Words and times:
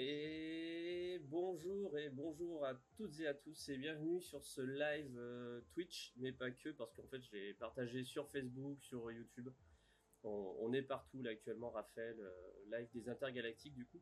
Et 0.00 1.20
bonjour 1.24 1.98
et 1.98 2.08
bonjour 2.08 2.64
à 2.64 2.74
toutes 2.96 3.18
et 3.18 3.26
à 3.26 3.34
tous 3.34 3.68
et 3.68 3.76
bienvenue 3.76 4.22
sur 4.22 4.44
ce 4.44 4.60
live 4.60 5.12
euh, 5.18 5.60
Twitch, 5.72 6.14
mais 6.18 6.30
pas 6.30 6.52
que 6.52 6.68
parce 6.68 6.94
qu'en 6.94 7.08
fait 7.08 7.20
je 7.20 7.32
l'ai 7.32 7.54
partagé 7.54 8.04
sur 8.04 8.30
Facebook, 8.30 8.80
sur 8.80 9.10
YouTube. 9.10 9.48
On, 10.22 10.72
est 10.72 10.82
partout 10.82 11.20
là 11.20 11.30
actuellement, 11.30 11.70
Raphaël, 11.70 12.16
euh, 12.20 12.32
live 12.70 12.86
des 12.94 13.08
intergalactiques 13.08 13.74
du 13.74 13.86
coup. 13.86 14.00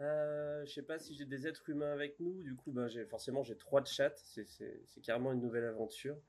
Euh, 0.00 0.62
je 0.66 0.72
sais 0.74 0.82
pas 0.82 0.98
si 0.98 1.14
j'ai 1.14 1.24
des 1.24 1.46
êtres 1.46 1.70
humains 1.70 1.92
avec 1.92 2.20
nous, 2.20 2.42
du 2.42 2.54
coup 2.54 2.70
ben, 2.70 2.86
j'ai 2.86 3.06
forcément 3.06 3.42
j'ai 3.42 3.56
trois 3.56 3.82
chats, 3.82 4.12
c'est 4.14 5.00
carrément 5.02 5.32
une 5.32 5.40
nouvelle 5.40 5.64
aventure. 5.64 6.20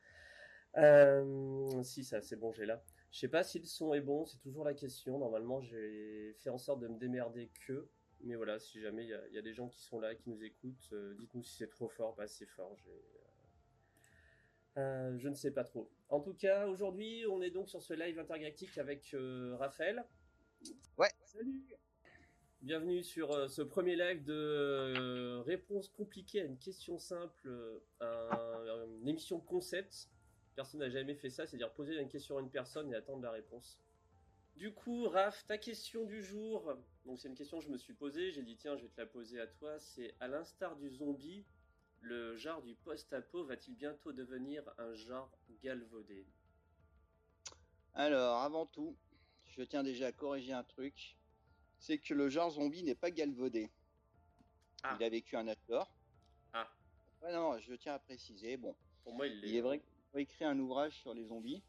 Si 1.83 2.05
ça 2.05 2.21
c'est 2.21 2.37
bon 2.37 2.53
j'ai 2.53 2.65
là. 2.65 2.81
Je 3.11 3.19
sais 3.19 3.27
pas 3.27 3.43
si 3.43 3.59
le 3.59 3.65
son 3.65 3.93
est 3.93 3.99
bon, 3.99 4.25
c'est 4.25 4.39
toujours 4.39 4.63
la 4.63 4.73
question. 4.73 5.19
Normalement 5.19 5.59
j'ai 5.59 6.33
fait 6.39 6.49
en 6.49 6.57
sorte 6.57 6.79
de 6.79 6.87
me 6.87 6.97
démerder 6.97 7.51
que 7.67 7.89
mais 8.21 8.35
voilà, 8.35 8.59
si 8.59 8.81
jamais 8.81 9.05
il 9.05 9.33
y, 9.33 9.37
a 9.37 9.41
des 9.41 9.53
gens 9.53 9.67
qui 9.69 9.81
sont 9.81 9.99
là, 9.99 10.15
qui 10.15 10.29
nous 10.29 10.43
écoutent, 10.43 10.89
euh, 10.93 11.13
dites-nous 11.15 11.43
si 11.43 11.55
c'est 11.55 11.69
trop 11.69 11.87
fort, 11.87 12.15
pas 12.15 12.23
assez 12.23 12.45
fort. 12.45 12.75
Euh, 12.87 12.91
euh, 14.77 15.17
je 15.17 15.29
ne 15.29 15.35
sais 15.35 15.51
pas 15.51 15.63
trop. 15.63 15.89
En 16.09 16.19
tout 16.19 16.33
cas, 16.33 16.67
aujourd'hui, 16.67 17.25
on 17.27 17.41
est 17.41 17.51
donc 17.51 17.69
sur 17.69 17.81
ce 17.81 17.93
live 17.93 18.19
intergalactique 18.19 18.77
avec 18.77 19.15
Raphaël. 19.57 20.05
Ouais. 20.97 21.09
Salut. 21.23 21.63
Bienvenue 22.61 23.03
sur 23.03 23.49
ce 23.49 23.61
premier 23.61 23.95
live 23.95 24.23
de 24.23 25.37
réponse 25.45 25.89
compliquée 25.89 26.41
à 26.41 26.45
une 26.45 26.57
question 26.57 26.97
simple, 26.97 27.49
une 28.01 29.07
émission 29.07 29.39
concept. 29.39 30.09
Personne 30.55 30.79
n'a 30.79 30.89
jamais 30.89 31.13
fait 31.13 31.29
ça, 31.29 31.45
c'est-à-dire 31.45 31.71
poser 31.71 31.99
une 31.99 32.09
question 32.09 32.37
à 32.37 32.41
une 32.41 32.49
personne 32.49 32.91
et 32.91 32.95
attendre 32.95 33.21
la 33.21 33.31
réponse. 33.31 33.79
Du 34.57 34.73
coup, 34.73 35.07
Raph, 35.07 35.45
ta 35.45 35.59
question 35.59 36.03
du 36.05 36.23
jour, 36.23 36.75
donc 37.05 37.19
c'est 37.19 37.27
une 37.27 37.35
question 37.35 37.59
que 37.59 37.65
je 37.65 37.69
me 37.69 37.77
suis 37.77 37.93
posée, 37.93 38.31
j'ai 38.31 38.41
dit 38.41 38.55
tiens, 38.55 38.75
je 38.75 38.81
vais 38.81 38.89
te 38.89 38.99
la 38.99 39.05
poser 39.05 39.39
à 39.39 39.45
toi, 39.45 39.77
c'est 39.77 40.15
à 40.19 40.27
l'instar 40.27 40.75
du 40.77 40.89
zombie, 40.89 41.45
le 42.01 42.35
genre 42.35 42.63
du 42.63 42.73
post-apo 42.73 43.43
va-t-il 43.43 43.75
bientôt 43.75 44.13
devenir 44.13 44.63
un 44.79 44.95
genre 44.95 45.29
galvaudé? 45.61 46.25
Alors, 47.93 48.37
avant 48.37 48.65
tout, 48.65 48.95
je 49.45 49.61
tiens 49.61 49.83
déjà 49.83 50.07
à 50.07 50.11
corriger 50.11 50.53
un 50.53 50.63
truc, 50.63 51.15
c'est 51.77 51.99
que 51.99 52.15
le 52.15 52.27
genre 52.27 52.49
zombie 52.49 52.81
n'est 52.81 52.95
pas 52.95 53.11
galvaudé. 53.11 53.69
Ah. 54.81 54.97
Il 54.99 55.03
a 55.03 55.09
vécu 55.09 55.37
un 55.37 55.47
acteur. 55.47 55.87
Ah. 56.53 56.67
non, 57.31 57.59
je 57.59 57.75
tiens 57.75 57.93
à 57.93 57.99
préciser, 57.99 58.57
bon. 58.57 58.75
Pour 59.03 59.13
moi, 59.13 59.27
il, 59.27 59.37
il 59.45 59.55
est 59.55 59.61
vrai 59.61 59.77
qu'il 59.77 60.17
a 60.17 60.19
écrit 60.19 60.45
un 60.45 60.57
ouvrage 60.57 60.97
sur 60.99 61.13
les 61.13 61.25
zombies 61.25 61.61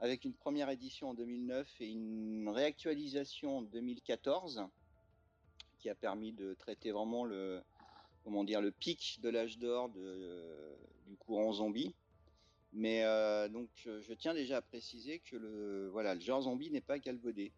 avec 0.00 0.24
une 0.24 0.34
première 0.34 0.70
édition 0.70 1.10
en 1.10 1.14
2009 1.14 1.80
et 1.80 1.88
une 1.88 2.48
réactualisation 2.48 3.58
en 3.58 3.62
2014 3.62 4.66
qui 5.78 5.88
a 5.88 5.94
permis 5.94 6.32
de 6.32 6.54
traiter 6.54 6.90
vraiment 6.90 7.24
le 7.24 7.62
comment 8.24 8.44
dire 8.44 8.60
le 8.60 8.72
pic 8.72 9.20
de 9.22 9.28
l'âge 9.28 9.58
d'or 9.58 9.88
de, 9.90 10.42
du 11.06 11.16
courant 11.16 11.52
zombie. 11.52 11.94
Mais 12.72 13.04
euh, 13.04 13.48
donc 13.48 13.68
je 13.84 14.12
tiens 14.12 14.34
déjà 14.34 14.58
à 14.58 14.62
préciser 14.62 15.20
que 15.20 15.36
le 15.36 15.88
voilà 15.88 16.14
le 16.14 16.20
genre 16.20 16.42
zombie 16.42 16.70
n'est 16.70 16.80
pas 16.80 16.98
galvaudé. 16.98 17.52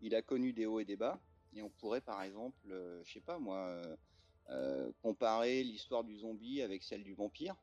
Il 0.00 0.14
a 0.14 0.22
connu 0.22 0.52
des 0.52 0.66
hauts 0.66 0.80
et 0.80 0.84
des 0.84 0.96
bas 0.96 1.20
et 1.54 1.62
on 1.62 1.68
pourrait 1.68 2.00
par 2.00 2.22
exemple 2.22 2.58
euh, 2.70 3.00
je 3.04 3.12
sais 3.12 3.20
pas 3.20 3.38
moi 3.38 3.80
euh, 4.48 4.90
comparer 5.02 5.62
l'histoire 5.62 6.02
du 6.02 6.18
zombie 6.18 6.62
avec 6.62 6.82
celle 6.82 7.04
du 7.04 7.14
vampire 7.14 7.54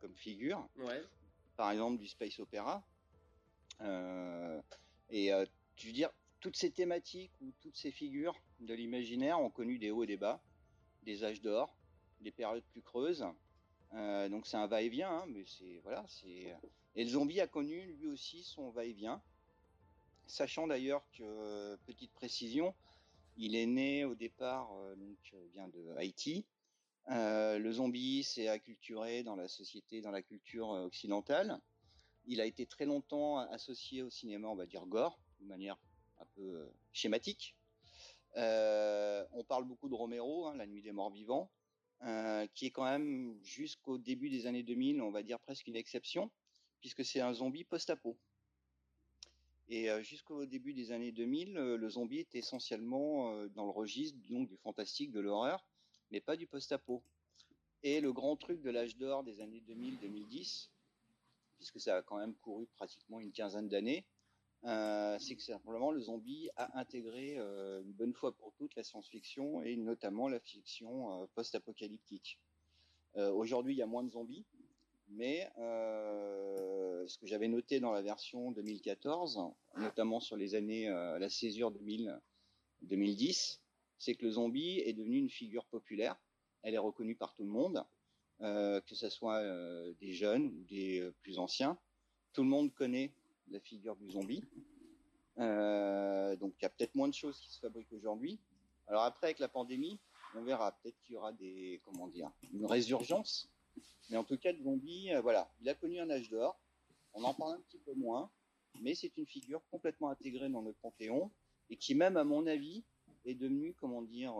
comme 0.00 0.14
figure. 0.14 0.66
Ouais. 0.78 1.02
Par 1.56 1.70
exemple 1.70 1.98
du 1.98 2.08
space 2.08 2.40
opéra 2.40 2.82
et 3.80 5.32
euh, 5.32 5.44
je 5.76 5.86
veux 5.86 5.92
dire, 5.92 6.10
toutes 6.40 6.56
ces 6.56 6.70
thématiques 6.70 7.32
ou 7.40 7.52
toutes 7.60 7.76
ces 7.76 7.92
figures 7.92 8.34
de 8.60 8.74
l'imaginaire 8.74 9.40
ont 9.40 9.50
connu 9.50 9.78
des 9.78 9.90
hauts 9.90 10.04
et 10.04 10.06
des 10.06 10.16
bas, 10.16 10.42
des 11.02 11.24
âges 11.24 11.40
d'or, 11.42 11.76
des 12.20 12.32
périodes 12.32 12.64
plus 12.72 12.82
creuses. 12.82 13.24
Euh, 13.94 14.28
donc 14.28 14.46
c'est 14.46 14.56
un 14.56 14.66
va-et-vient, 14.66 15.10
hein, 15.10 15.24
mais 15.28 15.44
c'est 15.46 15.80
voilà, 15.84 16.04
c'est 16.08 16.56
et 16.94 17.04
le 17.04 17.10
zombie 17.10 17.40
a 17.40 17.46
connu 17.46 17.94
lui 17.94 18.08
aussi 18.08 18.42
son 18.42 18.70
va-et-vient, 18.70 19.22
sachant 20.26 20.66
d'ailleurs 20.66 21.04
que 21.12 21.76
petite 21.86 22.12
précision, 22.12 22.74
il 23.36 23.54
est 23.54 23.66
né 23.66 24.04
au 24.04 24.14
départ 24.14 24.70
donc 24.96 25.34
vient 25.52 25.68
de 25.68 25.94
Haïti. 25.96 26.44
le 27.08 27.72
zombie 27.72 28.24
s'est 28.24 28.48
acculturé 28.48 29.22
dans 29.22 29.36
la 29.36 29.48
société, 29.48 30.00
dans 30.00 30.10
la 30.10 30.22
culture 30.22 30.68
occidentale. 30.68 31.60
Il 32.26 32.40
a 32.40 32.46
été 32.46 32.66
très 32.66 32.84
longtemps 32.84 33.38
associé 33.38 34.02
au 34.02 34.10
cinéma, 34.10 34.48
on 34.48 34.54
va 34.54 34.66
dire 34.66 34.86
gore, 34.86 35.18
de 35.40 35.46
manière 35.46 35.78
un 36.18 36.26
peu 36.34 36.42
euh, 36.42 36.72
schématique. 36.92 37.56
Euh, 38.36 39.24
on 39.32 39.44
parle 39.44 39.64
beaucoup 39.64 39.88
de 39.88 39.94
Romero, 39.94 40.46
hein, 40.46 40.56
La 40.56 40.66
Nuit 40.66 40.82
des 40.82 40.92
Morts 40.92 41.10
Vivants, 41.10 41.50
euh, 42.02 42.46
qui 42.54 42.66
est 42.66 42.70
quand 42.70 42.84
même 42.84 43.38
jusqu'au 43.42 43.98
début 43.98 44.30
des 44.30 44.46
années 44.46 44.62
2000, 44.62 45.02
on 45.02 45.10
va 45.10 45.22
dire 45.22 45.38
presque 45.40 45.66
une 45.66 45.76
exception, 45.76 46.30
puisque 46.80 47.04
c'est 47.04 47.20
un 47.20 47.32
zombie 47.32 47.64
post-apo. 47.64 48.16
Et 49.68 49.88
jusqu'au 50.02 50.44
début 50.44 50.74
des 50.74 50.92
années 50.92 51.12
2000, 51.12 51.56
euh, 51.56 51.76
le 51.76 51.88
zombie 51.88 52.18
était 52.18 52.38
essentiellement 52.38 53.46
dans 53.48 53.64
le 53.64 53.70
registre 53.70 54.18
donc 54.28 54.48
du 54.48 54.56
fantastique, 54.56 55.12
de 55.12 55.20
l'horreur, 55.20 55.64
mais 56.10 56.20
pas 56.20 56.36
du 56.36 56.46
post-apo. 56.46 57.02
Et 57.82 58.00
le 58.00 58.12
grand 58.12 58.36
truc 58.36 58.60
de 58.60 58.70
l'âge 58.70 58.96
d'or 58.96 59.24
des 59.24 59.40
années 59.40 59.62
2000-2010, 59.66 60.68
puisque 61.62 61.80
ça 61.80 61.98
a 61.98 62.02
quand 62.02 62.18
même 62.18 62.34
couru 62.34 62.66
pratiquement 62.74 63.20
une 63.20 63.30
quinzaine 63.30 63.68
d'années, 63.68 64.04
euh, 64.64 65.16
c'est 65.20 65.36
que 65.36 65.42
simplement 65.42 65.92
le 65.92 66.00
zombie 66.00 66.50
a 66.56 66.76
intégré 66.76 67.36
euh, 67.38 67.82
une 67.82 67.92
bonne 67.92 68.12
fois 68.12 68.32
pour 68.32 68.52
toutes 68.54 68.74
la 68.74 68.82
science-fiction 68.82 69.62
et 69.62 69.76
notamment 69.76 70.28
la 70.28 70.40
fiction 70.40 71.22
euh, 71.22 71.26
post-apocalyptique. 71.34 72.40
Aujourd'hui, 73.14 73.74
il 73.74 73.76
y 73.76 73.82
a 73.82 73.86
moins 73.86 74.02
de 74.02 74.10
zombies, 74.10 74.46
mais 75.10 75.46
ce 75.56 77.18
que 77.18 77.26
j'avais 77.26 77.48
noté 77.48 77.78
dans 77.78 77.92
la 77.92 78.00
version 78.00 78.52
2014, 78.52 79.38
notamment 79.76 80.18
sur 80.18 80.34
les 80.34 80.54
années 80.54 80.88
la 80.88 81.28
césure 81.28 81.72
2000, 81.72 82.18
2010, 82.80 83.60
c'est 83.98 84.14
que 84.14 84.24
le 84.24 84.30
zombie 84.30 84.78
est 84.78 84.94
devenu 84.94 85.18
une 85.18 85.28
figure 85.28 85.66
populaire. 85.66 86.18
Elle 86.62 86.72
est 86.72 86.78
reconnue 86.78 87.16
par 87.16 87.34
tout 87.34 87.44
le 87.44 87.50
monde. 87.50 87.84
Euh, 88.42 88.80
que 88.80 88.96
ce 88.96 89.08
soit 89.08 89.38
euh, 89.38 89.92
des 90.00 90.12
jeunes 90.12 90.46
ou 90.46 90.64
des 90.64 91.00
euh, 91.00 91.14
plus 91.22 91.38
anciens. 91.38 91.78
Tout 92.32 92.42
le 92.42 92.48
monde 92.48 92.74
connaît 92.74 93.12
la 93.48 93.60
figure 93.60 93.94
du 93.94 94.10
zombie. 94.10 94.42
donc 95.36 96.54
il 96.58 96.62
y 96.62 96.64
a 96.64 96.68
peut-être 96.68 96.96
moins 96.96 97.06
de 97.06 97.14
choses 97.14 97.38
qui 97.38 97.52
se 97.52 97.60
fabriquent 97.60 97.92
aujourd'hui. 97.92 98.40
Alors 98.88 99.04
après, 99.04 99.28
avec 99.28 99.38
la 99.38 99.46
pandémie, 99.46 100.00
on 100.34 100.42
verra. 100.42 100.72
Peut-être 100.72 100.98
qu'il 101.02 101.14
y 101.14 101.16
aura 101.16 101.32
des, 101.32 101.80
comment 101.84 102.08
dire, 102.08 102.32
une 102.52 102.66
résurgence. 102.66 103.48
Mais 104.10 104.16
en 104.16 104.24
tout 104.24 104.36
cas, 104.38 104.50
le 104.50 104.62
zombie, 104.62 105.10
voilà, 105.22 105.48
il 105.60 105.68
a 105.68 105.74
connu 105.74 106.00
un 106.00 106.10
âge 106.10 106.28
d'or. 106.28 106.58
On 107.14 107.22
en 107.22 107.34
parle 107.34 107.54
un 107.54 107.60
petit 107.60 107.78
peu 107.78 107.94
moins, 107.94 108.28
mais 108.80 108.96
c'est 108.96 109.16
une 109.18 109.26
figure 109.26 109.62
complètement 109.70 110.08
intégrée 110.08 110.48
dans 110.48 110.62
notre 110.62 110.78
panthéon 110.78 111.30
et 111.70 111.76
qui 111.76 111.94
même, 111.94 112.16
à 112.16 112.24
mon 112.24 112.46
avis, 112.48 112.82
est 113.24 113.34
devenue, 113.34 113.74
comment 113.74 114.02
dire, 114.02 114.34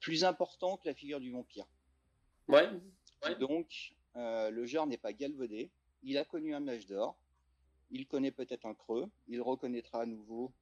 plus 0.00 0.24
important 0.24 0.76
que 0.76 0.86
la 0.88 0.94
figure 0.94 1.20
du 1.20 1.30
vampire. 1.30 1.66
Ouais. 2.52 2.68
Donc, 3.36 3.94
euh, 4.16 4.50
le 4.50 4.66
genre 4.66 4.86
n'est 4.86 4.98
pas 4.98 5.14
galvaudé. 5.14 5.70
Il 6.02 6.18
a 6.18 6.24
connu 6.24 6.54
un 6.54 6.68
âge 6.68 6.86
d'or. 6.86 7.16
Il 7.90 8.06
connaît 8.06 8.30
peut-être 8.30 8.66
un 8.66 8.74
creux. 8.74 9.08
Il 9.28 9.40
reconnaîtra 9.40 10.02
à 10.02 10.06
nouveau, 10.06 10.52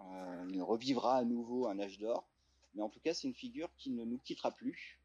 euh, 0.00 0.48
il 0.50 0.62
revivra 0.62 1.16
à 1.16 1.24
nouveau 1.24 1.66
un 1.66 1.78
âge 1.78 1.98
d'or. 1.98 2.28
Mais 2.74 2.82
en 2.82 2.90
tout 2.90 3.00
cas, 3.00 3.14
c'est 3.14 3.26
une 3.26 3.34
figure 3.34 3.70
qui 3.78 3.90
ne 3.90 4.04
nous 4.04 4.18
quittera 4.18 4.50
plus. 4.50 5.00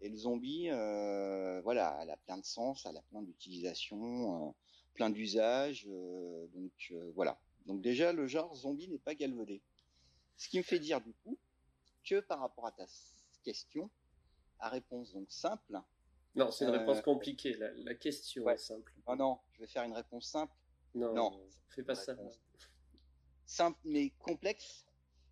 Et 0.00 0.08
le 0.08 0.16
zombie, 0.16 0.68
euh, 0.70 1.60
voilà, 1.62 1.98
elle 2.00 2.10
a 2.10 2.16
plein 2.16 2.38
de 2.38 2.44
sens, 2.44 2.86
elle 2.86 2.96
a 2.96 3.02
plein 3.02 3.22
d'utilisations, 3.22 4.48
euh, 4.48 4.50
plein 4.94 5.10
d'usages. 5.10 5.88
Donc 6.54 6.94
voilà. 7.14 7.40
Donc 7.66 7.82
déjà, 7.82 8.12
le 8.12 8.28
genre 8.28 8.54
zombie 8.54 8.88
n'est 8.88 8.98
pas 8.98 9.16
galvaudé. 9.16 9.62
Ce 10.36 10.48
qui 10.48 10.58
me 10.58 10.62
fait 10.62 10.78
dire 10.78 11.00
du 11.00 11.12
coup 11.24 11.36
que 12.04 12.20
par 12.20 12.38
rapport 12.38 12.66
à 12.66 12.72
ta 12.72 12.86
question, 13.42 13.90
à 14.60 14.68
réponse 14.68 15.12
donc 15.12 15.30
simple. 15.30 15.80
Non, 16.34 16.50
c'est 16.50 16.64
une 16.64 16.70
réponse 16.70 16.98
euh, 16.98 17.02
compliquée. 17.02 17.54
La, 17.54 17.70
la 17.72 17.94
question 17.94 18.44
ouais. 18.44 18.54
est 18.54 18.58
simple. 18.58 18.92
Non, 19.06 19.16
non, 19.16 19.38
je 19.52 19.60
vais 19.60 19.66
faire 19.66 19.84
une 19.84 19.94
réponse 19.94 20.26
simple. 20.26 20.54
Non, 20.94 21.12
non 21.14 21.40
fais 21.68 21.82
pas 21.82 21.94
ça. 21.94 22.14
Simple 23.46 23.78
mais 23.84 24.10
complexe, 24.18 24.86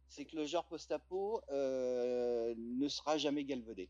c'est 0.08 0.24
que 0.24 0.36
le 0.36 0.46
genre 0.46 0.66
post-apo 0.66 1.42
euh, 1.50 2.54
ne 2.56 2.88
sera 2.88 3.18
jamais 3.18 3.44
galvaudé. 3.44 3.88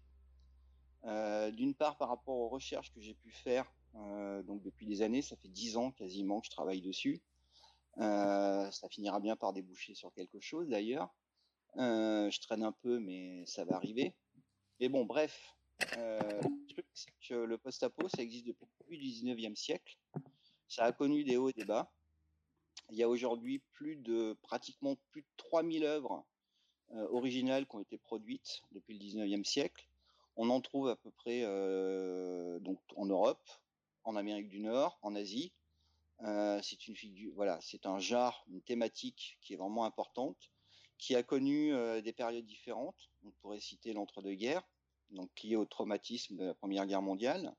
Euh, 1.05 1.51
D'une 1.53 1.75
part, 1.75 1.97
par 1.97 2.09
rapport 2.09 2.37
aux 2.37 2.49
recherches 2.49 2.93
que 2.93 3.01
j'ai 3.01 3.15
pu 3.15 3.31
faire, 3.31 3.73
donc 3.95 4.63
depuis 4.63 4.85
des 4.85 5.01
années, 5.01 5.23
ça 5.23 5.37
fait 5.37 5.49
dix 5.49 5.77
ans 5.79 5.91
quasiment 5.91 6.41
que 6.41 6.47
je 6.47 6.51
travaille 6.51 6.83
dessus. 6.83 7.23
Ça 7.97 8.89
finira 8.91 9.21
bien 9.21 9.37
par 9.37 9.53
déboucher 9.53 9.95
sur 9.95 10.13
quelque 10.13 10.41
chose 10.41 10.69
d'ailleurs. 10.69 11.15
Je 11.77 12.41
traîne 12.41 12.63
un 12.63 12.73
peu, 12.73 12.99
mais 12.99 13.45
ça 13.47 13.65
va 13.65 13.77
arriver. 13.77 14.15
Mais 14.81 14.91
bon, 14.91 15.05
bref, 15.07 15.57
euh, 15.97 16.21
le 16.43 16.69
truc, 16.69 17.63
post-apo, 17.63 18.09
ça 18.09 18.23
existe 18.23 18.47
depuis 18.47 18.67
le 18.67 18.85
début 18.85 18.99
du 18.99 19.09
19e 19.09 19.57
siècle. 19.57 19.97
Ça 20.69 20.85
a 20.85 20.93
connu 20.93 21.25
des 21.25 21.37
hauts 21.37 21.49
et 21.49 21.55
des 21.55 21.65
bas. 21.65 21.91
Il 22.91 22.97
y 22.99 23.03
a 23.03 23.09
aujourd'hui 23.09 23.61
plus 23.73 23.97
de, 23.97 24.37
pratiquement 24.43 24.97
plus 25.11 25.23
de 25.23 25.29
3000 25.39 25.85
œuvres 25.85 26.25
originales 27.11 27.67
qui 27.67 27.75
ont 27.75 27.81
été 27.81 27.99
produites 27.99 28.63
depuis 28.73 28.97
le 28.97 29.05
19e 29.05 29.45
siècle. 29.45 29.89
On 30.37 30.51
en 30.51 30.61
trouve 30.61 30.89
à 30.89 30.97
peu 30.97 31.11
près 31.11 31.43
donc 32.61 32.79
en 32.95 33.07
Europe, 33.07 33.49
en 34.05 34.15
Amérique 34.15 34.49
du 34.49 34.61
Nord, 34.61 34.99
en 35.03 35.17
Asie. 35.17 35.53
c'est 36.21 36.87
une 36.87 36.95
figure, 36.95 37.33
voilà, 37.35 37.59
c'est 37.61 37.87
un 37.87 37.99
genre, 37.99 38.45
une 38.49 38.63
thématique 38.63 39.39
qui 39.41 39.55
est 39.55 39.57
vraiment 39.57 39.85
importante, 39.85 40.51
qui 40.99 41.15
a 41.15 41.23
connu 41.23 41.73
des 42.03 42.13
périodes 42.13 42.47
différentes. 42.47 43.11
On 43.25 43.31
pourrait 43.41 43.61
citer 43.61 43.93
l'entre-deux-guerres, 43.93 44.63
donc 45.11 45.31
lié 45.43 45.57
au 45.57 45.65
traumatisme 45.65 46.37
de 46.37 46.45
la 46.45 46.55
Première 46.55 46.87
Guerre 46.87 47.03
mondiale. 47.03 47.55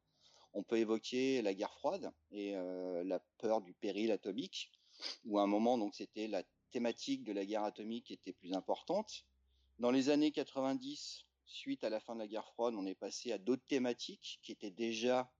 On 0.53 0.63
peut 0.63 0.77
évoquer 0.77 1.41
la 1.41 1.53
guerre 1.53 1.73
froide 1.73 2.11
et 2.31 2.53
la 2.53 3.19
peur 3.37 3.61
du 3.61 3.73
péril 3.73 4.11
atomique, 4.11 4.71
où 5.25 5.37
à 5.39 5.43
un 5.43 5.47
moment 5.47 5.77
donc 5.77 5.93
c'était 5.93 6.27
la 6.27 6.43
thématique 6.71 7.23
de 7.23 7.31
la 7.31 7.45
guerre 7.45 7.63
atomique 7.63 8.05
qui 8.05 8.13
était 8.13 8.33
plus 8.33 8.53
importante. 8.53 9.25
Dans 9.79 9.91
les 9.91 10.09
années 10.09 10.31
90, 10.31 11.25
suite 11.45 11.83
à 11.83 11.89
la 11.89 11.99
fin 11.99 12.15
de 12.15 12.19
la 12.19 12.27
guerre 12.27 12.47
froide, 12.47 12.73
on 12.75 12.85
est 12.85 12.95
passé 12.95 13.31
à 13.31 13.37
d'autres 13.37 13.65
thématiques 13.67 14.39
qui 14.41 14.51
étaient 14.51 14.71
déjà 14.71 15.31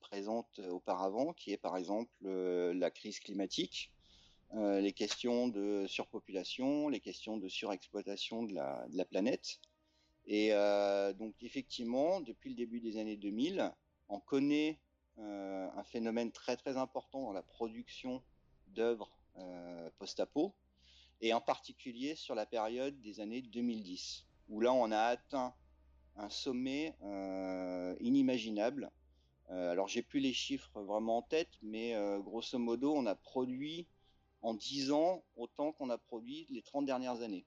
présentes 0.00 0.58
auparavant, 0.70 1.32
qui 1.32 1.52
est 1.52 1.56
par 1.58 1.76
exemple 1.76 2.12
la 2.20 2.90
crise 2.90 3.20
climatique, 3.20 3.92
les 4.54 4.92
questions 4.92 5.48
de 5.48 5.86
surpopulation, 5.86 6.88
les 6.88 7.00
questions 7.00 7.36
de 7.36 7.48
surexploitation 7.48 8.42
de 8.42 8.54
la, 8.54 9.04
planète. 9.04 9.60
Et 10.26 10.50
donc 11.18 11.34
effectivement, 11.42 12.20
depuis 12.20 12.50
le 12.50 12.56
début 12.56 12.80
des 12.80 12.98
années 12.98 13.16
2000, 13.16 13.72
on 14.08 14.20
connaît 14.20 14.78
un 15.16 15.84
phénomène 15.84 16.32
très 16.32 16.56
très 16.56 16.76
important 16.76 17.22
dans 17.22 17.32
la 17.32 17.42
production 17.42 18.22
d'œuvres 18.68 19.10
post-apo, 19.98 20.54
et 21.20 21.32
en 21.32 21.40
particulier 21.40 22.14
sur 22.14 22.34
la 22.34 22.46
période 22.46 23.00
des 23.00 23.20
années 23.20 23.42
2010, 23.42 24.26
où 24.48 24.60
là 24.60 24.72
on 24.72 24.90
a 24.90 25.00
atteint 25.00 25.54
un 26.16 26.28
sommet 26.28 26.94
inimaginable. 28.00 28.90
alors 29.48 29.88
j'ai 29.88 30.02
plus 30.02 30.20
les 30.20 30.34
chiffres 30.34 30.82
vraiment 30.82 31.18
en 31.18 31.22
tête, 31.22 31.58
mais 31.62 31.94
grosso 32.20 32.58
modo 32.58 32.92
on 32.94 33.06
a 33.06 33.14
produit 33.14 33.86
en 34.42 34.54
10 34.54 34.92
ans 34.92 35.24
autant 35.36 35.72
qu'on 35.72 35.90
a 35.90 35.98
produit 35.98 36.46
les 36.50 36.62
30 36.62 36.84
dernières 36.84 37.22
années. 37.22 37.46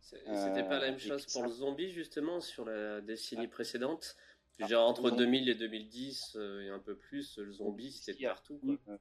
C'était 0.00 0.64
pas 0.66 0.78
la 0.78 0.90
même 0.90 0.98
chose 0.98 1.26
pour 1.26 1.42
le 1.42 1.50
zombie 1.50 1.90
justement 1.90 2.40
sur 2.40 2.64
la 2.64 3.00
décennie 3.00 3.48
précédente? 3.48 4.16
Entre 4.60 5.10
2000 5.12 5.48
et 5.48 5.54
2010 5.54 6.36
et 6.36 6.68
un 6.70 6.80
peu 6.80 6.96
plus, 6.96 7.38
le 7.38 7.52
zombie 7.52 7.92
c'était 7.92 8.26
partout. 8.26 8.60
Quoi 8.84 8.98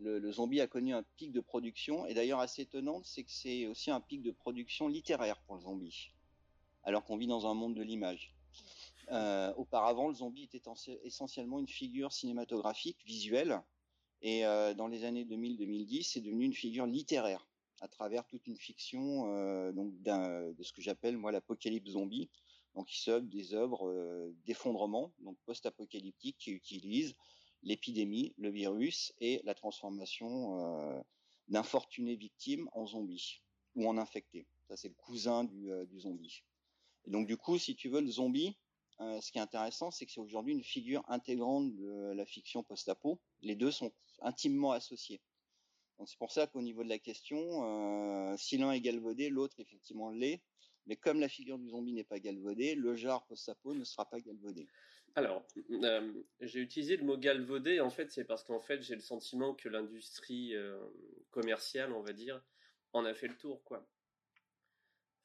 le, 0.00 0.32
zombie 0.32 0.60
a 0.60 0.66
connu 0.66 0.94
un 0.94 1.02
pic 1.16 1.32
de 1.32 1.40
production. 1.40 2.06
Et 2.06 2.14
d'ailleurs, 2.14 2.40
assez 2.40 2.62
étonnant, 2.62 3.02
c'est 3.04 3.22
que 3.22 3.30
c'est 3.30 3.66
aussi 3.66 3.90
un 3.90 4.00
pic 4.00 4.22
de 4.22 4.30
production 4.30 4.88
littéraire 4.88 5.40
pour 5.42 5.56
le 5.56 5.62
zombie, 5.62 6.12
alors 6.84 7.04
qu'on 7.04 7.16
vit 7.16 7.26
dans 7.26 7.46
un 7.46 7.54
monde 7.54 7.74
de 7.74 7.82
l'image. 7.82 8.34
Euh, 9.12 9.52
auparavant, 9.54 10.08
le 10.08 10.14
zombie 10.14 10.44
était 10.44 10.62
essentiellement 11.04 11.58
une 11.58 11.68
figure 11.68 12.12
cinématographique, 12.12 12.98
visuelle, 13.04 13.60
et 14.22 14.44
euh, 14.44 14.74
dans 14.74 14.86
les 14.86 15.04
années 15.04 15.24
2000-2010, 15.24 16.12
c'est 16.12 16.20
devenu 16.20 16.44
une 16.44 16.54
figure 16.54 16.86
littéraire 16.86 17.46
à 17.80 17.88
travers 17.88 18.26
toute 18.26 18.46
une 18.46 18.58
fiction 18.58 19.34
euh, 19.34 19.72
de 19.72 20.62
ce 20.62 20.72
que 20.72 20.82
j'appelle 20.82 21.16
moi 21.16 21.32
l'apocalypse 21.32 21.90
zombie, 21.90 22.28
donc 22.74 22.88
qui 22.88 23.00
sont 23.00 23.20
des 23.20 23.54
œuvres 23.54 24.32
d'effondrement, 24.44 25.12
donc 25.20 25.36
post-apocalyptiques, 25.46 26.36
qui 26.38 26.52
utilisent 26.52 27.16
l'épidémie, 27.62 28.34
le 28.38 28.50
virus 28.50 29.12
et 29.20 29.40
la 29.44 29.54
transformation 29.54 30.58
euh, 30.60 31.00
d'infortunés 31.48 32.16
victimes 32.16 32.68
en 32.72 32.86
zombies 32.86 33.42
ou 33.74 33.88
en 33.88 33.98
infectés. 33.98 34.46
Ça, 34.68 34.76
c'est 34.76 34.88
le 34.88 34.94
cousin 34.94 35.44
du, 35.44 35.70
euh, 35.70 35.84
du, 35.86 36.00
zombie. 36.00 36.42
Et 37.06 37.10
donc, 37.10 37.26
du 37.26 37.36
coup, 37.36 37.58
si 37.58 37.76
tu 37.76 37.88
veux, 37.88 38.00
le 38.00 38.10
zombie, 38.10 38.56
euh, 39.00 39.20
ce 39.20 39.32
qui 39.32 39.38
est 39.38 39.40
intéressant, 39.40 39.90
c'est 39.90 40.04
que 40.04 40.12
c'est 40.12 40.20
aujourd'hui 40.20 40.52
une 40.52 40.62
figure 40.62 41.02
intégrante 41.08 41.74
de 41.74 42.12
la 42.12 42.26
fiction 42.26 42.62
post-apo. 42.62 43.18
Les 43.40 43.54
deux 43.54 43.70
sont 43.70 43.92
intimement 44.20 44.72
associés. 44.72 45.22
C'est 46.06 46.18
pour 46.18 46.32
ça 46.32 46.46
qu'au 46.46 46.62
niveau 46.62 46.82
de 46.82 46.88
la 46.88 46.98
question, 46.98 47.38
euh, 47.64 48.36
si 48.36 48.58
l'un 48.58 48.72
est 48.72 48.80
galvaudé, 48.80 49.28
l'autre, 49.28 49.56
effectivement, 49.58 50.10
l'est. 50.10 50.42
Mais 50.86 50.96
comme 50.96 51.20
la 51.20 51.28
figure 51.28 51.58
du 51.58 51.68
zombie 51.68 51.92
n'est 51.92 52.04
pas 52.04 52.18
galvaudée, 52.18 52.74
le 52.74 52.94
genre 52.94 53.26
post-apo 53.26 53.74
ne 53.74 53.84
sera 53.84 54.08
pas 54.08 54.18
galvaudé. 54.18 54.66
Alors, 55.14 55.44
euh, 55.70 56.12
j'ai 56.40 56.60
utilisé 56.60 56.96
le 56.96 57.04
mot 57.04 57.18
galvaudé, 57.18 57.80
en 57.80 57.90
fait, 57.90 58.10
c'est 58.10 58.24
parce 58.24 58.44
qu'en 58.44 58.60
fait, 58.60 58.82
j'ai 58.82 58.94
le 58.94 59.00
sentiment 59.00 59.54
que 59.54 59.68
l'industrie 59.68 60.54
commerciale, 61.30 61.92
on 61.92 62.02
va 62.02 62.12
dire, 62.12 62.42
en 62.92 63.04
a 63.04 63.14
fait 63.14 63.28
le 63.28 63.36
tour, 63.36 63.62
quoi. 63.64 63.86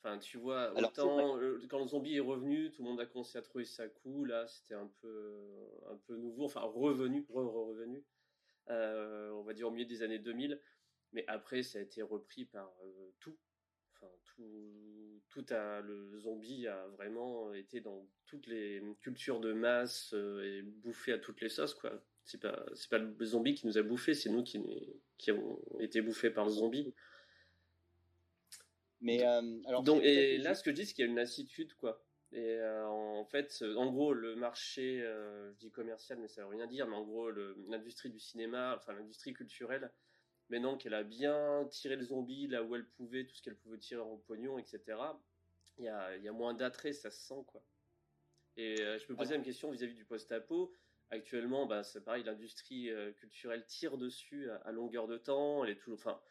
Enfin, 0.05 0.19
tu 0.19 0.37
vois, 0.37 0.71
autant 0.77 1.39
euh, 1.39 1.59
quand 1.67 1.79
le 1.79 1.87
zombie 1.87 2.15
est 2.15 2.19
revenu, 2.19 2.71
tout 2.71 2.83
le 2.83 2.89
monde 2.89 2.99
a 2.99 3.07
commencé 3.07 3.39
à 3.39 3.41
trouver 3.41 3.65
ça 3.65 3.87
cool. 3.87 4.29
Là, 4.29 4.45
c'était 4.47 4.75
un 4.75 4.91
peu, 5.01 5.33
un 5.89 5.97
peu 6.05 6.15
nouveau, 6.15 6.45
enfin 6.45 6.61
revenu, 6.61 7.25
re, 7.29 7.51
revenu, 7.51 8.05
on 8.67 9.43
va 9.43 9.53
dire 9.53 9.67
au 9.67 9.71
milieu 9.71 9.85
des 9.85 10.03
années 10.03 10.19
2000. 10.19 10.61
Mais 11.11 11.23
après, 11.27 11.63
ça 11.63 11.79
a 11.79 11.81
été 11.81 12.03
repris 12.03 12.45
par 12.45 12.71
tout 13.19 13.35
tout, 14.25 15.21
tout 15.29 15.45
a, 15.49 15.81
le 15.81 16.17
zombie 16.19 16.67
a 16.67 16.87
vraiment 16.89 17.53
été 17.53 17.81
dans 17.81 18.07
toutes 18.25 18.47
les 18.47 18.81
cultures 19.01 19.39
de 19.39 19.53
masse 19.53 20.13
euh, 20.13 20.43
et 20.43 20.61
bouffé 20.61 21.13
à 21.13 21.19
toutes 21.19 21.41
les 21.41 21.49
sauces, 21.49 21.73
quoi. 21.73 21.91
C'est 22.23 22.41
pas, 22.41 22.65
c'est 22.73 22.89
pas 22.89 22.97
le 22.97 23.25
zombie 23.25 23.53
qui 23.53 23.67
nous 23.67 23.77
a 23.77 23.83
bouffé, 23.83 24.15
c'est 24.15 24.31
nous 24.31 24.43
qui, 24.43 24.59
qui 25.19 25.29
avons 25.29 25.59
été 25.79 26.01
bouffés 26.01 26.31
par 26.31 26.45
le 26.45 26.51
zombie. 26.51 26.95
Mais 29.05 29.25
euh, 29.25 29.61
alors, 29.67 29.83
donc, 29.83 30.03
et 30.03 30.37
là, 30.37 30.55
ce 30.55 30.63
que 30.63 30.71
je 30.71 30.75
dis, 30.75 30.85
c'est 30.85 30.93
qu'il 30.93 31.05
y 31.05 31.07
a 31.07 31.11
une 31.11 31.17
lassitude, 31.17 31.73
quoi. 31.75 32.03
Et 32.31 32.57
euh, 32.57 32.85
en 32.87 33.23
fait, 33.23 33.63
en 33.77 33.91
gros, 33.91 34.13
le 34.13 34.35
marché, 34.35 34.99
je 34.99 35.57
dis 35.59 35.71
commercial, 35.71 36.19
mais 36.19 36.27
ça 36.27 36.41
veut 36.41 36.47
rien 36.47 36.67
dire, 36.67 36.87
mais 36.87 36.95
en 36.95 37.03
gros, 37.03 37.29
l'industrie 37.69 38.09
du 38.09 38.19
cinéma, 38.19 38.75
enfin 38.75 38.93
l'industrie 38.93 39.33
culturelle, 39.33 39.91
Maintenant 40.49 40.77
qu'elle 40.77 40.93
a 40.93 41.03
bien 41.03 41.67
tiré 41.71 41.95
le 41.95 42.03
zombie 42.03 42.47
là 42.47 42.61
où 42.61 42.75
elle 42.75 42.85
pouvait, 42.85 43.25
tout 43.25 43.35
ce 43.35 43.41
qu'elle 43.41 43.55
pouvait 43.55 43.79
tirer 43.79 44.01
en 44.01 44.17
pognon, 44.17 44.59
etc., 44.59 44.81
il 45.77 45.85
y 45.85 45.87
a, 45.87 46.15
y 46.17 46.27
a, 46.27 46.31
moins 46.31 46.53
d'attrait, 46.53 46.93
ça 46.93 47.09
se 47.09 47.19
sent, 47.19 47.43
quoi. 47.47 47.63
Et 48.55 48.79
euh, 48.81 48.99
je 48.99 49.11
me 49.11 49.17
posais 49.17 49.35
une 49.35 49.43
question 49.43 49.71
vis-à-vis 49.71 49.95
du 49.95 50.05
post-apo. 50.05 50.71
Actuellement, 51.09 51.65
bah, 51.65 51.83
c'est 51.83 52.01
pareil, 52.01 52.23
l'industrie 52.23 52.89
euh, 52.89 53.11
culturelle 53.13 53.65
tire 53.65 53.97
dessus 53.97 54.49
à, 54.63 54.71
longueur 54.71 55.07
de 55.07 55.17
temps. 55.17 55.65
Elle 55.65 55.71
est 55.71 55.75
toujours, 55.75 55.99
enfin, 55.99 56.21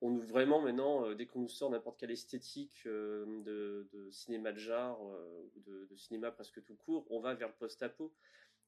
on 0.00 0.10
nous 0.10 0.22
vraiment 0.22 0.60
maintenant, 0.60 1.06
euh, 1.06 1.14
dès 1.14 1.26
qu'on 1.26 1.40
nous 1.40 1.48
sort 1.48 1.70
n'importe 1.70 1.98
quelle 1.98 2.10
esthétique 2.10 2.84
de, 2.84 3.88
de, 3.92 4.10
cinéma 4.10 4.52
de 4.52 4.58
genre 4.58 5.00
ou 5.02 5.60
de, 5.60 5.96
cinéma 5.96 6.30
presque 6.30 6.62
tout 6.64 6.76
court, 6.76 7.06
on 7.10 7.20
va 7.20 7.34
vers 7.34 7.48
le 7.48 7.54
post-apo. 7.54 8.12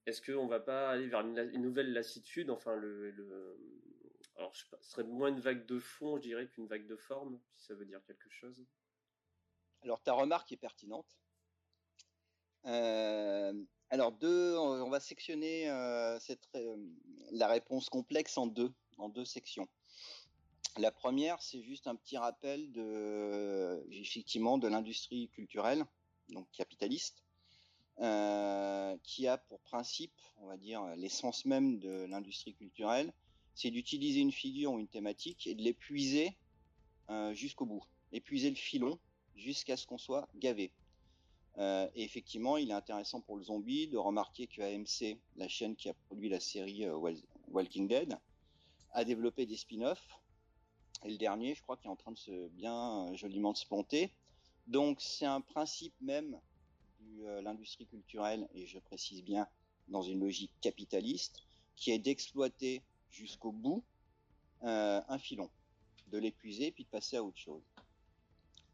Est-ce 0.07 0.21
qu'on 0.21 0.47
va 0.47 0.61
pas 0.61 0.91
aller 0.91 1.09
vers 1.09 1.21
une, 1.21 1.63
nouvelle 1.63 1.93
lassitude 1.93 2.51
Enfin, 2.51 2.77
le, 2.77 3.15
alors, 4.37 4.55
ce 4.55 4.65
serait 4.81 5.05
moins 5.05 5.29
une 5.29 5.41
vague 5.41 5.65
de 5.67 5.79
fond, 5.79 6.17
je 6.17 6.23
dirais, 6.23 6.49
qu'une 6.49 6.67
vague 6.67 6.87
de 6.87 6.97
forme, 6.97 7.41
si 7.57 7.67
ça 7.67 7.75
veut 7.75 7.85
dire 7.85 8.03
quelque 8.05 8.29
chose. 8.31 8.65
Alors, 9.83 10.03
ta 10.03 10.13
remarque 10.13 10.51
est 10.51 10.57
pertinente. 10.57 11.17
Euh, 12.67 13.53
alors, 13.91 14.13
deux, 14.13 14.57
on 14.57 14.91
va 14.91 14.99
sectionner 14.99 15.71
euh, 15.71 16.19
euh, 16.57 16.77
la 17.33 17.49
réponse 17.49 17.89
complexe 17.89 18.37
en 18.39 18.47
deux, 18.47 18.73
en 18.99 19.09
deux 19.09 19.25
sections. 19.25 19.69
La 20.77 20.91
première, 20.91 21.41
c'est 21.41 21.63
juste 21.63 21.87
un 21.87 21.95
petit 21.95 22.17
rappel 22.17 22.73
de, 22.73 23.87
effectivement, 23.93 24.59
de 24.59 24.67
l'industrie 24.67 25.29
culturelle, 25.29 25.85
donc 26.31 26.49
capitaliste, 26.53 27.25
qui 29.03 29.29
a 29.29 29.39
pour 29.39 29.61
principe, 29.61 30.21
on 30.39 30.47
va 30.47 30.57
dire, 30.57 30.85
l'essence 30.97 31.45
même 31.45 31.79
de 31.79 32.07
l'industrie 32.07 32.55
culturelle, 32.55 33.13
c'est 33.55 33.71
d'utiliser 33.71 34.21
une 34.21 34.33
figure 34.33 34.73
ou 34.73 34.79
une 34.79 34.89
thématique 34.89 35.47
et 35.47 35.55
de 35.55 35.63
l'épuiser 35.63 36.37
euh, 37.11 37.35
jusqu'au 37.35 37.67
bout, 37.67 37.85
épuiser 38.13 38.51
le 38.51 38.57
filon 38.57 38.99
jusqu'à 39.37 39.77
ce 39.77 39.87
qu'on 39.87 39.99
soit 39.99 40.29
gavé. 40.37 40.73
Euh, 41.59 41.89
et 41.95 42.03
effectivement, 42.03 42.57
il 42.57 42.71
est 42.71 42.75
intéressant 42.75 43.21
pour 43.21 43.37
le 43.37 43.45
zombie 43.45 43.87
de 43.87 43.97
remarquer 43.97 44.49
que 44.49 44.61
AMC, 44.61 45.19
la 45.37 45.49
chaîne 45.49 45.77
qui 45.77 45.89
a 45.89 45.95
produit 45.95 46.29
la 46.29 46.41
série 46.41 46.85
euh, 46.85 46.97
Walking 47.49 47.87
Dead, 47.87 48.19
a 48.93 49.05
développé 49.05 49.47
des 49.47 49.57
spin-offs. 49.57 50.19
Et 51.05 51.11
le 51.11 51.19
dernier, 51.19 51.55
je 51.55 51.63
crois, 51.63 51.77
qui 51.77 51.87
est 51.87 51.91
en 51.91 51.97
train 51.97 52.13
de 52.13 52.19
se 52.19 52.49
bien 52.49 53.15
joliment 53.15 53.55
se 53.55 53.67
planter. 53.67 54.11
Donc, 54.67 55.01
c'est 55.01 55.27
un 55.27 55.43
principe 55.43 55.95
même 56.01 56.39
de 57.01 57.41
l'industrie 57.41 57.87
culturelle, 57.87 58.49
et 58.55 58.67
je 58.67 58.79
précise 58.79 59.23
bien 59.23 59.47
dans 59.89 60.03
une 60.03 60.21
logique 60.21 60.53
capitaliste, 60.61 61.45
qui 61.77 61.91
est 61.91 61.99
d'exploiter 61.99 62.83
jusqu'au 63.11 63.53
bout 63.53 63.85
euh, 64.63 65.01
un 65.09 65.19
filon, 65.19 65.51
de 66.09 66.19
l'épuiser 66.19 66.71
puis 66.71 66.85
de 66.85 66.89
passer 66.89 67.17
à 67.17 67.25
autre 67.25 67.39
chose. 67.39 67.63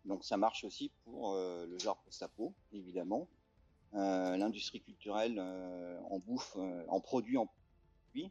Donc 0.05 0.25
ça 0.25 0.37
marche 0.37 0.65
aussi 0.65 0.91
pour 1.05 1.33
euh, 1.33 1.67
le 1.67 1.79
genre 1.79 1.97
post-apo, 1.99 2.55
évidemment. 2.73 3.29
Euh, 3.95 4.37
l'industrie 4.37 4.81
culturelle 4.81 5.41
en 5.41 6.19
bouffe, 6.21 6.57
en 6.89 7.01
produit, 7.01 7.37
en 7.37 7.47
produit. 7.47 8.31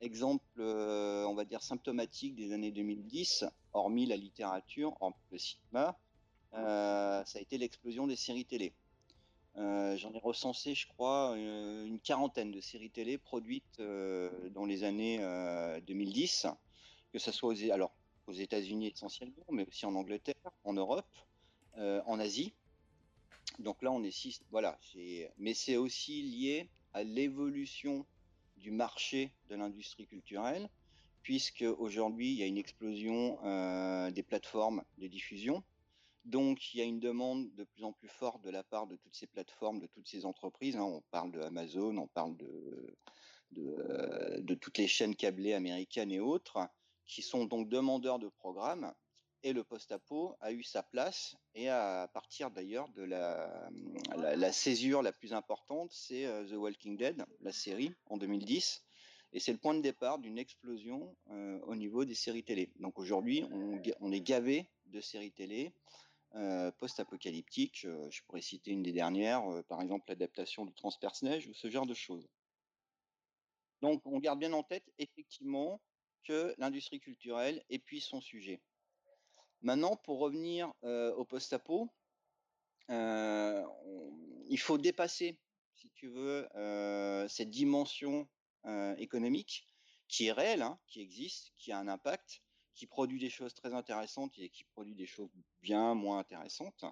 Exemple, 0.00 0.60
on 0.60 1.34
va 1.34 1.44
dire 1.44 1.62
symptomatique 1.62 2.34
des 2.34 2.52
années 2.52 2.70
2010, 2.70 3.44
hormis 3.72 4.06
la 4.06 4.16
littérature, 4.16 4.96
en 5.00 5.12
le 5.30 5.38
cinéma, 5.38 5.98
ça 6.52 7.22
a 7.22 7.40
été 7.40 7.56
l'explosion 7.58 8.06
des 8.06 8.16
séries 8.16 8.44
télé. 8.44 8.74
J'en 9.56 10.12
ai 10.12 10.18
recensé, 10.18 10.74
je 10.74 10.86
crois, 10.86 11.34
une 11.36 11.98
quarantaine 12.00 12.50
de 12.50 12.60
séries 12.60 12.90
télé 12.90 13.16
produites 13.16 13.80
dans 13.80 14.66
les 14.66 14.84
années 14.84 15.18
2010, 15.86 16.46
que 17.12 17.18
ce 17.18 17.32
soit 17.32 17.54
aux, 17.54 17.70
alors, 17.70 17.94
aux 18.26 18.32
États-Unis 18.32 18.88
essentiellement, 18.88 19.44
mais 19.50 19.66
aussi 19.66 19.86
en 19.86 19.94
Angleterre, 19.94 20.34
en 20.64 20.74
Europe, 20.74 21.06
en 21.78 22.20
Asie. 22.20 22.52
Donc 23.60 23.82
là, 23.82 23.90
on 23.92 24.02
est 24.02 24.10
six. 24.10 24.42
Voilà, 24.50 24.78
mais 25.38 25.54
c'est 25.54 25.78
aussi 25.78 26.20
lié 26.22 26.68
à 26.92 27.02
l'évolution 27.02 28.04
du 28.56 28.70
marché 28.70 29.32
de 29.48 29.56
l'industrie 29.56 30.06
culturelle, 30.06 30.68
puisque 31.22 31.64
aujourd'hui 31.78 32.32
il 32.32 32.38
y 32.38 32.42
a 32.42 32.46
une 32.46 32.58
explosion 32.58 33.38
euh, 33.44 34.10
des 34.10 34.22
plateformes 34.22 34.84
de 34.98 35.06
diffusion. 35.06 35.62
Donc 36.24 36.74
il 36.74 36.78
y 36.78 36.80
a 36.80 36.84
une 36.84 37.00
demande 37.00 37.54
de 37.54 37.64
plus 37.64 37.84
en 37.84 37.92
plus 37.92 38.08
forte 38.08 38.42
de 38.42 38.50
la 38.50 38.64
part 38.64 38.86
de 38.86 38.96
toutes 38.96 39.14
ces 39.14 39.26
plateformes, 39.26 39.80
de 39.80 39.86
toutes 39.86 40.08
ces 40.08 40.24
entreprises. 40.24 40.76
Hein. 40.76 40.82
On 40.82 41.02
parle 41.10 41.32
de 41.32 41.40
Amazon, 41.40 41.96
on 41.98 42.08
parle 42.08 42.36
de, 42.36 42.96
de 43.52 44.54
toutes 44.54 44.78
les 44.78 44.88
chaînes 44.88 45.14
câblées 45.14 45.54
américaines 45.54 46.10
et 46.10 46.20
autres, 46.20 46.58
qui 47.04 47.22
sont 47.22 47.44
donc 47.44 47.68
demandeurs 47.68 48.18
de 48.18 48.28
programmes 48.28 48.92
et 49.42 49.52
le 49.52 49.64
post-apo 49.64 50.36
a 50.40 50.52
eu 50.52 50.62
sa 50.62 50.82
place 50.82 51.36
et 51.54 51.68
à 51.68 52.08
partir 52.12 52.50
d'ailleurs 52.50 52.88
de 52.90 53.02
la, 53.02 53.70
la, 54.16 54.52
césure 54.52 55.02
la 55.02 55.12
plus 55.12 55.32
importante, 55.32 55.92
c'est 55.92 56.26
euh, 56.26 56.44
The 56.48 56.54
Walking 56.54 56.96
Dead, 56.96 57.24
la 57.40 57.52
série 57.52 57.92
en 58.06 58.16
2010. 58.16 58.84
Et 59.32 59.40
c'est 59.40 59.52
le 59.52 59.58
point 59.58 59.74
de 59.74 59.80
départ 59.80 60.18
d'une 60.18 60.38
explosion 60.38 61.16
euh, 61.30 61.60
au 61.66 61.74
niveau 61.74 62.04
des 62.04 62.14
séries 62.14 62.44
télé. 62.44 62.70
Donc 62.78 62.98
aujourd'hui, 62.98 63.44
on, 64.00 64.12
est 64.12 64.20
gavé 64.20 64.68
de 64.86 65.00
séries 65.00 65.32
télé 65.32 65.72
euh, 66.34 66.70
post-apocalyptiques. 66.72 67.86
je 68.10 68.22
pourrais 68.22 68.40
citer 68.40 68.70
une 68.70 68.82
des 68.82 68.92
dernières, 68.92 69.44
par 69.68 69.82
exemple 69.82 70.06
l'adaptation 70.08 70.64
de 70.64 70.72
Transperce-Neige 70.72 71.48
ou 71.48 71.54
ce 71.54 71.70
genre 71.70 71.86
de 71.86 71.94
choses. 71.94 72.28
Donc 73.82 74.00
on 74.06 74.18
garde 74.18 74.38
bien 74.38 74.52
en 74.52 74.62
tête 74.62 74.90
effectivement 74.98 75.80
que 76.24 76.54
l'industrie 76.58 77.00
culturelle 77.00 77.62
épuise 77.68 78.04
son 78.04 78.20
sujet. 78.20 78.60
Maintenant, 79.62 79.96
pour 79.96 80.18
revenir 80.18 80.72
au 80.82 81.24
post-apo, 81.24 81.90
il 82.88 84.58
faut 84.58 84.78
dépasser, 84.78 85.40
si 85.74 85.90
tu 85.90 86.08
veux, 86.08 86.48
cette 87.28 87.50
dimension 87.50 88.28
économique 88.98 89.68
qui 90.08 90.26
est 90.26 90.32
réelle, 90.32 90.62
hein, 90.62 90.78
qui 90.86 91.00
existe, 91.00 91.52
qui 91.56 91.72
a 91.72 91.78
un 91.78 91.88
impact, 91.88 92.42
qui 92.74 92.86
produit 92.86 93.18
des 93.18 93.30
choses 93.30 93.54
très 93.54 93.74
intéressantes 93.74 94.38
et 94.38 94.50
qui 94.50 94.64
produit 94.64 94.94
des 94.94 95.06
choses 95.06 95.30
bien 95.62 95.94
moins 95.94 96.18
intéressantes, 96.18 96.84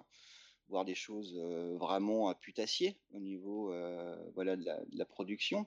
voire 0.67 0.83
des 0.83 0.95
choses 0.95 1.37
vraiment 1.79 2.27
à 2.27 2.35
putassier 2.35 2.99
au 3.11 3.19
niveau 3.19 3.67
voilà, 4.33 4.55
de 4.55 4.97
la 4.97 5.05
production. 5.05 5.65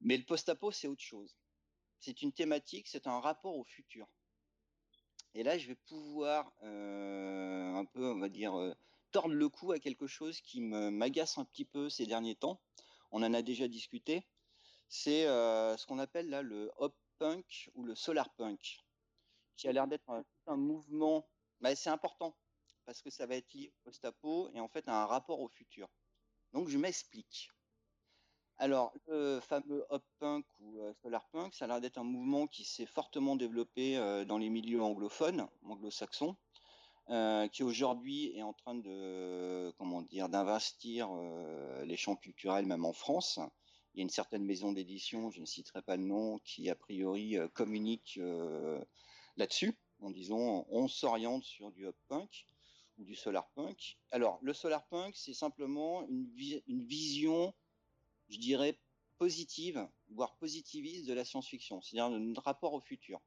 Mais 0.00 0.16
le 0.16 0.24
post-apo, 0.24 0.70
c'est 0.72 0.88
autre 0.88 1.02
chose. 1.02 1.36
C'est 1.98 2.22
une 2.22 2.32
thématique, 2.32 2.88
c'est 2.88 3.06
un 3.06 3.20
rapport 3.20 3.56
au 3.56 3.64
futur. 3.64 4.08
Et 5.34 5.42
là, 5.42 5.58
je 5.58 5.68
vais 5.68 5.76
pouvoir 5.76 6.52
euh, 6.62 7.74
un 7.74 7.84
peu, 7.84 8.10
on 8.10 8.18
va 8.18 8.28
dire, 8.28 8.58
euh, 8.58 8.74
tordre 9.12 9.34
le 9.34 9.48
cou 9.48 9.72
à 9.72 9.78
quelque 9.78 10.06
chose 10.06 10.40
qui 10.40 10.60
m'agace 10.60 11.38
un 11.38 11.44
petit 11.44 11.64
peu 11.64 11.88
ces 11.88 12.06
derniers 12.06 12.34
temps. 12.34 12.60
On 13.12 13.22
en 13.22 13.32
a 13.34 13.42
déjà 13.42 13.68
discuté. 13.68 14.26
C'est 14.88 15.26
euh, 15.26 15.76
ce 15.76 15.86
qu'on 15.86 15.98
appelle 15.98 16.28
là 16.30 16.42
le 16.42 16.70
hop 16.78 16.96
punk 17.18 17.70
ou 17.74 17.84
le 17.84 17.94
solar 17.94 18.28
punk, 18.34 18.84
qui 19.56 19.68
a 19.68 19.72
l'air 19.72 19.86
d'être 19.86 20.10
un, 20.46 20.56
mouvement. 20.56 21.28
Mais 21.60 21.76
c'est 21.76 21.90
important 21.90 22.36
parce 22.84 23.02
que 23.02 23.10
ça 23.10 23.26
va 23.26 23.36
être 23.36 23.52
lié 23.52 23.68
au 23.68 23.84
post-apo 23.84 24.50
et 24.52 24.60
en 24.60 24.68
fait 24.68 24.88
à 24.88 25.02
un 25.02 25.06
rapport 25.06 25.40
au 25.40 25.48
futur. 25.48 25.88
Donc 26.52 26.68
je 26.68 26.78
m'explique. 26.78 27.50
Alors, 28.62 28.92
le 29.08 29.40
fameux 29.40 29.86
hop 29.88 30.04
punk 30.18 30.44
ou 30.60 30.80
euh, 30.80 30.92
solar 31.02 31.26
punk, 31.30 31.54
ça 31.54 31.64
a 31.64 31.68
l'air 31.68 31.80
d'être 31.80 31.96
un 31.96 32.04
mouvement 32.04 32.46
qui 32.46 32.64
s'est 32.64 32.84
fortement 32.84 33.34
développé 33.34 33.96
euh, 33.96 34.26
dans 34.26 34.36
les 34.36 34.50
milieux 34.50 34.82
anglophones, 34.82 35.48
anglo-saxons, 35.64 36.36
euh, 37.08 37.48
qui 37.48 37.62
aujourd'hui 37.62 38.36
est 38.36 38.42
en 38.42 38.52
train 38.52 38.74
de, 38.74 39.72
comment 39.78 40.02
dire, 40.02 40.28
d'investir 40.28 41.08
les 41.84 41.96
champs 41.96 42.16
culturels 42.16 42.66
même 42.66 42.84
en 42.84 42.92
France. 42.92 43.40
Il 43.94 44.00
y 44.00 44.00
a 44.00 44.02
une 44.02 44.10
certaine 44.10 44.44
maison 44.44 44.72
d'édition, 44.72 45.30
je 45.30 45.40
ne 45.40 45.46
citerai 45.46 45.80
pas 45.80 45.96
le 45.96 46.04
nom, 46.04 46.38
qui 46.44 46.68
a 46.68 46.74
priori 46.74 47.38
communique 47.54 48.20
là-dessus, 49.38 49.74
en 50.00 50.10
disant 50.10 50.66
on 50.68 50.86
s'oriente 50.86 51.44
sur 51.44 51.72
du 51.72 51.86
hop 51.86 51.96
punk 52.08 52.46
ou 52.98 53.04
du 53.04 53.14
solar 53.14 53.48
punk. 53.54 53.96
Alors, 54.10 54.38
le 54.42 54.52
solar 54.52 54.86
punk, 54.88 55.16
c'est 55.16 55.32
simplement 55.32 56.06
une, 56.08 56.28
une 56.68 56.84
vision 56.84 57.54
je 58.30 58.38
dirais, 58.38 58.78
positive, 59.18 59.86
voire 60.08 60.34
positiviste 60.36 61.06
de 61.06 61.12
la 61.12 61.24
science-fiction, 61.24 61.82
c'est-à-dire 61.82 62.08
notre 62.18 62.42
rapport 62.42 62.72
au 62.72 62.80
futur. 62.80 63.20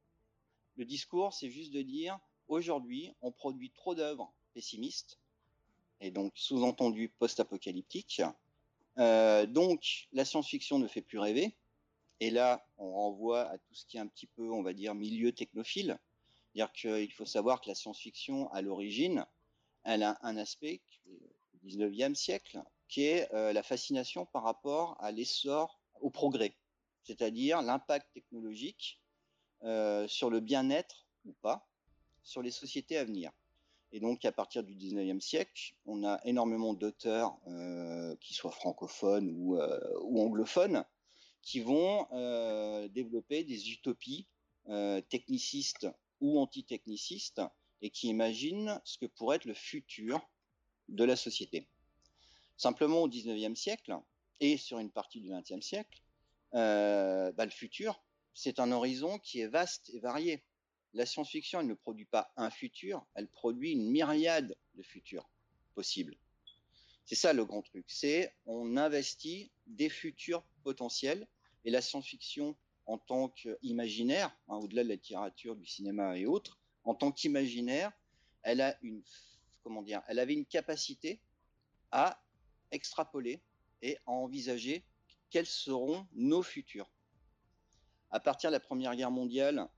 Le 0.76 0.84
discours, 0.84 1.32
c'est 1.32 1.50
juste 1.50 1.72
de 1.72 1.82
dire, 1.82 2.18
aujourd'hui, 2.48 3.12
on 3.20 3.30
produit 3.30 3.70
trop 3.70 3.94
d'œuvres 3.94 4.32
pessimistes, 4.54 5.20
et 6.00 6.10
donc 6.10 6.32
sous-entendu 6.34 7.08
post-apocalyptiques. 7.08 8.22
Euh, 8.98 9.46
donc, 9.46 10.08
la 10.12 10.24
science-fiction 10.24 10.78
ne 10.78 10.88
fait 10.88 11.02
plus 11.02 11.18
rêver. 11.18 11.56
Et 12.20 12.30
là, 12.30 12.66
on 12.78 12.92
renvoie 12.92 13.42
à 13.42 13.58
tout 13.58 13.74
ce 13.74 13.84
qui 13.86 13.96
est 13.96 14.00
un 14.00 14.06
petit 14.06 14.26
peu, 14.26 14.50
on 14.50 14.62
va 14.62 14.72
dire, 14.72 14.94
milieu 14.94 15.32
technophile. 15.32 15.98
C'est-à-dire 16.52 16.72
qu'il 16.72 17.12
faut 17.12 17.26
savoir 17.26 17.60
que 17.60 17.68
la 17.68 17.74
science-fiction, 17.74 18.50
à 18.52 18.62
l'origine, 18.62 19.26
elle 19.82 20.02
a 20.02 20.18
un 20.22 20.36
aspect, 20.36 20.80
au 21.06 21.66
19e 21.66 22.14
siècle, 22.14 22.62
qui 22.94 23.06
est 23.06 23.28
euh, 23.34 23.52
la 23.52 23.64
fascination 23.64 24.24
par 24.24 24.44
rapport 24.44 24.96
à 25.00 25.10
l'essor, 25.10 25.80
au 26.00 26.10
progrès, 26.10 26.54
c'est-à-dire 27.02 27.60
l'impact 27.60 28.06
technologique 28.14 29.02
euh, 29.64 30.06
sur 30.06 30.30
le 30.30 30.38
bien-être 30.38 31.08
ou 31.24 31.32
pas, 31.32 31.68
sur 32.22 32.40
les 32.40 32.52
sociétés 32.52 32.96
à 32.96 33.02
venir. 33.02 33.32
Et 33.90 33.98
donc, 33.98 34.24
à 34.24 34.30
partir 34.30 34.62
du 34.62 34.76
19e 34.76 35.20
siècle, 35.20 35.74
on 35.86 36.04
a 36.04 36.20
énormément 36.24 36.72
d'auteurs, 36.72 37.36
euh, 37.48 38.14
qui 38.20 38.32
soient 38.32 38.52
francophones 38.52 39.28
ou, 39.38 39.58
ou 40.02 40.20
anglophones, 40.20 40.84
qui 41.42 41.58
vont 41.58 42.06
développer 42.92 43.42
des 43.42 43.72
utopies 43.72 44.28
technicistes 45.08 45.88
ou 46.20 46.38
antitechnicistes 46.38 47.42
et 47.82 47.90
qui 47.90 48.06
imaginent 48.06 48.80
ce 48.84 48.98
que 48.98 49.06
pourrait 49.06 49.36
être 49.36 49.46
le 49.46 49.54
futur 49.54 50.20
de 50.88 51.02
la 51.02 51.16
société. 51.16 51.68
Simplement 52.56 53.02
au 53.02 53.08
XIXe 53.08 53.58
siècle 53.58 53.96
et 54.40 54.56
sur 54.56 54.78
une 54.78 54.90
partie 54.90 55.20
du 55.20 55.30
XXe 55.30 55.64
siècle, 55.64 56.02
euh, 56.54 57.32
bah, 57.32 57.44
le 57.44 57.50
futur, 57.50 58.02
c'est 58.32 58.58
un 58.58 58.70
horizon 58.72 59.18
qui 59.18 59.40
est 59.40 59.48
vaste 59.48 59.90
et 59.94 60.00
varié. 60.00 60.44
La 60.92 61.06
science-fiction, 61.06 61.60
elle 61.60 61.66
ne 61.66 61.74
produit 61.74 62.04
pas 62.04 62.32
un 62.36 62.50
futur, 62.50 63.04
elle 63.14 63.28
produit 63.28 63.72
une 63.72 63.90
myriade 63.90 64.54
de 64.74 64.82
futurs 64.82 65.28
possibles. 65.74 66.16
C'est 67.04 67.16
ça 67.16 67.32
le 67.32 67.44
grand 67.44 67.62
truc, 67.62 67.84
c'est 67.88 68.32
on 68.46 68.76
investit 68.76 69.50
des 69.66 69.88
futurs 69.88 70.44
potentiels 70.62 71.26
et 71.64 71.70
la 71.70 71.82
science-fiction 71.82 72.56
en 72.86 72.98
tant 72.98 73.28
qu'imaginaire, 73.28 74.36
hein, 74.48 74.56
au-delà 74.56 74.84
de 74.84 74.88
la 74.88 74.94
littérature, 74.94 75.56
du 75.56 75.66
cinéma 75.66 76.16
et 76.16 76.26
autres, 76.26 76.58
en 76.84 76.94
tant 76.94 77.12
qu'imaginaire, 77.12 77.92
elle 78.42 78.60
a 78.60 78.78
une 78.82 79.02
comment 79.64 79.82
dire, 79.82 80.02
elle 80.06 80.18
avait 80.18 80.34
une 80.34 80.44
capacité 80.44 81.20
à 81.90 82.22
extrapoler 82.74 83.40
et 83.82 83.96
à 84.06 84.12
envisager 84.12 84.84
quels 85.30 85.46
seront 85.46 86.06
nos 86.14 86.42
futurs. 86.42 86.90
À 88.10 88.20
partir 88.20 88.50
de 88.50 88.54
la 88.54 88.60
Première 88.60 88.94
Guerre 88.94 89.10
mondiale 89.10 89.68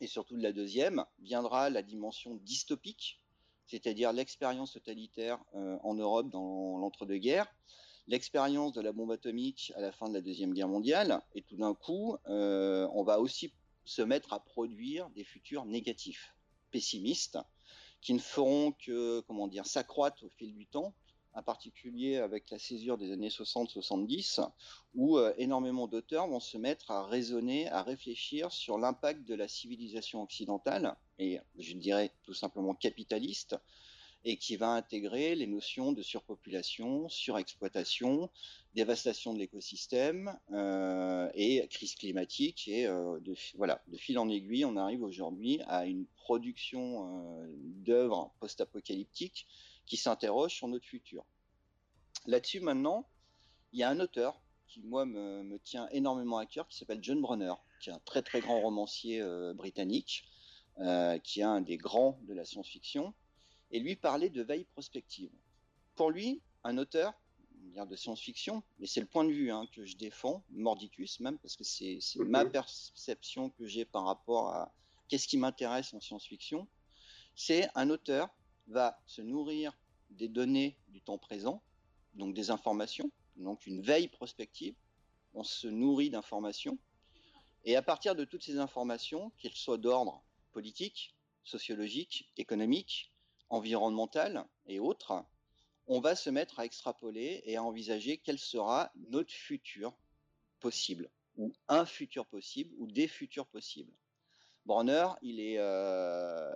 et 0.00 0.06
surtout 0.06 0.36
de 0.36 0.42
la 0.42 0.52
Deuxième, 0.52 1.04
viendra 1.18 1.70
la 1.70 1.82
dimension 1.82 2.34
dystopique, 2.36 3.20
c'est-à-dire 3.66 4.12
l'expérience 4.12 4.72
totalitaire 4.72 5.38
euh, 5.54 5.78
en 5.82 5.94
Europe 5.94 6.30
dans 6.30 6.78
l'entre-deux-guerres, 6.78 7.54
l'expérience 8.06 8.72
de 8.72 8.80
la 8.80 8.92
bombe 8.92 9.12
atomique 9.12 9.72
à 9.76 9.80
la 9.80 9.92
fin 9.92 10.08
de 10.08 10.14
la 10.14 10.20
Deuxième 10.20 10.54
Guerre 10.54 10.68
mondiale, 10.68 11.22
et 11.34 11.42
tout 11.42 11.56
d'un 11.56 11.74
coup, 11.74 12.16
euh, 12.26 12.88
on 12.92 13.04
va 13.04 13.20
aussi 13.20 13.52
se 13.84 14.02
mettre 14.02 14.32
à 14.32 14.40
produire 14.40 15.10
des 15.10 15.24
futurs 15.24 15.64
négatifs, 15.66 16.34
pessimistes, 16.70 17.38
qui 18.00 18.14
ne 18.14 18.18
feront 18.18 18.72
que 18.72 19.20
comment 19.20 19.46
dire 19.46 19.66
s'accroître 19.66 20.24
au 20.24 20.30
fil 20.30 20.54
du 20.54 20.66
temps 20.66 20.94
en 21.34 21.42
particulier 21.42 22.16
avec 22.16 22.50
la 22.50 22.58
césure 22.58 22.98
des 22.98 23.12
années 23.12 23.28
60-70, 23.28 24.48
où 24.94 25.18
euh, 25.18 25.32
énormément 25.38 25.86
d'auteurs 25.86 26.26
vont 26.26 26.40
se 26.40 26.58
mettre 26.58 26.90
à 26.90 27.06
raisonner, 27.06 27.68
à 27.68 27.82
réfléchir 27.82 28.50
sur 28.50 28.78
l'impact 28.78 29.26
de 29.26 29.34
la 29.34 29.48
civilisation 29.48 30.22
occidentale, 30.22 30.96
et 31.18 31.38
je 31.58 31.74
dirais 31.74 32.12
tout 32.22 32.34
simplement 32.34 32.74
capitaliste, 32.74 33.56
et 34.22 34.36
qui 34.36 34.56
va 34.56 34.68
intégrer 34.72 35.34
les 35.34 35.46
notions 35.46 35.92
de 35.92 36.02
surpopulation, 36.02 37.08
surexploitation, 37.08 38.28
dévastation 38.74 39.32
de 39.32 39.38
l'écosystème 39.38 40.38
euh, 40.52 41.30
et 41.32 41.66
crise 41.68 41.94
climatique. 41.94 42.68
Et 42.68 42.86
euh, 42.86 43.18
de, 43.20 43.34
voilà, 43.54 43.82
de 43.88 43.96
fil 43.96 44.18
en 44.18 44.28
aiguille, 44.28 44.66
on 44.66 44.76
arrive 44.76 45.02
aujourd'hui 45.02 45.62
à 45.68 45.86
une 45.86 46.04
production 46.16 47.48
d'œuvres 47.82 48.34
post-apocalyptiques 48.40 49.46
qui 49.90 49.96
s'interrogent 49.96 50.54
sur 50.54 50.68
notre 50.68 50.86
futur. 50.86 51.24
Là-dessus, 52.26 52.60
maintenant, 52.60 53.08
il 53.72 53.80
y 53.80 53.82
a 53.82 53.90
un 53.90 53.98
auteur 53.98 54.40
qui, 54.68 54.82
moi, 54.82 55.04
me, 55.04 55.42
me 55.42 55.58
tient 55.58 55.88
énormément 55.88 56.38
à 56.38 56.46
cœur, 56.46 56.68
qui 56.68 56.78
s'appelle 56.78 57.00
John 57.02 57.20
Brunner, 57.20 57.54
qui 57.80 57.90
est 57.90 57.92
un 57.92 57.98
très 58.04 58.22
très 58.22 58.40
grand 58.40 58.60
romancier 58.60 59.20
britannique, 59.54 60.28
qui 61.24 61.40
est 61.40 61.42
un 61.42 61.60
des 61.60 61.76
grands 61.76 62.20
de 62.22 62.34
la 62.34 62.44
science-fiction 62.44 63.12
et 63.72 63.80
lui 63.80 63.96
parlait 63.96 64.30
de 64.30 64.42
veille 64.44 64.64
prospective. 64.64 65.32
Pour 65.96 66.12
lui, 66.12 66.40
un 66.62 66.78
auteur 66.78 67.12
de 67.74 67.96
science-fiction, 67.96 68.62
mais 68.78 68.86
c'est 68.86 69.00
le 69.00 69.08
point 69.08 69.24
de 69.24 69.32
vue 69.32 69.50
hein, 69.50 69.66
que 69.72 69.84
je 69.84 69.96
défends, 69.96 70.44
mordicus 70.50 71.18
même, 71.18 71.38
parce 71.38 71.56
que 71.56 71.64
c'est 71.64 71.98
ma 72.18 72.44
perception 72.44 73.50
que 73.50 73.66
j'ai 73.66 73.84
par 73.84 74.04
rapport 74.04 74.50
à 74.50 74.72
qu'est-ce 75.08 75.26
qui 75.26 75.36
m'intéresse 75.36 75.92
en 75.94 76.00
science-fiction, 76.00 76.68
c'est 77.34 77.68
un 77.74 77.90
auteur 77.90 78.28
va 78.68 79.00
se 79.06 79.20
nourrir 79.20 79.76
des 80.10 80.28
données 80.28 80.76
du 80.88 81.00
temps 81.00 81.18
présent, 81.18 81.62
donc 82.14 82.34
des 82.34 82.50
informations, 82.50 83.10
donc 83.36 83.66
une 83.66 83.80
veille 83.80 84.08
prospective, 84.08 84.74
on 85.34 85.44
se 85.44 85.68
nourrit 85.68 86.10
d'informations, 86.10 86.78
et 87.64 87.76
à 87.76 87.82
partir 87.82 88.14
de 88.14 88.24
toutes 88.24 88.42
ces 88.42 88.58
informations, 88.58 89.30
qu'elles 89.38 89.54
soient 89.54 89.78
d'ordre 89.78 90.22
politique, 90.52 91.14
sociologique, 91.44 92.30
économique, 92.36 93.12
environnementale 93.48 94.46
et 94.66 94.80
autres, 94.80 95.24
on 95.86 96.00
va 96.00 96.14
se 96.14 96.30
mettre 96.30 96.60
à 96.60 96.64
extrapoler 96.64 97.42
et 97.44 97.56
à 97.56 97.62
envisager 97.62 98.18
quel 98.18 98.38
sera 98.38 98.92
notre 99.08 99.32
futur 99.32 99.92
possible, 100.60 101.10
ou 101.36 101.52
un 101.68 101.84
futur 101.84 102.26
possible, 102.26 102.72
ou 102.78 102.86
des 102.86 103.08
futurs 103.08 103.46
possibles. 103.46 103.92
Bronner, 104.66 105.08
il 105.22 105.40
est 105.40 105.56
euh, 105.58 106.52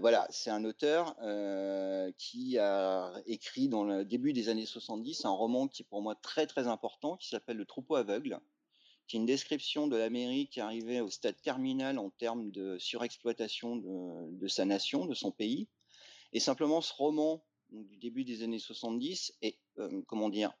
voilà, 0.00 0.26
c'est 0.30 0.50
un 0.50 0.64
auteur 0.64 1.14
euh, 1.22 2.10
qui 2.16 2.58
a 2.58 3.12
écrit 3.26 3.68
dans 3.68 3.84
le 3.84 4.04
début 4.04 4.32
des 4.32 4.48
années 4.48 4.66
70 4.66 5.24
un 5.24 5.30
roman 5.30 5.68
qui 5.68 5.82
est 5.82 5.86
pour 5.86 6.00
moi 6.00 6.14
très 6.14 6.46
très 6.46 6.66
important, 6.66 7.16
qui 7.16 7.28
s'appelle 7.28 7.58
Le 7.58 7.66
troupeau 7.66 7.96
aveugle, 7.96 8.40
qui 9.06 9.16
est 9.16 9.20
une 9.20 9.26
description 9.26 9.86
de 9.86 9.96
l'Amérique 9.96 10.58
arrivée 10.58 11.00
au 11.00 11.10
stade 11.10 11.40
terminal 11.42 11.98
en 11.98 12.10
termes 12.10 12.50
de 12.50 12.78
surexploitation 12.78 13.76
de, 13.76 14.48
sa 14.48 14.64
nation, 14.64 15.04
de 15.04 15.14
son 15.14 15.30
pays. 15.30 15.68
Et 16.32 16.40
simplement, 16.40 16.80
ce 16.80 16.94
roman 16.94 17.44
du 17.70 17.96
début 17.98 18.24
des 18.24 18.42
années 18.42 18.58
70 18.58 19.34
est, 19.42 19.58
euh, 19.78 20.02
comment 20.06 20.30
dire, 20.30 20.52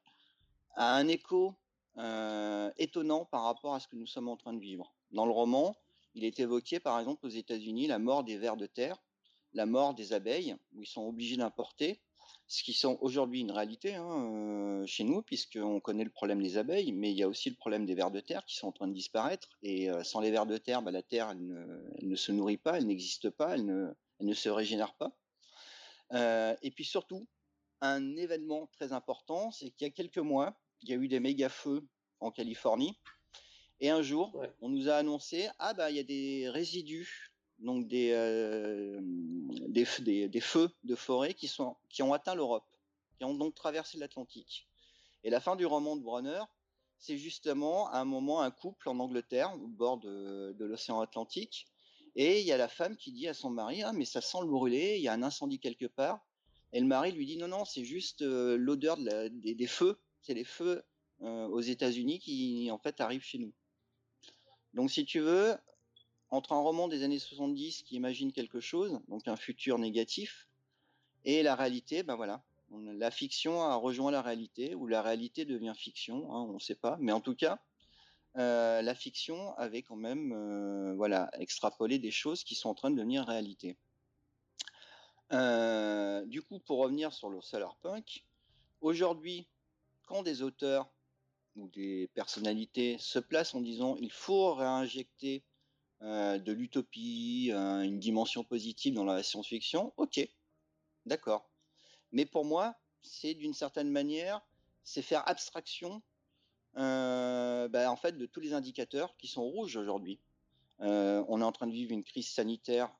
a 0.76 0.94
un 0.94 1.08
écho 1.08 1.54
euh, 1.96 2.70
étonnant 2.76 3.24
par 3.24 3.44
rapport 3.44 3.74
à 3.74 3.80
ce 3.80 3.88
que 3.88 3.96
nous 3.96 4.06
sommes 4.06 4.28
en 4.28 4.36
train 4.36 4.52
de 4.52 4.60
vivre. 4.60 4.92
Dans 5.12 5.24
le 5.24 5.32
roman, 5.32 5.76
il 6.14 6.24
est 6.24 6.38
évoqué, 6.40 6.78
par 6.78 6.98
exemple, 6.98 7.24
aux 7.26 7.30
États-Unis, 7.30 7.86
la 7.86 7.98
mort 7.98 8.24
des 8.24 8.36
vers 8.36 8.56
de 8.56 8.66
terre, 8.66 9.02
la 9.54 9.66
mort 9.66 9.94
des 9.94 10.12
abeilles, 10.12 10.56
où 10.74 10.82
ils 10.82 10.86
sont 10.86 11.06
obligés 11.06 11.36
d'importer 11.36 12.00
ce 12.46 12.62
qui 12.62 12.72
sont 12.72 12.98
aujourd'hui 13.00 13.40
une 13.40 13.50
réalité 13.50 13.94
hein, 13.94 14.82
euh, 14.82 14.86
chez 14.86 15.04
nous, 15.04 15.22
puisqu'on 15.22 15.80
connaît 15.80 16.04
le 16.04 16.10
problème 16.10 16.42
des 16.42 16.58
abeilles, 16.58 16.92
mais 16.92 17.10
il 17.10 17.16
y 17.16 17.22
a 17.22 17.28
aussi 17.28 17.48
le 17.48 17.56
problème 17.56 17.86
des 17.86 17.94
vers 17.94 18.10
de 18.10 18.20
terre 18.20 18.44
qui 18.44 18.56
sont 18.56 18.68
en 18.68 18.72
train 18.72 18.86
de 18.86 18.92
disparaître. 18.92 19.48
Et 19.62 19.90
euh, 19.90 20.04
sans 20.04 20.20
les 20.20 20.30
vers 20.30 20.46
de 20.46 20.58
terre, 20.58 20.82
bah, 20.82 20.90
la 20.90 21.02
terre 21.02 21.30
elle 21.30 22.08
ne, 22.08 22.16
se 22.16 22.32
nourrit 22.32 22.58
pas, 22.58 22.76
elle 22.76 22.86
n'existe 22.86 23.30
pas, 23.30 23.54
elle 23.54 23.64
ne, 23.64 23.94
elle 24.20 24.26
ne, 24.26 24.34
se 24.34 24.48
régénère 24.48 24.94
pas. 24.94 25.16
Euh, 26.12 26.54
et 26.62 26.70
puis 26.70 26.84
surtout, 26.84 27.26
un 27.80 28.16
événement 28.16 28.68
très 28.72 28.92
important, 28.92 29.50
c'est 29.50 29.70
qu'il 29.70 29.86
y 29.86 29.90
a 29.90 29.92
quelques 29.92 30.18
mois, 30.18 30.60
il 30.82 30.90
y 30.90 30.92
a 30.92 30.96
eu 30.96 31.08
des 31.08 31.20
méga 31.20 31.48
feux 31.48 31.86
en 32.20 32.30
Californie. 32.30 32.98
Et 33.80 33.90
un 33.90 34.02
jour, 34.02 34.40
on 34.60 34.68
nous 34.68 34.88
a 34.88 34.94
annoncé 34.94 35.48
ah 35.58 35.74
bah 35.74 35.90
il 35.90 35.96
y 35.96 36.00
a 36.00 36.04
des 36.04 36.48
résidus 36.48 37.33
donc 37.58 37.92
euh, 37.92 38.98
des, 39.02 40.28
des, 40.28 40.40
feux 40.40 40.70
de 40.84 40.94
forêt 40.94 41.34
qui, 41.34 41.48
sont, 41.48 41.76
qui 41.88 42.02
ont 42.02 42.12
atteint 42.12 42.34
l'Europe, 42.34 42.66
qui 43.18 43.24
ont 43.24 43.34
donc 43.34 43.54
traversé 43.54 43.98
l'Atlantique. 43.98 44.68
Et 45.22 45.30
la 45.30 45.40
fin 45.40 45.56
du 45.56 45.64
roman 45.64 45.96
de 45.96 46.02
Brunner, 46.02 46.42
c'est 46.98 47.16
justement 47.16 47.90
à 47.90 47.98
un 47.98 48.04
moment 48.04 48.40
un 48.40 48.50
couple 48.50 48.88
en 48.88 48.98
Angleterre, 48.98 49.54
au 49.54 49.68
bord 49.68 49.98
de, 49.98 50.54
l'océan 50.58 51.00
Atlantique, 51.00 51.66
et 52.16 52.40
il 52.40 52.46
y 52.46 52.52
a 52.52 52.56
la 52.56 52.68
femme 52.68 52.96
qui 52.96 53.12
dit 53.12 53.26
à 53.26 53.34
son 53.34 53.50
mari 53.50 53.82
Ah, 53.82 53.92
mais 53.92 54.04
ça 54.04 54.20
sent 54.20 54.38
le 54.40 54.46
brûler, 54.46 54.96
il 54.96 55.02
y 55.02 55.08
a 55.08 55.12
un 55.12 55.22
incendie 55.22 55.58
quelque 55.58 55.86
part. 55.86 56.24
Et 56.72 56.80
le 56.80 56.86
mari 56.86 57.12
lui 57.12 57.26
dit 57.26 57.36
Non, 57.36 57.48
non, 57.48 57.64
c'est 57.64 57.84
juste 57.84 58.22
euh, 58.22 58.56
l'odeur 58.56 58.96
des, 58.98 59.66
feux, 59.66 59.98
c'est 60.22 60.34
les 60.34 60.44
feux 60.44 60.82
euh, 61.22 61.46
aux 61.48 61.60
États-Unis 61.60 62.20
qui 62.20 62.70
en 62.70 62.78
fait 62.78 63.00
arrivent 63.00 63.24
chez 63.24 63.38
nous. 63.38 63.52
Donc 64.74 64.90
si 64.90 65.04
tu 65.04 65.20
veux, 65.20 65.56
entre 66.34 66.52
un 66.52 66.60
roman 66.60 66.88
des 66.88 67.04
années 67.04 67.20
70 67.20 67.82
qui 67.82 67.94
imagine 67.94 68.32
quelque 68.32 68.60
chose, 68.60 68.98
donc 69.08 69.28
un 69.28 69.36
futur 69.36 69.78
négatif, 69.78 70.48
et 71.24 71.42
la 71.42 71.54
réalité, 71.54 72.02
ben 72.02 72.16
voilà, 72.16 72.42
la 72.70 73.10
fiction 73.10 73.62
a 73.62 73.76
rejoint 73.76 74.10
la 74.10 74.20
réalité, 74.20 74.74
ou 74.74 74.86
la 74.86 75.00
réalité 75.00 75.44
devient 75.44 75.74
fiction, 75.76 76.32
hein, 76.32 76.46
on 76.48 76.54
ne 76.54 76.58
sait 76.58 76.74
pas, 76.74 76.96
mais 77.00 77.12
en 77.12 77.20
tout 77.20 77.36
cas, 77.36 77.60
euh, 78.36 78.82
la 78.82 78.94
fiction 78.96 79.54
avait 79.56 79.82
quand 79.82 79.96
même, 79.96 80.32
euh, 80.32 80.94
voilà, 80.96 81.30
extrapolé 81.38 82.00
des 82.00 82.10
choses 82.10 82.42
qui 82.42 82.56
sont 82.56 82.68
en 82.68 82.74
train 82.74 82.90
de 82.90 82.96
devenir 82.96 83.24
réalité. 83.24 83.76
Euh, 85.32 86.26
du 86.26 86.42
coup, 86.42 86.58
pour 86.58 86.78
revenir 86.78 87.12
sur 87.12 87.30
le 87.30 87.38
punk, 87.80 88.24
aujourd'hui, 88.80 89.46
quand 90.02 90.22
des 90.24 90.42
auteurs 90.42 90.90
ou 91.54 91.68
des 91.68 92.10
personnalités 92.14 92.98
se 92.98 93.20
placent 93.20 93.54
en 93.54 93.60
disant 93.60 93.94
il 94.00 94.10
faut 94.10 94.52
réinjecter 94.54 95.44
euh, 96.04 96.38
de 96.38 96.52
l'utopie, 96.52 97.50
euh, 97.50 97.80
une 97.80 97.98
dimension 97.98 98.44
positive 98.44 98.92
dans 98.92 99.06
la 99.06 99.22
science-fiction, 99.22 99.94
ok, 99.96 100.20
d'accord. 101.06 101.48
Mais 102.12 102.26
pour 102.26 102.44
moi, 102.44 102.74
c'est 103.00 103.32
d'une 103.32 103.54
certaine 103.54 103.88
manière, 103.88 104.42
c'est 104.82 105.00
faire 105.00 105.26
abstraction 105.26 106.02
euh, 106.76 107.68
bah, 107.68 107.90
en 107.90 107.96
fait 107.96 108.18
de 108.18 108.26
tous 108.26 108.40
les 108.40 108.52
indicateurs 108.52 109.16
qui 109.16 109.28
sont 109.28 109.44
rouges 109.44 109.76
aujourd'hui. 109.76 110.20
on 110.78 111.40
est 111.40 111.44
en 111.44 111.52
train 111.52 111.68
de 111.68 111.72
vivre 111.72 111.92
une 111.92 112.04
crise 112.04 112.28
sanitaire 112.28 112.94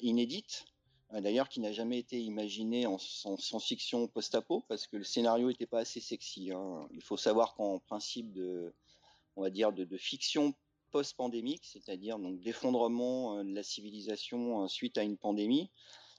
inédite, 0.00 0.64
d'ailleurs 1.10 1.48
qui 1.48 1.58
n'a 1.58 1.72
jamais 1.72 1.98
été 1.98 2.20
imaginée 2.22 2.86
en, 2.86 2.98
science-fiction 2.98 4.06
post-apo 4.06 4.60
parce 4.68 4.86
que 4.86 4.96
le 4.96 5.04
scénario 5.04 5.48
n'était 5.48 5.66
pas 5.66 5.80
assez 5.80 6.00
sexy. 6.00 6.52
Hein. 6.52 6.86
Il 6.92 7.02
faut 7.02 7.16
savoir 7.16 7.54
qu'en 7.54 7.80
principe 7.80 8.32
de, 8.32 8.72
on 9.34 9.42
va 9.42 9.50
dire 9.50 9.72
de 9.72 9.96
fiction 9.96 10.54
post-pandémique, 10.90 11.64
c'est-à-dire 11.64 12.18
donc 12.18 12.40
d'effondrement 12.40 13.38
euh, 13.38 13.44
de 13.44 13.54
la 13.54 13.62
civilisation 13.62 14.64
euh, 14.64 14.68
suite 14.68 14.98
à 14.98 15.02
une 15.02 15.16
pandémie. 15.16 15.70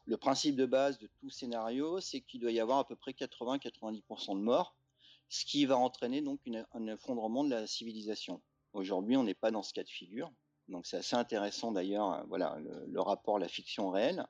Le 0.05 0.17
principe 0.17 0.55
de 0.55 0.65
base 0.65 0.97
de 0.99 1.07
tout 1.19 1.29
scénario, 1.29 1.99
c'est 1.99 2.21
qu'il 2.21 2.39
doit 2.39 2.51
y 2.51 2.59
avoir 2.59 2.79
à 2.79 2.87
peu 2.87 2.95
près 2.95 3.11
80-90% 3.11 4.35
de 4.35 4.41
morts, 4.41 4.75
ce 5.29 5.45
qui 5.45 5.65
va 5.65 5.77
entraîner 5.77 6.21
donc 6.21 6.39
un 6.73 6.87
effondrement 6.87 7.43
de 7.43 7.51
la 7.51 7.67
civilisation. 7.67 8.41
Aujourd'hui, 8.73 9.17
on 9.17 9.23
n'est 9.23 9.35
pas 9.35 9.51
dans 9.51 9.63
ce 9.63 9.73
cas 9.73 9.83
de 9.83 9.89
figure, 9.89 10.31
donc 10.67 10.87
c'est 10.87 10.97
assez 10.97 11.15
intéressant 11.15 11.71
d'ailleurs, 11.71 12.13
euh, 12.13 12.23
voilà, 12.27 12.57
le, 12.87 13.01
rapport 13.01 13.37
la 13.37 13.47
fiction 13.47 13.91
réelle. 13.91 14.25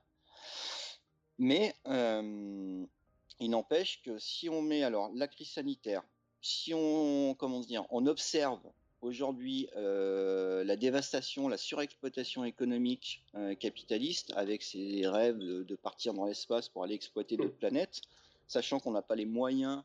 Mais 1.38 1.74
il 1.86 3.50
n'empêche 3.50 4.02
que 4.02 4.20
si 4.20 4.50
on 4.50 4.62
met 4.62 4.84
alors 4.84 5.10
la 5.14 5.30
crise 5.30 5.52
sanitaire, 5.52 6.04
si 6.42 6.74
on 6.74 7.34
comment 7.36 7.62
dire, 7.62 7.86
on 7.90 8.06
observe 8.08 8.62
aujourd'hui 9.02 9.70
euh, 9.76 10.64
la 10.64 10.76
dévastation, 10.76 11.48
la 11.48 11.58
surexploitation 11.58 12.44
économique 12.44 13.24
euh, 13.36 13.56
capitaliste, 13.56 14.34
avec 14.36 14.64
ses 14.64 15.08
rêves 15.08 15.38
de, 15.38 15.76
partir 15.76 16.14
dans 16.14 16.26
l'espace 16.26 16.70
pour 16.70 16.84
aller 16.84 16.96
exploiter 16.96 17.38
d'autres 17.38 17.56
mm. 17.56 17.60
planètes, 17.60 18.02
sachant 18.48 18.80
qu'on 18.80 18.92
n'a 18.92 19.02
pas 19.02 19.16
les 19.16 19.26
moyens 19.26 19.84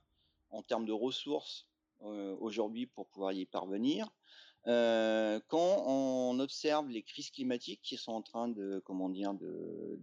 en 0.51 0.63
termes 0.63 0.87
de 0.87 0.93
ressources 0.93 1.67
euh, 2.03 2.37
aujourd'hui 2.41 2.87
pour 2.87 3.07
pouvoir 3.07 3.33
y 3.33 3.47
parvenir. 3.47 4.09
quand 4.67 5.85
on 5.87 6.39
observe 6.41 6.89
les 6.89 7.03
crises 7.03 7.31
climatiques 7.31 7.83
qui 7.83 7.97
sont 7.97 8.13
en 8.13 8.23
train 8.23 8.49
de, 8.49 8.83
comment 8.85 9.11
dire, 9.11 9.35
de, 9.35 9.99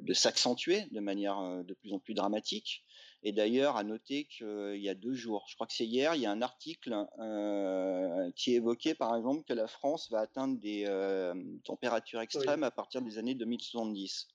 de 0.00 0.14
s'accentuer 0.14 0.86
de 0.90 1.00
manière 1.00 1.64
de 1.64 1.74
plus 1.74 1.92
en 1.92 1.98
plus 2.00 2.14
dramatique, 2.14 2.84
et 3.22 3.32
d'ailleurs, 3.32 3.76
à 3.76 3.84
noter 3.84 4.24
qu'il 4.24 4.80
y 4.80 4.88
a 4.88 4.94
deux 4.94 5.12
jours, 5.12 5.44
je 5.48 5.54
crois 5.54 5.66
que 5.66 5.74
c'est 5.74 5.86
hier, 5.86 6.14
il 6.14 6.22
y 6.22 6.26
a 6.26 6.30
un 6.30 6.40
article 6.40 7.06
euh, 7.18 8.30
qui 8.34 8.54
évoquait 8.54 8.94
par 8.94 9.14
exemple 9.14 9.44
que 9.44 9.52
la 9.52 9.66
France 9.66 10.10
va 10.10 10.20
atteindre 10.20 10.58
des 10.58 10.84
euh, 10.86 11.34
températures 11.64 12.22
extrêmes 12.22 12.62
à 12.62 12.70
partir 12.70 13.02
des 13.02 13.18
années 13.18 13.34
2070. 13.34 14.28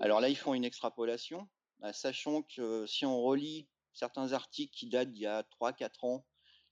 Alors 0.00 0.20
là, 0.20 0.30
ils 0.30 0.36
font 0.36 0.54
une 0.54 0.64
extrapolation, 0.64 1.46
bah, 1.80 1.92
sachant 1.92 2.42
que 2.42 2.86
si 2.86 3.04
on 3.04 3.20
relit 3.20 3.68
certains 3.92 4.32
articles 4.32 4.74
qui 4.74 4.88
datent 4.88 5.12
d'il 5.12 5.22
y 5.22 5.26
a 5.26 5.42
3-4 5.60 6.06
ans, 6.06 6.26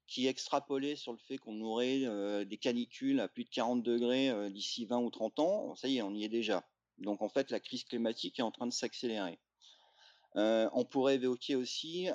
qui 0.07 0.27
extrapolaient 0.27 0.97
sur 0.97 1.12
le 1.12 1.19
fait 1.19 1.37
qu'on 1.37 1.61
aurait 1.61 2.05
euh, 2.05 2.47
des 2.47 2.57
canicules 2.57 3.21
à 3.21 3.29
plus 3.29 3.45
de 3.45 3.51
40 3.51 3.83
degrés 3.83 4.51
d'ici 4.51 4.87
20 4.87 5.01
ou 5.01 5.11
30 5.11 5.38
ans, 5.38 5.75
ça 5.75 5.87
y 5.87 5.99
est, 5.99 6.03
on 6.03 6.14
y 6.14 6.25
est 6.25 6.31
déjà. 6.31 6.67
Donc 6.97 7.21
en 7.21 7.29
fait, 7.29 7.51
la 7.51 7.61
crise 7.61 7.85
climatique 7.85 8.38
est 8.38 8.43
en 8.43 8.51
train 8.51 8.67
de 8.67 8.73
s'accélérer. 8.73 9.38
On 10.35 10.85
pourrait 10.85 11.16
évoquer 11.16 11.57
aussi, 11.57 12.09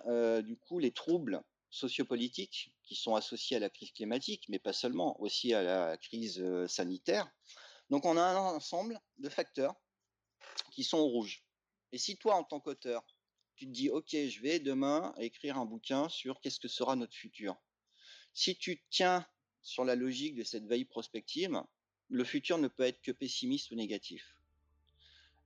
du 0.44 0.58
coup, 0.58 0.80
les 0.80 0.92
troubles 0.92 1.42
sociopolitiques 1.70 2.74
qui 2.84 2.96
sont 2.96 3.16
associés 3.16 3.58
à 3.58 3.60
la 3.60 3.70
crise 3.70 3.92
climatique, 3.92 4.46
mais 4.50 4.60
pas 4.60 4.74
seulement, 4.74 5.20
aussi 5.22 5.54
à 5.54 5.62
la 5.62 5.98
crise 5.98 6.44
sanitaire. 6.68 7.30
Donc 7.90 8.06
on 8.06 8.18
a 8.18 8.22
un 8.22 8.36
ensemble 8.56 9.00
de 9.18 9.30
facteurs 9.30 9.76
qui 10.72 10.84
sont 10.84 10.98
au 10.98 11.08
rouge. 11.08 11.44
Et 11.92 11.98
si 11.98 12.18
toi, 12.18 12.36
en 12.36 12.44
tant 12.44 12.60
qu'auteur, 12.60 13.04
tu 13.56 13.66
te 13.66 13.72
dis, 13.72 13.90
OK, 13.90 14.12
je 14.12 14.42
vais 14.42 14.60
demain 14.60 15.14
écrire 15.18 15.58
un 15.58 15.66
bouquin 15.66 16.08
sur 16.08 16.40
qu'est-ce 16.40 16.60
que 16.60 16.68
sera 16.68 16.96
notre 16.96 17.16
futur. 17.16 17.56
Si 18.34 18.56
tu 18.56 18.84
tiens 18.90 19.28
sur 19.62 19.84
la 19.84 19.96
logique 19.96 20.36
de 20.36 20.44
cette 20.44 20.66
veille 20.66 20.86
prospective, 20.86 21.62
le 22.10 22.24
futur 22.24 22.58
ne 22.58 22.68
peut 22.68 22.84
être 22.84 23.02
que 23.02 23.12
pessimiste 23.12 23.72
ou 23.72 23.76
négatif. 23.76 24.39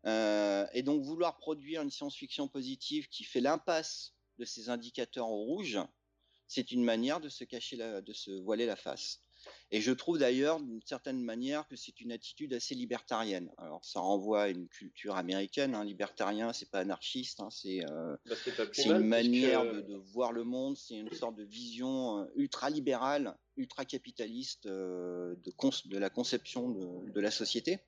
Euh, 0.06 0.66
et 0.74 0.84
donc 0.84 1.02
vouloir 1.02 1.38
produire 1.38 1.82
une 1.82 1.92
science-fiction 1.92 2.48
positive 2.48 3.08
qui 3.10 3.24
fait 3.24 3.40
l'impasse 3.40 4.14
de 4.38 4.46
ces 4.46 4.70
indicateurs 4.70 5.30
au 5.30 5.44
rouge, 5.44 5.80
c'est 6.48 6.72
une 6.72 6.84
manière 6.84 7.22
de 7.22 7.30
se 7.30 7.44
cacher, 7.44 7.78
de 7.78 8.14
se 8.14 8.32
voiler 8.32 8.66
la 8.66 8.76
face. 8.76 9.24
Et 9.72 9.82
je 9.82 9.92
trouve 9.92 10.20
d'ailleurs 10.20 10.60
d'une 10.60 10.82
certaine 10.86 11.22
manière 11.22 11.68
que 11.68 11.76
c'est 11.76 12.00
une 12.00 12.12
attitude 12.12 12.54
assez 12.54 12.76
libertarienne. 12.76 13.52
Alors 13.58 13.84
ça 13.84 14.00
renvoie 14.00 14.44
à 14.44 14.48
une 14.50 14.68
culture 14.68 15.16
américaine. 15.16 15.76
Hein. 15.76 15.84
Libertarien, 15.84 16.54
c'est 16.54 16.70
pas 16.70 16.80
anarchiste, 16.80 17.40
hein. 17.40 17.50
c'est 17.50 17.84
euh, 17.90 18.16
bah, 18.26 18.36
une 18.86 19.00
manière 19.00 19.66
de, 19.66 19.96
voir 19.96 20.32
le 20.32 20.44
monde, 20.44 20.78
c'est 20.78 20.96
une 20.96 21.12
sorte 21.12 21.36
de 21.36 21.44
vision 21.44 22.20
euh, 22.20 22.26
ultra 22.36 22.70
libérale, 22.70 23.36
ultra 23.58 23.86
capitaliste 23.86 24.66
euh, 24.68 25.36
de, 25.44 25.52
de, 25.90 25.98
la 25.98 26.10
conception 26.10 26.70
de, 26.70 27.12
de 27.12 27.20
la 27.20 27.32
société. 27.32 27.80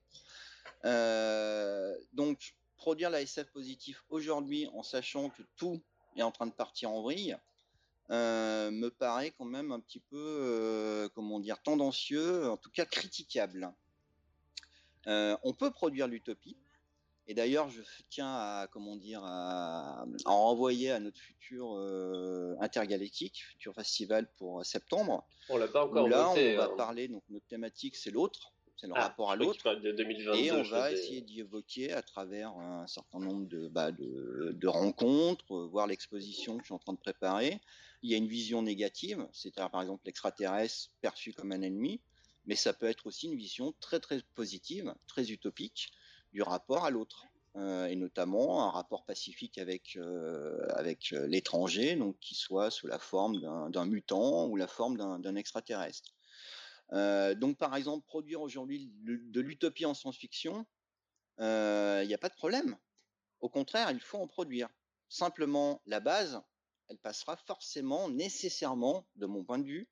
Donc 2.13 2.56
produire 2.78 3.10
la 3.10 3.21
SF 3.21 3.52
positif 3.52 4.04
aujourd'hui 4.10 4.67
en 4.74 4.84
sachant 4.84 5.30
que 5.30 5.41
tout 5.56 5.82
est 6.15 6.21
en 6.21 6.32
train 6.32 6.48
de 6.48 6.54
partir 6.54 6.91
en 6.91 7.02
vrille, 7.02 7.38
euh, 8.12 8.69
me 8.69 8.89
paraît 8.89 9.32
quand 9.32 9.45
même 9.45 9.71
un 9.71 9.80
petit 9.80 10.00
peu, 10.00 10.15
euh, 10.17 11.10
comment 11.15 11.39
dire, 11.39 11.62
tendancieux, 11.62 12.48
en 12.48 12.58
tout 12.58 12.69
cas 12.69 12.86
critiquable. 12.86 13.74
Euh, 15.08 15.36
on 15.43 15.54
peut 15.54 15.71
produire 15.71 16.08
l'utopie, 16.08 16.58
et 17.28 17.34
d'ailleurs, 17.34 17.69
je 17.69 17.82
tiens 18.10 18.32
à, 18.32 18.67
comment 18.71 18.95
dire, 18.95 19.24
à, 19.24 20.06
renvoyer 20.26 20.91
à 20.91 21.00
notre 21.00 21.19
futur 21.19 21.71
intergalactique, 22.60 23.43
futur 23.50 23.74
festival 23.74 24.32
pour 24.38 24.63
septembre. 24.63 25.26
On 25.50 25.58
l'a 25.58 25.67
pas 25.67 25.86
encore 25.86 26.08
Là, 26.08 26.30
on 26.30 26.56
va 26.58 26.65
hein. 26.65 26.74
parler, 26.78 27.08
donc 27.08 27.24
notre 27.30 27.48
thématique, 27.48 27.95
c'est 27.95 28.12
l'autre 28.12 28.55
c'est 28.75 28.88
le 28.88 28.93
ah, 28.95 29.03
rapport 29.03 29.31
à 29.31 29.35
l'autre. 29.35 29.65
Et 30.35 30.51
on 30.51 30.63
va 30.63 30.91
essayer 30.91 31.21
d'y 31.21 31.39
évoquer 31.39 31.93
à 31.93 32.01
travers 32.01 32.49
un 32.49 32.88
certain 32.88 33.19
nombre 33.19 33.47
de, 33.47 33.67
bah, 33.67 33.91
de, 33.91 34.51
de, 34.53 34.67
rencontres, 34.67 35.55
voir 35.67 35.88
l'exposition 35.88 36.57
que 36.57 36.63
je 36.63 36.65
suis 36.65 36.73
en 36.73 36.79
train 36.79 36.93
de 36.93 36.99
préparer, 36.99 37.59
il 38.03 38.11
y 38.11 38.13
a 38.13 38.17
une 38.17 38.27
vision 38.27 38.61
négative, 38.61 39.27
c'est-à-dire 39.31 39.71
par 39.71 39.81
exemple 39.81 40.03
l'extraterrestre 40.05 40.91
perçu 41.01 41.33
comme 41.33 41.51
un 41.51 41.61
ennemi, 41.61 42.01
mais 42.45 42.55
ça 42.55 42.73
peut 42.73 42.85
être 42.85 43.07
aussi 43.07 43.27
une 43.27 43.38
vision 43.38 43.73
très 43.79 43.99
très 43.99 44.21
positive, 44.35 44.93
très 45.07 45.31
utopique 45.31 45.91
du 46.33 46.41
rapport 46.41 46.85
à 46.85 46.91
l'autre. 46.91 47.25
Euh, 47.57 47.88
et 47.88 47.95
notamment 47.95 48.67
un 48.67 48.69
rapport 48.69 49.05
pacifique 49.05 49.57
avec 49.57 49.95
euh, 49.95 50.67
avec 50.71 51.13
euh, 51.13 51.25
l'étranger, 51.25 51.95
donc 51.95 52.19
qui 52.19 52.35
soit 52.35 52.69
sous 52.69 52.85
la 52.85 52.99
forme 52.99 53.39
d'un 53.71 53.85
mutant 53.85 54.47
ou 54.47 54.57
la 54.57 54.67
forme 54.67 54.97
d'un 54.97 55.35
extraterrestre. 55.35 56.13
Donc 56.91 57.58
par 57.58 57.76
exemple 57.76 58.06
produire 58.06 58.41
aujourd'hui 58.41 58.91
de 59.04 59.41
l'utopie 59.41 59.86
en 59.86 59.93
science-fiction, 59.93 60.65
il 61.39 62.08
n'y 62.08 62.13
a 62.13 62.19
pas 62.19 62.30
de 62.30 62.36
problème. 62.36 62.78
Au 63.39 63.50
contraire, 63.50 63.91
il 63.91 64.00
faut 64.00 64.17
en 64.17 64.28
produire. 64.28 64.69
Simplement, 65.10 65.82
la 65.86 66.00
base, 66.00 66.41
elle 66.88 66.98
passera 66.98 67.36
forcément, 67.38 68.10
nécessairement, 68.10 69.08
de 69.15 69.26
mon 69.26 69.43
point 69.43 69.60
de 69.60 69.65
vue, 69.65 69.89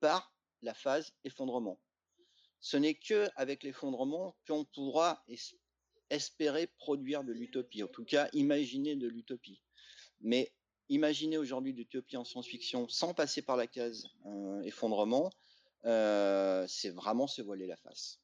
par 0.00 0.32
la 0.62 0.74
phase 0.74 1.14
effondrement. 1.24 1.80
Ce 2.60 2.76
n'est 2.76 2.94
que 2.94 3.28
avec 3.36 3.62
l'effondrement 3.62 4.36
qu'on 4.46 4.64
pourra 4.64 5.24
espérer 6.10 6.66
produire 6.66 7.24
de 7.24 7.32
l'utopie, 7.32 7.82
en 7.82 7.88
tout 7.88 8.04
cas 8.04 8.28
imaginer 8.32 8.96
de 8.96 9.08
l'utopie. 9.08 9.62
Mais 10.20 10.52
imaginer 10.88 11.36
aujourd'hui 11.38 11.72
l'utopie 11.72 12.16
en 12.16 12.24
science-fiction 12.24 12.88
sans 12.88 13.14
passer 13.14 13.42
par 13.42 13.56
la 13.56 13.66
case 13.66 14.08
euh, 14.24 14.62
effondrement, 14.62 15.26
euh, 15.26 15.45
c'est 15.82 16.90
vraiment 16.90 17.26
se 17.26 17.42
voiler 17.42 17.66
la 17.66 17.76
face. 17.76 18.20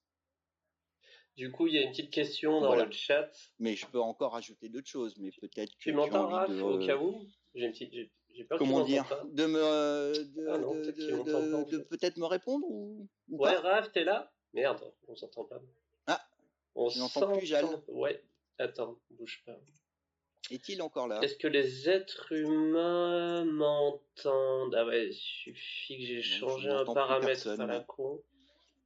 Du 1.36 1.50
coup, 1.50 1.66
il 1.66 1.74
y 1.74 1.78
a 1.78 1.82
une 1.82 1.90
petite 1.90 2.10
question 2.10 2.60
dans 2.60 2.74
le 2.74 2.90
chat. 2.90 3.30
Mais 3.58 3.74
je 3.74 3.86
peux 3.86 4.00
encore 4.00 4.36
ajouter 4.36 4.68
d'autres 4.68 4.88
choses, 4.88 5.16
mais 5.18 5.30
peut-être 5.30 5.72
que 5.76 5.78
tu 5.78 5.92
m'entends, 5.92 6.28
Raph, 6.28 6.50
au 6.50 6.78
cas 6.78 6.96
où? 6.96 7.26
J'ai 7.54 7.66
une 7.66 7.72
petite, 7.72 7.92
j'ai 8.34 8.44
peur 8.44 8.58
Comment 8.58 8.84
dire? 8.84 9.04
De 9.24 9.46
me, 9.46 9.62
euh, 9.62 10.12
de, 10.12 10.46
ah 10.48 10.58
de, 10.58 11.70
de, 11.70 11.78
peut-être 11.78 12.18
me 12.18 12.26
répondre 12.26 12.66
ou, 12.68 13.08
Ouais, 13.28 13.56
Raph, 13.56 13.92
t'es 13.92 14.04
là? 14.04 14.30
Merde, 14.52 14.92
on 15.08 15.16
s'entend 15.16 15.44
pas. 15.44 15.62
Ah, 16.06 16.22
on 16.74 16.90
s'entend 16.90 17.38
plus, 17.38 17.46
Jal. 17.46 17.66
Ouais, 17.88 18.22
attends, 18.58 18.98
bouge 19.10 19.42
pas. 19.46 19.58
Est-il 20.52 20.82
encore 20.82 21.08
là? 21.08 21.18
Est-ce 21.22 21.36
que 21.36 21.48
les 21.48 21.88
êtres 21.88 22.30
humains 22.32 23.46
m'entendent? 23.46 24.74
Ah 24.74 24.84
ouais, 24.84 25.06
il 25.06 25.14
suffit 25.14 25.98
que 25.98 26.04
j'ai 26.04 26.22
changé 26.22 26.68
un 26.68 26.84
paramètre 26.84 27.48
à 27.48 27.66
la 27.66 27.80
con. 27.80 28.22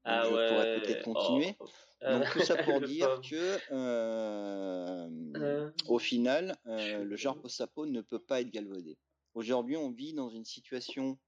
Ah 0.05 0.23
je 0.25 0.35
ouais. 0.35 0.49
pourrais 0.49 0.81
peut-être 0.81 1.03
continuer. 1.03 1.57
Oh. 1.59 1.67
Donc 2.09 2.31
tout 2.31 2.41
ça 2.41 2.57
pour 2.63 2.81
dire 2.83 3.21
que 3.21 3.59
euh, 3.73 5.09
euh. 5.37 5.71
au 5.89 5.99
final, 5.99 6.57
euh, 6.67 7.03
le 7.03 7.17
genre 7.17 7.41
post-apo 7.41 7.87
ne 7.87 8.01
peut 8.01 8.21
pas 8.21 8.41
être 8.41 8.51
galvaudé. 8.51 8.97
Aujourd'hui, 9.35 9.77
on 9.77 9.91
vit 9.91 10.15
dans 10.15 10.29
une 10.29 10.45
situation 10.45 11.19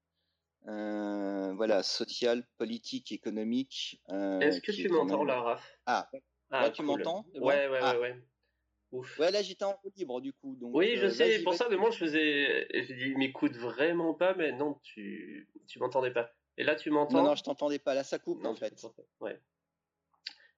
voilà, 0.63 1.83
sociale, 1.83 2.47
politique, 2.57 3.11
économique. 3.11 4.01
Est-ce 4.07 4.61
que 4.61 4.71
tu 4.71 4.87
m'entends 4.87 5.25
là, 5.25 5.41
Raph 5.41 5.79
Ah, 5.85 6.09
ah 6.51 6.69
tu 6.69 6.83
m'entends? 6.83 7.25
Ouais, 7.35 7.67
ouais, 7.67 7.79
ah. 7.81 7.95
ouais, 7.95 7.99
ouais. 7.99 8.23
Ouf. 8.91 9.19
Ouais, 9.19 9.29
là 9.29 9.41
j'étais 9.41 9.65
en 9.65 9.73
roue 9.73 9.91
libre 9.95 10.19
du 10.19 10.33
coup. 10.33 10.55
Donc, 10.55 10.71
oui, 10.73 10.97
je 10.97 11.07
sais, 11.07 11.43
pour 11.43 11.53
ça, 11.53 11.69
de 11.69 11.75
moi 11.75 11.91
je 11.91 11.97
faisais. 11.97 12.67
Je 12.73 12.93
dis, 12.93 13.15
m'écoute 13.15 13.55
vraiment 13.55 14.13
pas, 14.13 14.33
mais 14.33 14.51
non, 14.51 14.79
tu, 14.83 15.47
tu 15.67 15.79
m'entendais 15.79 16.11
pas. 16.11 16.31
Et 16.57 16.63
là, 16.63 16.75
tu 16.75 16.89
m'entends? 16.89 17.17
Non, 17.17 17.23
non, 17.23 17.35
je 17.35 17.43
t'entendais 17.43 17.79
pas. 17.79 17.93
Là, 17.93 18.03
ça 18.03 18.19
coupe 18.19 18.43
en 18.43 18.55
fait. 18.55 18.73
Ouais. 19.21 19.39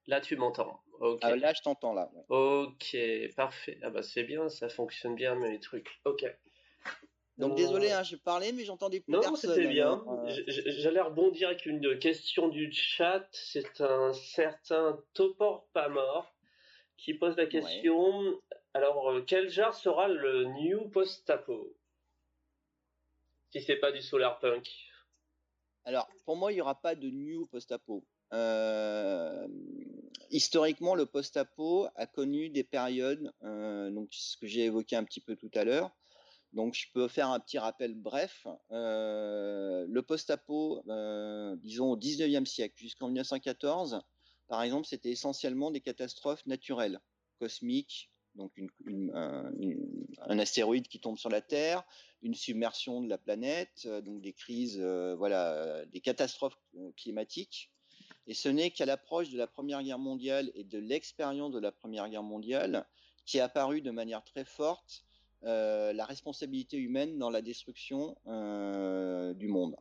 Là, 0.07 0.21
tu 0.21 0.35
m'entends. 0.35 0.81
Ah, 1.21 1.35
là, 1.35 1.53
je 1.53 1.61
t'entends 1.61 1.93
là. 1.93 2.09
Ok, 2.29 2.97
parfait. 3.35 3.79
Ah 3.83 3.89
bah 3.89 4.01
c'est 4.01 4.23
bien, 4.23 4.49
ça 4.49 4.69
fonctionne 4.69 5.15
bien 5.15 5.35
mes 5.35 5.59
trucs. 5.59 5.99
Ok. 6.05 6.25
Donc 7.37 7.55
désolé, 7.55 7.91
hein, 7.91 8.03
j'ai 8.03 8.17
parlé, 8.17 8.51
mais 8.51 8.65
j'entendais 8.65 8.99
plus 8.99 9.11
non, 9.11 9.19
personne. 9.19 9.49
Non, 9.49 9.55
c'était 9.55 9.67
bien. 9.67 10.03
J'allais 10.47 11.01
rebondir 11.01 11.49
avec 11.49 11.65
une 11.65 11.97
question 11.97 12.47
du 12.49 12.71
chat. 12.71 13.27
C'est 13.31 13.81
un 13.81 14.13
certain 14.13 14.99
Topor 15.13 15.67
pas 15.73 15.89
mort 15.89 16.33
qui 17.01 17.15
pose 17.15 17.35
la 17.35 17.47
question. 17.47 18.39
Alors, 18.73 19.09
euh, 19.09 19.23
quel 19.25 19.49
genre 19.49 19.73
sera 19.73 20.07
le 20.07 20.45
new 20.45 20.87
post-apo? 20.89 21.75
Si 23.51 23.61
c'est 23.61 23.77
pas 23.77 23.91
du 23.91 24.01
solar 24.01 24.39
punk. 24.39 24.69
Alors, 25.83 26.07
pour 26.25 26.37
moi, 26.37 26.51
il 26.51 26.55
n'y 26.55 26.61
aura 26.61 26.79
pas 26.79 26.95
de 26.95 27.09
new 27.09 27.47
post-apo. 27.47 28.05
Euh, 28.33 29.47
historiquement, 30.29 30.93
le 30.95 31.05
post-apo 31.05 31.87
a 31.95 32.05
connu 32.05 32.49
des 32.49 32.63
périodes, 32.63 33.33
euh, 33.43 33.89
donc 33.89 34.09
ce 34.11 34.37
que 34.37 34.47
j'ai 34.47 34.65
évoqué 34.65 34.95
un 34.95 35.03
petit 35.03 35.19
peu 35.19 35.35
tout 35.35 35.51
à 35.55 35.65
l'heure. 35.65 35.91
Donc, 36.53 36.75
je 36.75 36.85
peux 36.93 37.07
faire 37.07 37.29
un 37.29 37.39
petit 37.39 37.57
rappel 37.57 37.95
bref. 37.95 38.45
Euh, 38.71 39.85
le 39.89 40.01
post-apo, 40.03 40.83
disons 41.57 41.91
au 41.91 41.97
19e 41.97 42.45
siècle 42.45 42.75
jusqu'en 42.77 43.07
1914, 43.07 44.01
par 44.51 44.63
exemple, 44.63 44.85
c'était 44.85 45.11
essentiellement 45.11 45.71
des 45.71 45.79
catastrophes 45.79 46.45
naturelles, 46.45 46.99
cosmiques, 47.39 48.11
donc 48.35 48.51
un 48.85 50.39
astéroïde 50.39 50.89
qui 50.89 50.99
tombe 50.99 51.17
sur 51.17 51.29
la 51.29 51.39
Terre, 51.39 51.85
une 52.21 52.33
submersion 52.33 53.01
de 53.01 53.07
la 53.07 53.17
planète, 53.17 53.87
donc 54.03 54.19
des 54.19 54.33
crises, 54.33 54.77
voilà, 55.17 55.85
des 55.85 56.01
catastrophes 56.01 56.59
climatiques. 56.97 57.71
Et 58.27 58.33
ce 58.33 58.49
n'est 58.49 58.71
qu'à 58.71 58.85
l'approche 58.85 59.29
de 59.29 59.37
la 59.37 59.47
Première 59.47 59.81
Guerre 59.83 59.99
mondiale 59.99 60.51
et 60.53 60.65
de 60.65 60.79
l'expérience 60.79 61.53
de 61.53 61.59
la 61.59 61.71
Première 61.71 62.09
Guerre 62.09 62.21
mondiale 62.21 62.85
qui 63.25 63.37
est 63.37 63.41
apparue 63.41 63.81
de 63.81 63.91
manière 63.91 64.21
très 64.21 64.43
forte 64.43 65.05
euh, 65.45 65.93
la 65.93 66.03
responsabilité 66.03 66.75
humaine 66.75 67.17
dans 67.17 67.29
la 67.29 67.41
destruction 67.41 68.17
euh, 68.27 69.33
du 69.33 69.47
monde. 69.47 69.77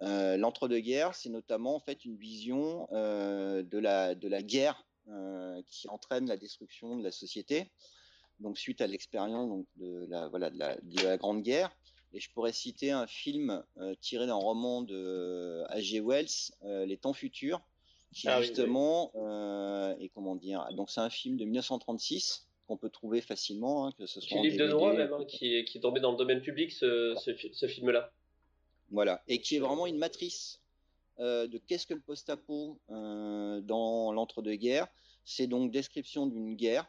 Euh, 0.00 0.36
l'entre-deux-guerres, 0.36 1.14
c'est 1.14 1.28
notamment 1.28 1.76
en 1.76 1.80
fait 1.80 2.04
une 2.04 2.16
vision 2.16 2.88
de 2.90 3.78
la 3.78 4.14
de 4.14 4.28
la 4.28 4.42
guerre 4.42 4.84
qui 5.66 5.88
entraîne 5.88 6.26
la 6.26 6.36
destruction 6.36 6.96
de 6.96 7.04
la 7.04 7.12
société. 7.12 7.70
Donc 8.40 8.58
suite 8.58 8.80
à 8.80 8.86
l'expérience 8.86 9.64
de 9.76 10.06
la 10.08 10.28
voilà 10.28 10.50
de 10.50 10.58
la, 10.58 10.76
de 10.76 11.02
la 11.02 11.16
Grande 11.16 11.42
Guerre, 11.42 11.70
et 12.12 12.20
je 12.20 12.30
pourrais 12.32 12.52
citer 12.52 12.90
un 12.90 13.06
film 13.06 13.62
tiré 14.00 14.26
d'un 14.26 14.34
roman 14.34 14.82
de 14.82 15.64
H.G. 15.70 16.00
Wells, 16.00 16.86
Les 16.86 16.96
Temps 16.96 17.12
Futurs, 17.12 17.60
qui 18.12 18.28
ah 18.28 18.40
justement 18.42 19.12
et 20.00 20.08
comment 20.08 20.34
dire. 20.34 20.66
Donc 20.72 20.90
c'est 20.90 21.00
un 21.00 21.10
film 21.10 21.36
de 21.36 21.44
1936 21.44 22.48
qu'on 22.66 22.76
peut 22.76 22.90
trouver 22.90 23.20
facilement, 23.20 23.86
hein, 23.86 23.92
que 23.98 24.06
ce 24.06 24.20
soit. 24.20 24.40
livre 24.40 24.58
de 24.58 24.68
droit 24.68 24.92
même, 24.92 25.12
hein, 25.12 25.24
qui, 25.26 25.54
est, 25.54 25.64
qui 25.64 25.78
est 25.78 25.80
tombé 25.80 26.00
dans 26.00 26.12
le 26.12 26.16
domaine 26.16 26.40
public, 26.40 26.72
ce, 26.72 27.14
ce, 27.16 27.66
film-là. 27.66 28.12
Voilà, 28.92 29.22
et 29.26 29.40
qui 29.40 29.56
est 29.56 29.58
vraiment 29.58 29.86
une 29.86 29.96
matrice 29.96 30.60
euh, 31.18 31.46
de 31.46 31.56
qu'est-ce 31.56 31.86
que 31.86 31.94
le 31.94 32.00
post-apo 32.00 32.78
euh, 32.90 33.62
dans 33.62 34.12
l'entre-deux-guerres. 34.12 34.86
C'est 35.24 35.46
donc 35.46 35.70
description 35.70 36.26
d'une 36.26 36.54
guerre 36.54 36.86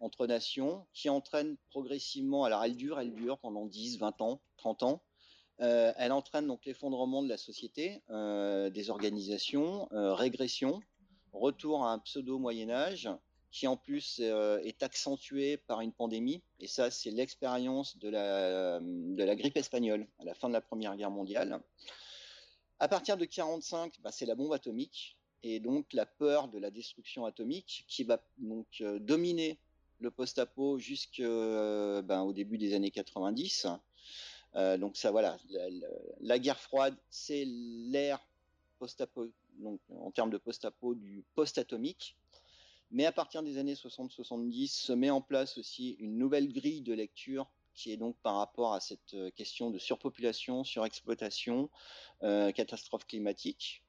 entre 0.00 0.26
nations 0.26 0.84
qui 0.92 1.08
entraîne 1.08 1.56
progressivement, 1.70 2.42
alors 2.42 2.64
elle 2.64 2.76
dure, 2.76 2.98
elle 2.98 3.14
dure 3.14 3.38
pendant 3.38 3.66
10, 3.66 3.98
20 3.98 4.20
ans, 4.20 4.40
30 4.56 4.82
ans, 4.82 5.02
euh, 5.60 5.92
elle 5.96 6.10
entraîne 6.10 6.48
donc 6.48 6.64
l'effondrement 6.66 7.22
de 7.22 7.28
la 7.28 7.36
société, 7.36 8.02
des 8.08 8.90
organisations, 8.90 9.88
régression, 9.92 10.80
retour 11.32 11.84
à 11.84 11.92
un 11.92 11.98
pseudo 12.00 12.38
Moyen 12.38 12.70
Âge, 12.70 13.08
qui 13.50 13.66
en 13.66 13.76
plus 13.76 14.18
euh, 14.20 14.58
est 14.60 14.82
accentué 14.82 15.56
par 15.56 15.80
une 15.80 15.92
pandémie. 15.92 16.42
Et 16.60 16.66
ça, 16.66 16.90
c'est 16.90 17.10
l'expérience 17.10 17.98
de 17.98 18.08
la, 18.08 18.80
de 18.80 19.24
la 19.24 19.36
grippe 19.36 19.56
espagnole 19.56 20.06
à 20.18 20.24
la 20.24 20.34
fin 20.34 20.48
de 20.48 20.52
la 20.52 20.60
Première 20.60 20.96
Guerre 20.96 21.10
mondiale. 21.10 21.60
À 22.78 22.88
partir 22.88 23.16
de 23.16 23.22
1945, 23.22 24.00
bah, 24.02 24.12
c'est 24.12 24.26
la 24.26 24.34
bombe 24.34 24.52
atomique 24.52 25.16
et 25.42 25.60
donc 25.60 25.92
la 25.92 26.04
peur 26.04 26.48
de 26.48 26.58
la 26.58 26.70
destruction 26.70 27.24
atomique 27.24 27.84
qui 27.88 28.04
va 28.04 28.22
donc 28.38 28.66
euh, 28.80 28.98
dominer 28.98 29.58
le 30.00 30.10
post-apo 30.10 30.78
jusqu'au 30.78 31.22
euh, 31.22 32.02
ben, 32.02 32.30
début 32.32 32.58
des 32.58 32.74
années 32.74 32.90
90. 32.90 33.66
donc 34.78 34.96
ça, 34.96 35.10
voilà, 35.10 35.38
la, 35.50 35.68
la 36.20 36.38
guerre 36.38 36.60
froide, 36.60 36.96
c'est 37.10 37.44
l'ère 37.46 38.20
post-apo, 38.78 39.28
donc 39.58 39.80
en 39.90 40.10
termes 40.10 40.30
de 40.30 40.38
post-apo 40.38 40.94
du 40.94 41.24
post-atomique 41.34 42.16
mais 42.90 43.04
à 43.04 43.12
partir 43.12 43.42
des 43.42 43.58
années 43.58 43.74
60-70, 43.74 44.68
se 44.68 44.92
met 44.92 45.10
en 45.10 45.20
place 45.20 45.58
aussi 45.58 45.96
une 46.00 46.16
nouvelle 46.16 46.52
grille 46.52 46.82
de 46.82 46.92
lecture 46.92 47.48
qui 47.78 47.92
est 47.92 47.96
donc 47.96 48.16
par 48.22 48.36
rapport 48.36 48.74
à 48.74 48.80
cette 48.80 49.14
euh, 49.14 49.30
question 49.30 49.70
de 49.70 49.78
surpopulation, 49.78 50.64
surexploitation, 50.64 51.70
euh, 52.24 52.50
catastrophe 52.50 53.06
climatique. 53.06 53.84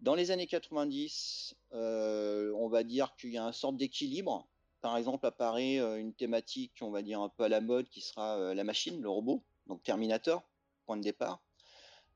Dans 0.00 0.14
les 0.14 0.30
années 0.30 0.46
90, 0.46 1.56
euh, 1.72 2.52
on 2.56 2.68
va 2.68 2.84
dire 2.84 3.16
qu'il 3.16 3.30
y 3.30 3.38
a 3.38 3.42
une 3.42 3.52
sorte 3.52 3.76
d'équilibre. 3.76 4.46
Par 4.80 4.96
exemple, 4.96 5.26
apparaît 5.26 5.78
une 5.98 6.12
thématique, 6.12 6.74
on 6.82 6.90
va 6.90 7.00
dire 7.00 7.20
un 7.20 7.30
peu 7.30 7.44
à 7.44 7.48
la 7.48 7.62
mode, 7.62 7.88
qui 7.88 8.02
sera 8.02 8.52
la 8.52 8.64
machine, 8.64 9.00
le 9.00 9.08
robot, 9.08 9.42
donc 9.66 9.82
Terminator, 9.82 10.42
point 10.84 10.98
de 10.98 11.02
départ. 11.02 11.40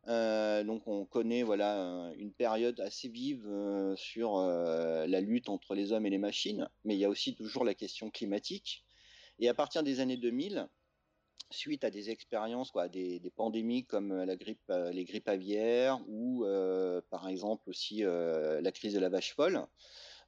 Euh, 0.09 0.65
donc 0.65 0.87
on 0.87 1.05
connaît 1.05 1.43
voilà 1.43 2.11
une 2.17 2.33
période 2.33 2.81
assez 2.81 3.09
vive 3.09 3.47
euh, 3.47 3.95
sur 3.95 4.39
euh, 4.39 5.07
la 5.07 5.21
lutte 5.21 5.51
entre 5.51 5.75
les 5.75 5.93
hommes 5.93 6.07
et 6.07 6.11
les 6.11 6.19
machines, 6.19 6.69
mais 6.85 6.95
il 6.95 6.99
y 6.99 7.05
a 7.05 7.11
aussi 7.11 7.35
toujours 7.35 7.65
la 7.65 7.75
question 7.75 8.11
climatique. 8.11 8.85
Et 9.39 9.49
à 9.49 9.55
partir 9.55 9.83
des 9.83 10.01
années 10.01 10.17
2000, 10.17 10.67
suite 11.51 11.85
à 11.85 11.91
des 11.91 12.09
expériences, 12.11 12.71
quoi, 12.71 12.89
des, 12.89 13.21
pandémies 13.37 13.85
comme 13.85 14.15
la 14.15 14.37
grippe, 14.37 14.73
les 14.93 15.05
grippes 15.05 15.29
aviaires 15.29 16.01
ou 16.09 16.45
par 17.11 17.29
exemple 17.29 17.71
aussi 17.71 18.03
la 18.03 18.73
crise 18.73 18.95
de 18.95 18.99
la 18.99 19.09
vache 19.09 19.35
folle, 19.35 19.65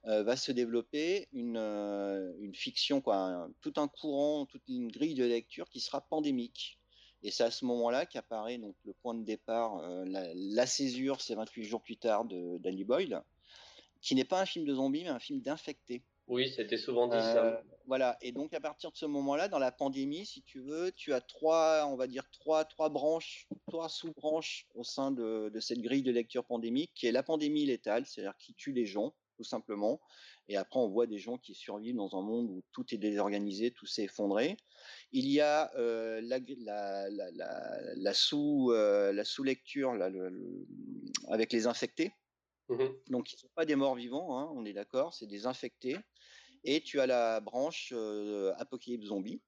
va 0.05 0.37
se 0.37 0.53
développer 0.53 1.29
une, 1.33 2.55
fiction, 2.55 3.01
quoi, 3.01 3.49
tout 3.61 3.75
un 3.77 3.88
courant, 3.88 4.47
toute 4.47 4.62
une 4.69 4.90
grille 4.93 5.14
de 5.14 5.25
lecture 5.25 5.69
qui 5.69 5.81
sera 5.81 6.01
pandémique. 6.01 6.80
Et 7.22 7.30
c'est 7.30 7.44
à 7.44 7.50
ce 7.50 7.64
moment-là 7.66 8.06
qu'apparaît 8.06 8.59
donc 8.59 8.74
le 8.85 8.92
point 8.94 9.14
de 9.14 9.24
départ, 9.24 9.78
euh, 9.78 10.04
la, 10.06 10.66
césure, 10.66 11.20
c'est 11.20 11.35
28 11.35 11.64
jours 11.64 11.83
plus 11.83 11.96
tard 11.96 12.24
de 12.24 12.59
Danny 12.59 12.85
Boyle, 12.85 13.22
qui 14.00 14.14
n'est 14.14 14.24
pas 14.24 14.40
un 14.40 14.46
film 14.46 14.64
de 14.64 14.74
zombies, 14.74 15.04
mais 15.04 15.11
un 15.11 15.18
film 15.18 15.40
d'infectés. 15.40 16.02
Oui, 16.28 16.50
c'était 16.54 16.78
souvent 16.78 17.09
dit 17.09 17.16
ça. 17.16 17.44
Euh, 17.44 17.61
voilà. 17.87 18.16
Et 18.22 18.33
donc 18.33 18.54
à 18.54 18.61
partir 18.61 18.92
de 18.92 18.96
ce 18.96 19.04
moment-là, 19.06 19.48
dans 19.48 19.59
la 19.59 19.72
pandémie, 19.72 20.24
si 20.24 20.42
tu 20.42 20.61
veux, 20.61 20.92
tu 20.92 21.12
as 21.12 21.20
trois, 21.20 21.87
on 21.88 21.96
va 21.96 22.06
dire 22.06 22.24
trois, 22.30 22.64
trois 22.64 22.88
branches, 22.88 23.48
trois 23.66 23.88
sous-branches 23.88 24.66
au 24.74 24.85
sein 24.85 25.11
de, 25.11 25.50
de 25.52 25.61
cette 25.61 25.80
grille 25.80 26.02
de 26.02 26.12
lecture 26.12 26.44
pandémique, 26.44 26.92
qui 26.94 27.06
est 27.06 27.12
la 27.12 27.24
pandémie 27.24 27.66
létale, 27.66 28.06
c'est-à-dire 28.06 28.37
qui 28.38 28.54
tue 28.54 28.72
les 28.72 28.87
gens, 28.87 29.12
tout 29.37 29.44
simplement. 29.44 30.00
Et 30.50 30.56
après, 30.56 30.80
on 30.80 30.88
voit 30.88 31.06
des 31.06 31.18
gens 31.18 31.38
qui 31.38 31.54
survivent 31.54 31.94
dans 31.94 32.18
un 32.18 32.22
monde 32.22 32.50
où 32.50 32.60
tout 32.72 32.84
est 32.92 32.98
désorganisé, 32.98 33.70
tout 33.70 33.86
s'est 33.86 34.02
effondré. 34.02 34.56
Il 35.12 35.28
y 35.28 35.40
a 35.40 35.70
euh, 35.76 36.20
la, 36.24 36.40
la, 36.58 37.08
la, 37.08 37.94
la, 37.94 38.14
sous 38.14 38.72
euh, 38.72 39.12
la 39.12 39.24
sous 39.24 39.44
lecture 39.44 39.94
le, 39.94 40.66
avec 41.28 41.52
les 41.52 41.68
infectés. 41.68 42.12
Mmh 42.68 42.84
Donc 43.10 43.32
ils 43.32 43.38
sont 43.38 43.50
pas 43.54 43.64
des 43.64 43.76
morts 43.76 43.94
vivants, 43.94 44.40
hein, 44.40 44.50
on 44.52 44.64
est 44.64 44.72
d'accord, 44.72 45.14
c'est 45.14 45.28
des 45.28 45.46
infectés. 45.46 45.96
Et 46.64 46.80
tu 46.80 46.98
as 46.98 47.06
la 47.06 47.38
branche 47.38 47.92
euh, 47.94 48.52
apocalypse 48.58 49.06
zombie. 49.06 49.40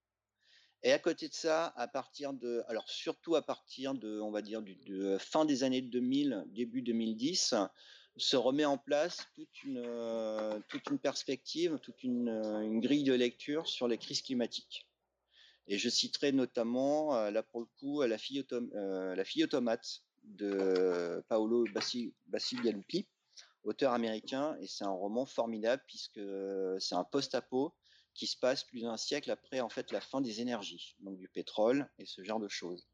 Et 0.85 0.93
à 0.93 1.01
côté 1.01 1.29
de 1.29 1.35
ça, 1.35 1.73
à 1.75 1.89
partir 1.89 2.33
de, 2.33 2.63
alors 2.69 2.89
surtout 2.89 3.35
à 3.35 3.43
partir 3.43 3.95
de, 3.95 4.21
on 4.21 4.31
va 4.31 4.41
dire, 4.41 4.63
du, 4.63 4.77
de 4.77 5.19
fin 5.19 5.45
des 5.45 5.65
années 5.65 5.83
2000, 5.83 6.45
début 6.47 6.83
2010, 6.83 7.55
se 8.17 8.37
remet 8.37 8.65
en 8.65 8.79
place 8.79 9.27
toute 9.35 9.65
une, 9.65 9.83
euh, 9.85 10.61
toute 10.69 10.89
une 10.91 10.99
perspective, 10.99 11.79
toute 11.83 12.03
une, 12.03 12.29
une, 12.29 12.81
grille 12.81 13.05
de 13.05 13.15
lecture 13.15 13.67
sur 13.67 13.89
les 13.89 13.99
crises 13.99 14.23
climatiques. 14.23 14.87
Et 15.69 15.79
je 15.79 15.89
citerai 15.89 16.33
notamment, 16.33 17.17
euh, 17.17 17.31
là 17.31 17.43
pour 17.43 17.61
le 17.61 17.67
coup, 17.79 18.03
la 18.03 18.19
fille, 18.19 18.45
euh, 18.53 19.25
automate 19.43 20.03
de 20.25 21.25
Paolo 21.29 21.65
Bassigalupi, 22.27 23.07
auteur 23.65 23.93
américain, 23.93 24.57
et 24.61 24.67
c'est 24.67 24.85
un 24.85 24.91
roman 24.91 25.25
formidable 25.25 25.83
puisque 25.87 26.21
c'est 26.79 26.95
un 26.95 27.05
post-apo 27.05 27.75
qui 28.15 28.27
se 28.27 28.37
passe 28.37 28.65
plus 28.65 28.83
d'un 28.83 28.97
siècle 28.97 29.31
après 29.31 29.61
en 29.61 29.69
fait 29.69 29.91
la 29.91 30.01
fin 30.01 30.21
des 30.21 30.41
énergies, 30.41 30.97
donc 31.01 31.17
du 31.19 31.29
pétrole 31.29 31.89
et 31.99 32.07
ce 32.07 32.23
genre 32.23 32.41
de 32.41 32.49
choses. 32.49 32.87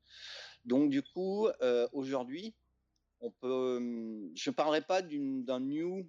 Donc 0.65 0.91
du 0.91 1.03
coup, 1.03 1.49
euh, 1.63 1.89
aujourd'hui, 1.93 2.55
peut, 3.41 3.79
je 4.35 4.51
ne 4.51 4.55
parlerai 4.55 4.83
pas 4.83 5.03
d'un 5.03 5.61
new 5.61 6.09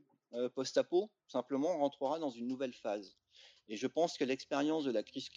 post-apo, 0.56 1.10
simplement 1.28 1.76
on 1.76 1.80
rentrera 1.80 2.20
dans 2.20 2.30
une 2.30 2.48
nouvelle 2.48 2.74
phase. 2.74 3.18
Et 3.68 3.78
je 3.78 3.88
pense 3.88 4.18
que 4.18 4.24
l'expérience 4.24 4.84
de 4.84 4.92
la 4.92 5.04
crise 5.04 5.30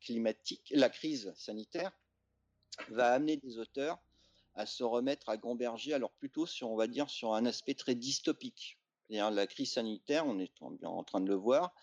climatique, 0.00 0.72
la 0.74 0.88
crise 0.88 1.32
sanitaire, 1.36 1.92
va 2.88 3.12
amener 3.12 3.36
des 3.36 3.58
auteurs 3.58 3.98
à 4.54 4.66
se 4.66 4.84
remettre 4.84 5.28
à 5.28 5.36
gamberger, 5.36 5.94
alors 5.94 6.12
plutôt 6.12 6.46
sur, 6.46 6.70
on 6.70 6.76
va 6.76 6.86
dire, 6.86 7.08
sur 7.10 7.34
un 7.34 7.46
aspect 7.46 7.74
très 7.74 7.94
dystopique. 7.94 8.78
La 9.08 9.46
crise 9.46 9.72
sanitaire, 9.72 10.26
on 10.26 10.38
est 10.38 10.62
en 10.62 11.04
train 11.04 11.20
de 11.20 11.28
le 11.28 11.34
voir, 11.34 11.74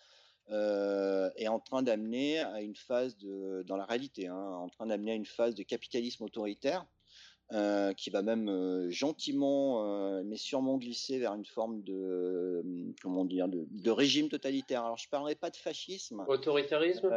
euh, 0.50 1.30
est 1.36 1.48
en 1.48 1.60
train 1.60 1.82
d'amener 1.82 2.40
à 2.40 2.60
une 2.60 2.74
phase 2.74 3.16
dans 3.18 3.76
la 3.76 3.84
réalité, 3.84 4.26
hein, 4.26 4.36
en 4.36 4.68
train 4.68 4.86
d'amener 4.86 5.12
à 5.12 5.14
une 5.14 5.26
phase 5.26 5.54
de 5.54 5.62
capitalisme 5.62 6.24
autoritaire 6.24 6.86
euh, 7.52 7.92
qui 7.94 8.10
va 8.10 8.22
même 8.22 8.48
euh, 8.48 8.88
gentiment, 8.90 9.84
euh, 9.84 10.22
mais 10.24 10.36
sûrement 10.36 10.78
glisser 10.78 11.18
vers 11.18 11.34
une 11.34 11.44
forme 11.44 11.82
de, 11.82 12.62
comment 13.02 13.24
dire, 13.24 13.48
de, 13.48 13.66
de 13.68 13.90
régime 13.90 14.28
totalitaire. 14.28 14.84
Alors, 14.84 14.98
je 14.98 15.08
parlerai 15.08 15.34
pas 15.34 15.50
de 15.50 15.56
fascisme. 15.56 16.24
Autoritarisme? 16.28 17.10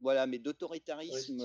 voilà, 0.00 0.26
mais 0.26 0.40
d'autoritarisme 0.40 1.40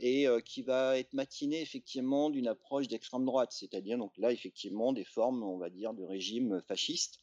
et 0.00 0.26
qui 0.44 0.62
va 0.62 0.98
être 0.98 1.12
matiné 1.12 1.60
effectivement 1.60 2.30
d'une 2.30 2.48
approche 2.48 2.88
d'extrême 2.88 3.24
droite, 3.24 3.52
c'est-à-dire 3.52 3.96
donc 3.96 4.18
là 4.18 4.32
effectivement 4.32 4.92
des 4.92 5.04
formes, 5.04 5.44
on 5.44 5.58
va 5.58 5.70
dire, 5.70 5.94
de 5.94 6.02
régime 6.02 6.60
fasciste. 6.66 7.20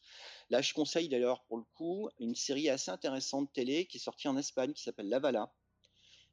Là, 0.49 0.61
je 0.61 0.73
conseille 0.73 1.09
d'ailleurs 1.09 1.43
pour 1.49 1.57
le 1.57 1.65
coup 1.75 2.07
une 2.19 2.35
série 2.35 2.69
assez 2.69 2.91
intéressante 2.91 3.47
de 3.47 3.51
télé 3.51 3.85
qui 3.87 3.97
est 3.97 3.99
sortie 3.99 4.29
en 4.29 4.37
Espagne 4.37 4.71
qui 4.71 4.83
s'appelle 4.83 5.09
La 5.09 5.19
Vala 5.19 5.51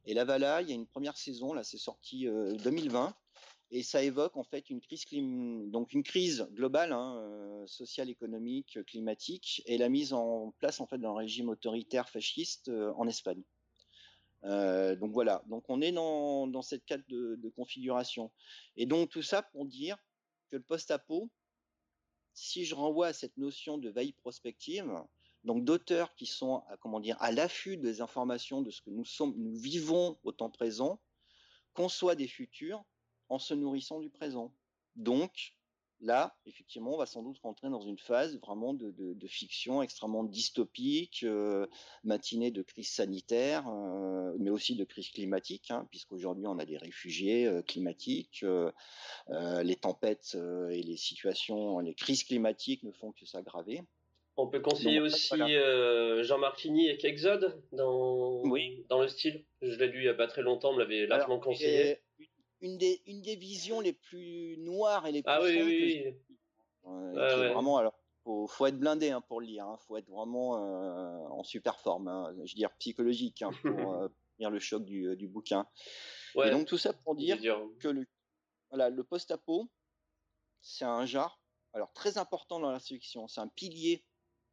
et 0.05 0.15
La 0.15 0.25
Vala, 0.25 0.63
il 0.63 0.69
y 0.69 0.73
a 0.73 0.75
une 0.75 0.87
première 0.87 1.17
saison, 1.17 1.53
là 1.53 1.63
c'est 1.63 1.79
sorti 1.79 2.27
2020, 2.65 3.07
euh, 3.07 3.11
et 3.71 3.83
ça 3.83 4.03
évoque 4.03 4.37
en 4.37 4.43
fait 4.43 4.69
une 4.69 4.81
crise, 4.81 5.05
donc 5.71 5.93
une 5.93 6.03
crise 6.03 6.49
globale, 6.53 6.93
hein, 6.93 7.17
euh, 7.19 7.67
sociale, 7.67 8.11
économique, 8.11 8.79
climatique, 8.87 9.63
et 9.67 9.79
la 9.79 9.89
mise 9.89 10.13
en 10.13 10.53
place 10.59 10.81
en 10.81 10.87
fait 10.87 10.99
d'un 10.99 11.15
régime 11.15 11.49
autoritaire 11.49 12.09
fasciste 12.09 12.69
euh, 12.69 12.93
en 12.97 13.07
Espagne. 13.07 13.43
donc 14.43 15.13
voilà, 15.13 15.43
donc 15.47 15.65
on 15.69 15.81
est 15.81 15.93
dans, 15.93 16.49
dans 16.49 16.63
cette 16.63 16.85
cadre 16.85 17.05
de, 17.09 17.37
de, 17.37 17.49
configuration. 17.49 18.33
Et 18.77 18.87
donc 18.87 19.11
tout 19.11 19.23
ça 19.23 19.43
pour 19.43 19.67
dire 19.67 19.97
que 20.51 20.57
le 20.57 20.63
post-apo, 20.63 21.31
si 22.35 22.65
je 22.65 22.75
renvoie 22.75 23.09
à 23.09 23.13
cette 23.13 23.37
notion 23.37 23.79
de 23.79 23.89
veille 23.89 24.15
prospective, 24.15 24.91
donc 25.45 25.65
d'auteurs 25.65 26.15
qui 26.15 26.27
sont 26.27 26.63
à, 26.69 26.77
comment 26.79 27.01
dire 27.01 27.17
à 27.21 27.33
l'affût 27.33 27.77
des 27.77 28.01
informations 28.01 28.63
de 28.63 28.71
ce 28.71 28.81
que 28.81 28.91
nous 28.91 29.05
sommes, 29.05 29.35
nous 29.37 29.57
vivons 29.57 30.19
au 30.25 30.33
temps 30.33 30.51
présent, 30.51 31.01
conçoit 31.75 32.15
des 32.15 32.29
futurs 32.29 32.85
en 33.29 33.39
se 33.39 33.55
nourrissant 33.55 34.01
du 34.01 34.11
présent. 34.11 34.55
Donc 34.97 35.55
Là, 36.03 36.37
effectivement, 36.47 36.95
on 36.95 36.99
va 36.99 37.07
sans 37.07 37.23
doute 37.23 37.39
rentrer 37.45 37.71
dans 37.71 37.81
une 37.81 37.97
phase 37.97 38.37
vraiment 38.41 38.75
de, 38.75 38.93
fiction 39.29 39.83
extrêmement 39.83 40.25
dystopique, 40.25 41.23
euh, 41.23 41.69
matinée 42.03 42.51
de 42.51 42.63
crise 42.63 42.91
sanitaire, 42.91 43.69
euh, 43.69 44.35
mais 44.41 44.51
aussi 44.51 44.75
de 44.75 44.83
crise 44.83 45.11
climatique, 45.11 45.71
hein, 45.71 45.87
puisqu'aujourd'hui 45.91 46.49
on 46.49 46.59
a 46.59 46.65
des 46.65 46.77
réfugiés 46.77 47.47
euh, 47.47 47.63
climatiques, 47.63 48.45
les 49.29 49.77
tempêtes 49.77 50.37
et 50.71 50.83
les 50.83 50.97
situations, 50.97 51.79
les 51.79 51.95
crises 51.95 52.25
climatiques 52.25 52.83
ne 52.83 52.91
font 52.91 53.13
que 53.13 53.25
s'aggraver. 53.25 53.83
On 54.37 54.47
peut 54.47 54.61
conseiller 54.61 55.01
aussi 55.01 55.37
Jean 56.23 56.39
Martini 56.39 56.89
et 56.89 57.07
Exode 57.07 57.61
dans, 57.73 58.43
oui. 58.45 58.85
dans 58.89 59.01
le 59.01 59.09
style. 59.09 59.45
Je 59.61 59.77
l'ai 59.77 59.89
lu 59.89 59.99
il 59.99 60.05
n'y 60.05 60.09
a 60.09 60.15
pas 60.15 60.27
très 60.27 60.43
longtemps, 60.43 60.71
on 60.71 60.75
me 60.75 60.79
l'avait 60.79 61.07
largement 61.07 61.39
conseillé 61.39 61.99
une 62.63 62.79
des, 62.79 63.03
une 63.07 63.21
des 63.21 63.37
visions 63.37 63.81
les 63.81 63.93
plus 63.93 64.57
noires 64.59 65.07
et 65.07 65.13
les 65.13 65.23
plus 65.23 65.33
ah 65.33 65.43
oui, 65.43 65.63
oui, 65.63 66.15
oui. 66.85 67.15
vraiment 67.15 67.77
alors 67.77 67.99
faut, 68.23 68.47
faut 68.47 68.67
être 68.67 68.79
blindé 68.79 69.11
hein, 69.11 69.21
pour 69.21 69.41
le 69.41 69.47
lire 69.49 69.67
hein. 69.67 69.77
faut 69.87 69.97
être 69.97 70.09
vraiment 70.09 70.57
euh, 70.57 71.29
en 71.29 71.43
super 71.43 71.79
forme 71.81 72.09
hein. 72.09 72.33
je 72.45 72.53
veux 72.53 72.57
dire 72.57 72.71
psychologique 72.79 73.43
hein, 73.43 73.51
pour 73.61 73.71
euh, 73.95 74.09
lire 74.39 74.51
le 74.51 74.61
choc 74.61 74.85
du, 74.85 75.09
euh, 75.09 75.17
du 75.17 75.27
bouquin 75.27 75.67
et 76.43 76.51
donc 76.51 76.67
tout 76.67 76.79
ça 76.79 76.93
pour 76.93 77.17
dire 77.17 77.39
que 77.81 77.89
le 77.89 78.07
voilà 78.71 78.89
le 78.89 79.05
post-apo 79.05 79.69
c'est 80.61 80.85
un 80.85 81.05
genre 81.05 81.41
alors 81.75 81.93
très 81.93 82.17
important 82.17 82.61
dans 82.61 82.71
la 82.71 82.79
science-fiction 82.79 83.27
c'est 83.27 83.41
un 83.41 83.49
pilier 83.49 84.05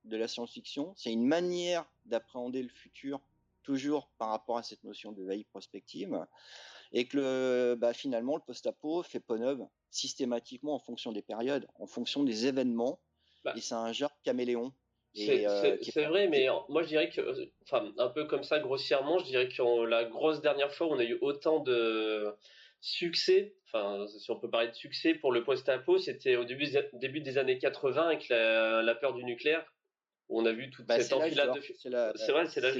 de 0.05 0.17
la 0.17 0.27
science-fiction 0.27 0.93
c'est 0.95 1.11
une 1.11 1.25
manière 1.25 1.85
d'appréhender 2.05 2.63
le 2.63 2.69
futur 2.69 3.21
toujours 3.63 4.09
par 4.17 4.29
rapport 4.29 4.57
à 4.57 4.63
cette 4.63 4.83
notion 4.83 5.11
de 5.11 5.23
veille 5.23 5.43
prospective 5.43 6.25
et 6.91 7.05
que 7.05 7.75
bah, 7.75 7.93
finalement 7.93 8.35
le 8.35 8.41
post-apo 8.41 9.03
fait 9.03 9.19
peau 9.19 9.37
neuve 9.37 9.65
systématiquement 9.91 10.75
en 10.75 10.79
fonction 10.79 11.11
des 11.11 11.21
périodes, 11.21 11.67
en 11.75 11.87
fonction 11.87 12.23
des 12.23 12.47
événements, 12.47 12.99
bah. 13.43 13.53
et 13.55 13.61
c'est 13.61 13.75
un 13.75 13.91
genre 13.91 14.11
caméléon. 14.23 14.73
C'est 15.15 15.47
euh, 15.47 15.75
vrai, 16.07 16.27
mais 16.27 16.47
moi 16.69 16.83
je 16.83 16.87
dirais 16.87 17.09
que, 17.09 17.49
enfin, 17.63 17.91
un 17.97 18.09
peu 18.09 18.25
comme 18.25 18.43
ça 18.43 18.59
grossièrement, 18.59 19.17
je 19.17 19.25
dirais 19.25 19.49
que 19.49 19.85
la 19.85 20.05
grosse 20.05 20.41
dernière 20.41 20.71
fois 20.71 20.87
où 20.87 20.91
on 20.91 20.99
a 20.99 21.03
eu 21.03 21.17
autant 21.21 21.59
de 21.59 22.31
succès, 22.79 23.55
enfin, 23.65 24.05
si 24.07 24.29
on 24.29 24.39
peut 24.39 24.49
parler 24.49 24.67
de 24.67 24.75
succès 24.75 25.15
pour 25.15 25.31
le 25.31 25.43
post-apo, 25.43 25.97
c'était 25.97 26.35
au 26.35 26.45
début, 26.45 26.67
début 26.93 27.21
des 27.21 27.39
années 27.39 27.57
80 27.57 28.05
avec 28.05 28.29
la, 28.29 28.95
peur 28.95 29.15
du 29.15 29.23
nuclaire, 29.23 29.65
où 29.65 29.78
on 30.29 30.45
a 30.45 30.51
vu 30.51 30.69
toute 30.69 30.85
bah, 30.85 30.99
cette 30.99 31.13
enfilade 31.13 31.53
de. 31.55 31.61
C'est 31.61 32.31
vrai, 32.31 32.47
c'est 32.47 32.61
l'âge 32.61 32.77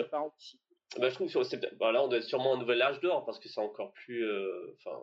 bah, 0.97 1.09
je 1.09 1.13
trouve 1.13 1.31
que 1.31 1.75
bah, 1.75 1.91
là, 1.91 2.03
on 2.03 2.07
doit 2.07 2.17
être 2.17 2.23
sûrement 2.23 2.55
un 2.55 2.57
nouvel 2.57 2.81
âge 2.81 2.99
d'or 2.99 3.23
parce 3.25 3.39
que 3.39 3.47
c'est 3.47 3.61
encore 3.61 3.93
plus. 3.93 4.25
Euh, 4.25 4.75
enfin, 4.77 4.99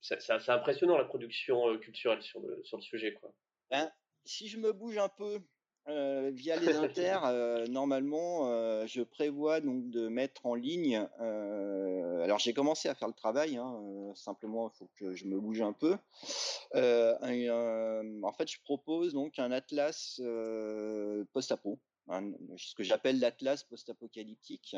c'est 0.00 0.50
impressionnant 0.50 0.96
la 0.96 1.04
production 1.04 1.68
euh, 1.68 1.76
culturelle 1.76 2.22
sur 2.22 2.40
le, 2.40 2.62
sur 2.64 2.78
le 2.78 2.82
sujet. 2.82 3.12
Quoi. 3.14 3.30
Ben, 3.70 3.92
si 4.24 4.48
je 4.48 4.56
me 4.56 4.72
bouge 4.72 4.96
un 4.96 5.10
peu 5.10 5.40
euh, 5.88 6.30
via 6.32 6.56
les 6.56 6.74
inters, 6.76 7.22
normalement, 7.68 8.86
je 8.86 9.02
prévois 9.02 9.60
donc 9.60 9.90
de 9.90 10.08
mettre 10.08 10.46
en 10.46 10.54
ligne. 10.54 10.96
alors, 11.18 12.38
j'ai 12.38 12.52
commencé 12.52 12.88
à 12.88 12.94
faire 12.94 13.08
le 13.08 13.14
travail. 13.14 13.56
Hein, 13.56 14.12
simplement, 14.14 14.70
il 14.70 14.76
faut 14.76 14.90
que 14.96 15.14
je 15.14 15.26
me 15.26 15.38
bouge 15.38 15.62
un 15.62 15.72
peu. 15.72 15.96
en 16.74 18.32
fait, 18.32 18.48
je 18.48 18.60
propose 18.64 19.12
donc 19.12 19.38
un 19.38 19.52
atlas 19.52 20.20
post-apo 21.32 21.78
ce 22.56 22.74
que 22.74 22.82
j'appelle 22.82 23.20
l'atlas 23.20 23.64
post-apocalyptique, 23.64 24.76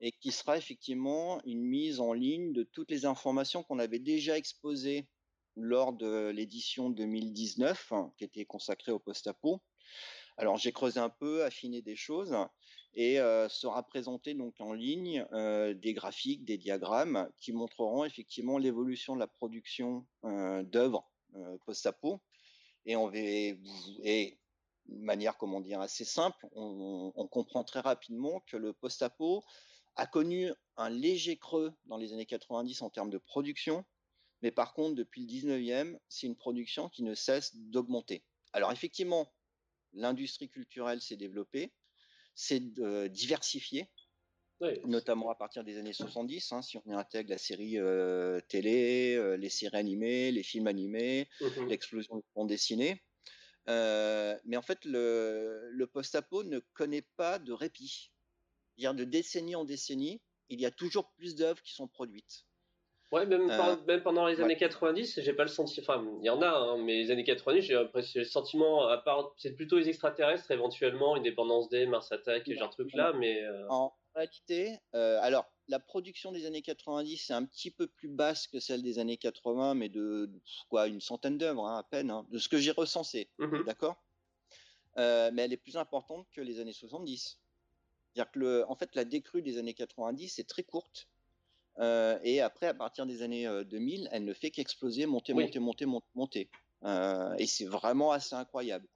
et 0.00 0.12
qui 0.12 0.32
sera 0.32 0.56
effectivement 0.56 1.40
une 1.44 1.62
mise 1.62 2.00
en 2.00 2.12
ligne 2.12 2.52
de 2.52 2.62
toutes 2.64 2.90
les 2.90 3.04
informations 3.04 3.62
qu'on 3.62 3.78
avait 3.78 3.98
déjà 3.98 4.36
exposées 4.36 5.06
lors 5.54 5.92
de 5.92 6.30
l'édition 6.30 6.90
2019, 6.90 7.92
qui 8.16 8.24
était 8.24 8.44
consacrée 8.44 8.92
au 8.92 8.98
post-apo. 8.98 9.60
Alors 10.36 10.56
j'ai 10.56 10.72
creusé 10.72 10.98
un 10.98 11.10
peu, 11.10 11.44
affiné 11.44 11.82
des 11.82 11.96
choses, 11.96 12.36
et 12.94 13.16
sera 13.48 13.82
présenté 13.82 14.34
donc 14.34 14.60
en 14.60 14.72
ligne 14.72 15.26
des 15.32 15.92
graphiques, 15.94 16.44
des 16.44 16.58
diagrammes 16.58 17.28
qui 17.38 17.52
montreront 17.52 18.04
effectivement 18.04 18.58
l'évolution 18.58 19.14
de 19.14 19.20
la 19.20 19.26
production 19.26 20.06
d'œuvres 20.22 21.10
post-apo. 21.64 22.20
Et 22.84 22.96
on 22.96 23.10
de 24.86 25.04
manière, 25.04 25.36
comment 25.36 25.60
dire, 25.60 25.80
assez 25.80 26.04
simple, 26.04 26.46
on, 26.54 27.28
comprend 27.28 27.64
très 27.64 27.80
rapidement 27.80 28.40
que 28.46 28.56
le 28.56 28.72
post-apo 28.72 29.42
a 29.96 30.06
connu 30.06 30.52
un 30.76 30.90
léger 30.90 31.36
creux 31.36 31.72
dans 31.84 31.96
les 31.96 32.12
années 32.12 32.26
90 32.26 32.82
en 32.82 32.90
termes 32.90 33.10
de 33.10 33.18
production, 33.18 33.84
mais 34.42 34.50
par 34.50 34.74
contre, 34.74 34.96
depuis 34.96 35.22
le 35.22 35.28
19e, 35.28 35.98
c'est 36.08 36.26
une 36.26 36.36
production 36.36 36.88
qui 36.88 37.02
ne 37.02 37.14
cesse 37.14 37.54
d'augmenter. 37.56 38.24
Alors 38.52 38.72
effectivement, 38.72 39.30
l'industrie 39.92 40.48
culturelle 40.48 41.00
s'est 41.00 41.16
développée, 41.16 41.72
s'est 42.34 42.60
diversifiée, 43.10 43.88
notamment 44.84 45.30
à 45.30 45.34
partir 45.34 45.64
des 45.64 45.76
années 45.78 45.92
70, 45.92 46.52
hein, 46.52 46.62
si 46.62 46.78
on 46.78 46.90
intègre 46.92 47.30
la 47.30 47.38
série 47.38 47.78
euh, 47.78 48.40
télé, 48.48 49.14
euh, 49.16 49.36
les 49.36 49.48
séries 49.48 49.76
animées, 49.76 50.30
les 50.30 50.42
films 50.42 50.66
animés, 50.66 51.28
mmh 51.40 51.68
l'explosion 51.68 52.16
du 52.16 52.24
monde 52.36 52.48
dessiné. 52.48 53.02
Euh, 53.68 54.38
mais 54.44 54.56
en 54.56 54.62
fait, 54.62 54.84
le, 54.84 55.68
le 55.70 55.86
post-apo 55.86 56.44
ne 56.44 56.60
connaît 56.74 57.06
pas 57.16 57.38
de 57.38 57.52
répit. 57.52 58.12
Dire 58.78 58.94
de 58.94 59.04
décennie 59.04 59.56
en 59.56 59.64
décennie, 59.64 60.20
il 60.48 60.60
y 60.60 60.66
a 60.66 60.70
toujours 60.70 61.12
plus 61.12 61.34
d'œuvres 61.34 61.62
qui 61.62 61.72
sont 61.72 61.88
produites. 61.88 62.46
Ouais, 63.12 63.26
même, 63.26 63.50
euh, 63.50 63.76
même 63.86 64.02
pendant 64.02 64.26
les 64.26 64.40
années 64.40 64.56
90, 64.56 65.20
j'ai 65.20 65.32
pas 65.34 65.42
le 65.42 65.48
sentiment. 65.48 65.84
Enfin, 65.86 66.04
il 66.20 66.26
y 66.26 66.30
en 66.30 66.40
a, 66.40 66.48
hein, 66.48 66.78
mais 66.78 66.96
les 66.96 67.10
années 67.10 67.24
90, 67.24 67.60
j'ai 67.60 67.74
le 67.74 68.24
sentiment, 68.24 68.88
à 68.88 68.96
part, 68.96 69.34
c'est 69.36 69.52
plutôt 69.52 69.78
les 69.78 69.90
extraterrestres 69.90 70.50
éventuellement, 70.50 71.14
Indépendance 71.14 71.68
Day, 71.68 71.84
Mars 71.84 72.10
Attack 72.10 72.48
et 72.48 72.56
genre 72.56 72.70
truc 72.70 72.92
là, 72.94 73.12
mais. 73.12 73.42
Euh, 73.42 73.68
en 73.68 73.94
réalité, 74.14 74.78
alors 74.92 75.46
la 75.68 75.78
production 75.78 76.32
des 76.32 76.44
années 76.44 76.60
90 76.60 77.16
c'est 77.16 77.32
un 77.32 77.44
petit 77.44 77.70
peu 77.70 77.86
plus 77.86 78.08
basse 78.08 78.46
que 78.46 78.60
celle 78.60 78.82
des 78.82 78.98
années 78.98 79.16
80, 79.16 79.74
mais 79.74 79.88
de, 79.88 80.30
quoi 80.68 80.86
une 80.86 81.00
centaine 81.00 81.38
d'œuvres 81.38 81.66
hein, 81.66 81.78
à 81.78 81.82
peine, 81.82 82.10
hein, 82.10 82.26
de 82.30 82.38
ce 82.38 82.48
que 82.48 82.58
j'ai 82.58 82.72
recensé, 82.72 83.30
mmh 83.38 83.64
d'accord? 83.64 84.02
Euh, 84.98 85.30
mais 85.32 85.42
elle 85.42 85.52
est 85.52 85.58
plus 85.58 85.76
importante 85.76 86.26
que 86.30 86.40
les 86.40 86.60
années 86.60 86.72
70. 86.72 87.40
C'est-à-dire 88.12 88.30
que 88.30 88.38
le, 88.38 88.64
en 88.68 88.74
fait 88.74 88.94
la 88.94 89.04
décrue 89.04 89.42
des 89.42 89.56
années 89.58 89.74
90 89.74 90.38
est 90.38 90.48
très 90.48 90.62
courte. 90.62 91.08
Euh, 91.78 92.18
et 92.22 92.40
après, 92.40 92.66
à 92.66 92.74
partir 92.74 93.06
des 93.06 93.22
années 93.22 93.48
2000, 93.64 94.04
euh, 94.04 94.08
elle 94.12 94.24
ne 94.24 94.34
fait 94.34 94.50
qu'exploser, 94.50 95.06
monter, 95.06 95.32
monter, 95.32 95.58
monter, 95.58 95.86
monter, 95.86 96.06
monter. 96.14 96.50
et 97.38 97.46
c'est 97.46 97.66
vraiment 97.66 98.12
assez 98.12 98.34
incroyable. 98.34 98.86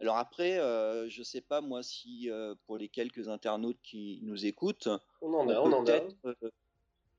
Alors 0.00 0.16
après, 0.16 0.58
euh, 0.58 1.08
je 1.08 1.22
sais 1.22 1.42
pas 1.42 1.60
moi 1.60 1.82
si 1.82 2.30
euh, 2.30 2.54
pour 2.66 2.78
les 2.78 2.88
quelques 2.88 3.28
internautes 3.28 3.80
qui 3.82 4.20
nous 4.22 4.46
écoutent, 4.46 4.88
on 5.20 5.34
en 5.34 5.48
a, 5.48 5.60
on, 5.60 5.72
en 5.72 5.86
a. 5.86 6.00
Euh, 6.24 6.34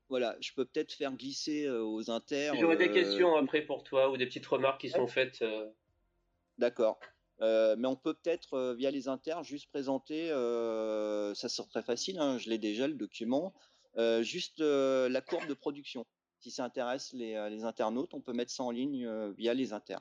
voilà, 0.08 0.36
je 0.40 0.52
peux 0.52 0.64
peut-être 0.64 0.92
faire 0.92 1.12
glisser 1.12 1.68
aux 1.68 2.10
inter. 2.10 2.52
J'aurais 2.58 2.76
des 2.76 2.90
questions 2.90 3.36
après 3.36 3.62
pour 3.62 3.84
toi 3.84 4.10
ou 4.10 4.16
des 4.16 4.26
petites 4.26 4.46
remarques 4.46 4.80
qui 4.80 4.90
sont 4.90 5.06
faites. 5.06 5.44
D'accord. 6.58 6.98
mais 7.40 7.86
on 7.86 7.96
peut 7.96 8.14
peut-être 8.14 8.74
via 8.76 8.90
les 8.90 9.08
inter 9.08 9.36
juste 9.42 9.70
présenter, 9.70 10.28
ça 10.28 11.48
sera 11.48 11.68
très 11.68 11.82
facile, 11.82 12.18
hein, 12.18 12.36
je 12.38 12.50
l'ai 12.50 12.58
déjà 12.58 12.88
le 12.88 12.94
document, 12.94 13.54
juste 14.22 14.60
la 14.60 15.20
courbe 15.20 15.46
de 15.46 15.54
production. 15.54 16.06
Si 16.40 16.50
ça 16.50 16.64
intéresse 16.64 17.12
les, 17.12 17.48
les, 17.50 17.64
internautes, 17.64 18.14
on 18.14 18.20
peut 18.20 18.32
mettre 18.32 18.50
ça 18.50 18.64
en 18.64 18.70
ligne 18.70 19.08
via 19.32 19.54
les 19.54 19.72
inter. 19.72 19.98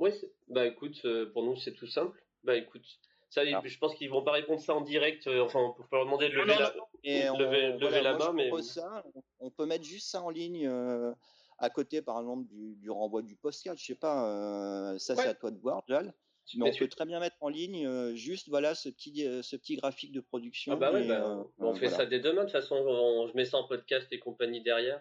Oui, 0.00 0.12
bah 0.48 0.66
écoute, 0.66 0.98
euh, 1.04 1.30
pour 1.30 1.44
nous 1.44 1.56
c'est 1.56 1.74
tout 1.74 1.86
simple. 1.86 2.24
Bah 2.42 2.56
écoute, 2.56 2.82
ça, 3.28 3.42
ah. 3.44 3.60
je 3.62 3.78
pense 3.78 3.94
qu'ils 3.94 4.08
vont 4.08 4.24
pas 4.24 4.32
répondre 4.32 4.60
ça 4.60 4.74
en 4.74 4.80
direct. 4.80 5.26
Euh, 5.26 5.44
enfin, 5.44 5.60
on 5.60 5.72
peut 5.74 5.84
pas 5.90 5.98
leur 5.98 6.06
demander 6.06 6.30
de 6.30 6.34
lever 6.34 6.54
la, 6.58 6.74
et 7.04 7.24
lever, 7.24 8.00
la 8.00 8.16
main, 8.16 8.32
mais 8.32 8.50
on 9.40 9.50
peut 9.50 9.66
mettre 9.66 9.84
juste 9.84 10.08
ça 10.08 10.22
en 10.22 10.30
ligne 10.30 10.66
euh, 10.66 11.12
à 11.58 11.68
côté, 11.68 12.00
par 12.00 12.18
exemple, 12.18 12.46
du, 12.48 12.90
renvoi 12.90 13.20
du 13.20 13.36
postcard. 13.36 13.76
Je 13.76 13.84
sais 13.84 13.94
pas, 13.94 14.98
ça 14.98 15.16
c'est 15.16 15.28
à 15.28 15.34
toi 15.34 15.50
de 15.50 15.58
voir, 15.58 15.82
Jal. 15.86 16.14
Mais 16.56 16.70
on 16.70 16.76
peut 16.76 16.88
très 16.88 17.06
bien 17.06 17.20
mettre 17.20 17.36
en 17.40 17.48
ligne 17.48 18.14
juste 18.14 18.48
voilà 18.48 18.74
ce 18.74 18.88
petit 18.88 19.26
ce 19.42 19.56
petit 19.56 19.76
graphique 19.76 20.12
de 20.12 20.20
production. 20.20 20.72
Ah 20.72 20.76
bah 20.76 20.92
ouais, 20.92 21.06
bah, 21.06 21.44
on 21.58 21.74
fait 21.74 21.88
ça 21.88 22.06
dès 22.06 22.20
demain. 22.20 22.42
De 22.42 22.50
toute 22.50 22.52
façon, 22.52 23.26
je 23.28 23.36
mets 23.36 23.44
ça 23.44 23.58
en 23.58 23.64
podcast 23.64 24.06
et 24.12 24.18
compagnie 24.18 24.62
derrière. 24.62 25.00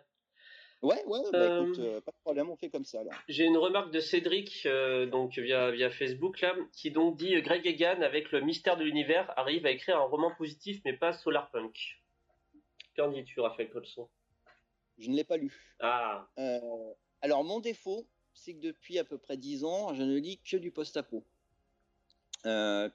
Ouais, 0.81 1.03
ouais, 1.07 1.19
bah 1.33 1.59
écoute, 1.59 1.79
euh, 1.79 1.99
pas 1.99 2.11
de 2.11 2.17
problème, 2.23 2.49
on 2.49 2.55
fait 2.55 2.69
comme 2.69 2.85
ça. 2.85 3.01
J'ai 3.27 3.43
une 3.43 3.57
remarque 3.57 3.91
de 3.91 3.99
Cédric, 3.99 4.65
euh, 4.65 5.05
donc 5.07 5.37
via, 5.37 5.71
via 5.71 5.89
Facebook 5.89 6.39
là, 6.39 6.55
qui 6.71 6.89
donc 6.89 7.17
dit 7.17 7.35
euh, 7.35 7.41
Greg 7.41 7.65
Egan, 7.67 8.01
avec 8.01 8.31
le 8.31 8.39
mystère 8.39 8.77
de 8.77 8.85
l'univers, 8.85 9.33
arrive 9.37 9.65
à 9.65 9.71
écrire 9.71 9.97
un 9.97 10.05
roman 10.05 10.33
positif 10.37 10.79
mais 10.85 10.93
pas 10.93 11.11
solarpunk. 11.11 12.01
Qu'en 12.95 13.11
dis-tu, 13.11 13.41
Raphaël 13.41 13.69
Colson 13.69 14.07
Je 14.99 15.09
ne 15.09 15.17
l'ai 15.17 15.25
pas 15.25 15.35
lu. 15.35 15.75
Ah. 15.81 16.29
alors 17.21 17.43
mon 17.43 17.59
défaut, 17.59 18.07
c'est 18.33 18.53
que 18.53 18.61
depuis 18.61 18.99
à 18.99 19.03
peu 19.03 19.17
près 19.17 19.35
10 19.35 19.65
ans, 19.65 19.93
je 19.93 20.03
ne 20.03 20.15
lis 20.17 20.39
que 20.39 20.55
du 20.55 20.71
post-apo. 20.71 21.25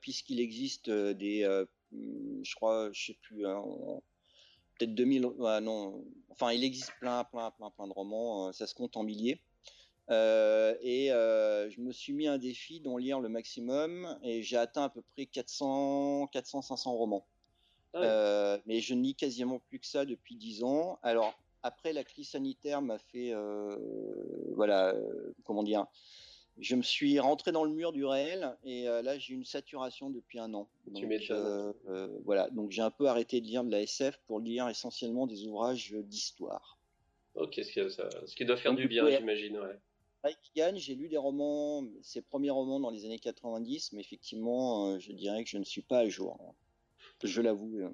Puisqu'il 0.01 0.41
existe 0.41 0.91
des, 0.91 1.65
je 1.93 2.55
crois, 2.55 2.91
je 2.93 3.07
sais 3.07 3.19
plus, 3.23 3.47
hein, 3.47 3.63
peut-être 4.79 4.95
2000, 4.95 5.23
non, 5.63 6.05
enfin 6.31 6.53
il 6.53 6.65
existe 6.65 6.93
plein, 7.01 7.25
plein, 7.25 7.51
plein, 7.53 7.71
plein 7.71 7.87
de 7.87 7.93
romans, 7.93 8.49
euh, 8.49 8.53
ça 8.53 8.67
se 8.67 8.75
compte 8.75 8.97
en 8.97 9.03
milliers. 9.03 9.41
et 10.09 11.09
je 11.11 11.81
me 11.81 11.93
suis 11.93 12.13
mis 12.13 12.27
un 12.27 12.39
défi 12.39 12.81
d'en 12.81 12.97
lire 12.97 13.21
le 13.21 13.29
maximum 13.29 14.19
et 14.23 14.43
j'ai 14.43 14.57
atteint 14.57 14.85
à 14.85 14.89
peu 14.89 15.03
près 15.03 15.27
400, 15.27 16.29
400, 16.33 16.63
500 16.63 16.93
romans. 16.95 17.27
Ah 17.97 18.59
mais 18.67 18.81
je 18.81 18.95
ne 18.95 19.03
lis 19.03 19.15
quasiment 19.15 19.61
plus 19.61 19.79
que 19.79 19.87
ça 19.87 20.05
depuis 20.05 20.35
10 20.35 20.65
ans. 20.65 20.99
Alors 21.03 21.33
après, 21.63 21.93
la 21.93 22.05
crise 22.05 22.31
sanitaire 22.31 22.83
m'a 22.83 22.99
fait, 22.99 23.33
voilà, 24.55 24.95
comment 25.45 25.63
dire, 25.63 25.87
je 26.59 26.77
me 26.77 26.83
suis 26.83 27.19
rentré 27.19 27.53
dans 27.53 27.65
le 27.65 27.71
mur 27.71 27.93
du 27.93 28.05
réel 28.05 28.57
et 28.65 28.89
euh, 28.89 29.03
là 29.03 29.19
j'ai 29.19 29.35
une 29.35 29.45
saturation 29.45 30.11
depuis 30.11 30.39
un 30.39 30.55
an. 30.55 30.69
tu 30.95 31.07
euh, 31.31 31.73
euh, 31.89 32.09
voilà, 32.25 32.49
donc 32.51 32.71
j'ai 32.71 32.83
un 32.83 32.91
peu 32.91 33.07
arrêté 33.07 33.41
de 33.41 33.47
lire 33.47 33.65
de 33.65 33.71
la 33.71 33.83
SF 33.83 34.19
pour 34.27 34.41
lire 34.41 34.69
essentiellement 34.69 35.27
des 35.27 35.47
ouvrages 35.47 35.93
d'histoire. 35.93 36.79
Ok, 37.35 37.55
ce 37.57 38.35
qui, 38.35 38.45
doit 38.45 38.57
faire 38.57 38.75
du 38.75 38.87
bien, 38.87 39.11
j'imagine. 39.11 39.59
Ouais. 39.59 39.77
Avec 40.23 40.39
j'ai 40.77 40.95
lu 40.95 41.09
des 41.09 41.17
romans, 41.17 41.85
ses 42.03 42.23
premiers 42.23 42.51
romans 42.51 42.79
dans 42.79 42.91
les 42.91 43.05
années 43.05 43.19
90, 43.19 43.93
mais 43.93 44.01
effectivement, 44.01 44.99
je 45.01 45.13
dirais 45.13 45.43
que 45.43 45.51
je 45.51 45.59
ne 45.59 45.65
suis 45.65 45.83
pas 45.83 45.99
à 45.99 46.09
jour. 46.09 46.55
Je 47.23 47.43
l'avoue. 47.43 47.91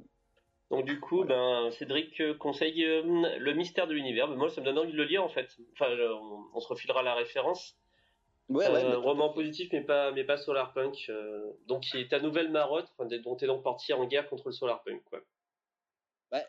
Donc 0.71 0.85
du 0.85 1.01
coup, 1.01 1.25
ben, 1.25 1.71
Cédric 1.73 2.23
conseille 2.39 2.83
Le 2.83 3.53
mystère 3.55 3.87
de 3.87 3.95
l'univers. 3.95 4.29
moi, 4.29 4.51
ça 4.51 4.61
me 4.61 4.67
donne 4.67 4.79
envie 4.79 4.93
de 4.93 4.97
le 4.97 5.05
lire 5.05 5.25
en 5.25 5.31
fait. 5.31 5.57
Enfin, 5.73 5.87
on 6.55 6.61
se 6.61 6.69
refilera 6.69 7.03
la 7.03 7.15
référence. 7.15 7.80
Ouais, 8.51 8.67
euh, 8.67 8.99
roman 8.99 9.33
positif, 9.33 9.69
mais 9.73 9.81
pas, 9.81 10.11
mais 10.13 10.25
pas 10.25 10.37
solarpunk. 10.37 11.07
Euh, 11.09 11.53
donc, 11.67 11.83
qui 11.83 11.99
est 11.99 12.09
ta 12.09 12.21
nouvelle 12.21 12.51
marotte, 12.51 12.89
dont 12.99 13.37
tu 13.37 13.45
es 13.45 13.47
donc 13.47 13.63
parti 13.63 13.93
en 13.93 14.07
guerre 14.07 14.29
contre 14.29 14.49
le 14.49 14.53
solarpunk, 14.53 15.03
quoi. 15.05 15.21
Bah, 16.31 16.43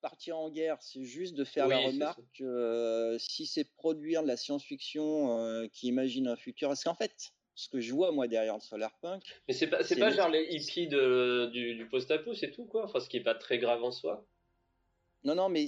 partir 0.00 0.38
en 0.38 0.48
guerre, 0.48 0.78
c'est 0.80 1.04
juste 1.04 1.34
de 1.34 1.44
faire 1.44 1.68
la 1.68 1.78
remarque 1.78 2.20
que 2.34 2.44
euh, 2.44 3.18
si 3.18 3.46
c'est 3.46 3.70
produire 3.74 4.22
de 4.22 4.28
la 4.28 4.36
science-fiction 4.36 5.68
qui 5.72 5.88
imagine 5.88 6.28
un 6.28 6.36
futur, 6.36 6.68
parce 6.68 6.84
qu'en 6.84 6.94
fait, 6.94 7.32
ce 7.54 7.68
que 7.68 7.80
je 7.80 7.92
vois 7.92 8.10
moi 8.12 8.26
derrière 8.26 8.54
le 8.54 8.60
solarpunk. 8.60 9.22
Mais 9.46 9.54
c'est 9.54 9.66
pas, 9.66 9.82
c'est 9.82 9.98
pas 9.98 10.10
genre 10.10 10.28
les 10.28 10.44
hippies 10.50 10.88
de, 10.88 11.50
du, 11.52 11.74
du 11.74 11.86
post-apo, 11.86 12.32
c'est 12.32 12.50
tout 12.50 12.64
quoi. 12.64 12.84
Enfin, 12.84 13.00
ce 13.00 13.08
qui 13.08 13.18
est 13.18 13.22
pas 13.22 13.34
très 13.34 13.58
grave 13.58 13.82
en 13.84 13.90
soi. 13.90 14.24
Non, 15.24 15.34
non, 15.34 15.48
mais 15.48 15.66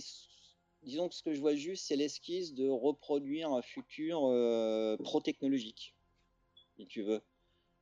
disons 0.83 1.09
que 1.09 1.15
ce 1.15 1.23
que 1.23 1.35
je 1.35 1.41
vois 1.41 1.55
juste, 1.55 1.87
c'est 1.87 1.97
l'esquisse 1.97 2.55
de 2.55 2.69
reproduire 2.69 3.51
un 3.53 3.63
futur 3.63 4.25
euh, 4.25 4.97
pro-technologique, 4.99 5.95
si 6.77 6.87
tu 6.87 7.03
veux. 7.03 7.23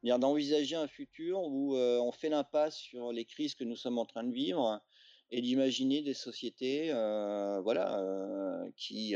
D'envisager 0.03 0.77
un 0.77 0.89
futur 0.89 1.43
où 1.43 1.77
euh, 1.77 1.99
on 1.99 2.13
fait 2.13 2.31
l'impasse 2.31 2.77
sur 2.77 3.13
les 3.13 3.25
crises 3.25 3.55
que 3.55 3.65
nous 3.65 3.77
sommes 3.77 3.99
en 3.99 4.07
train 4.07 4.25
de 4.25 4.33
vivre 4.33 4.81
et 5.31 5.43
d'imaginer 5.43 6.03
des 6.03 6.15
sociétés 6.15 6.91
euh, 6.91 7.61
voilà, 7.61 8.03
qui, 8.77 9.15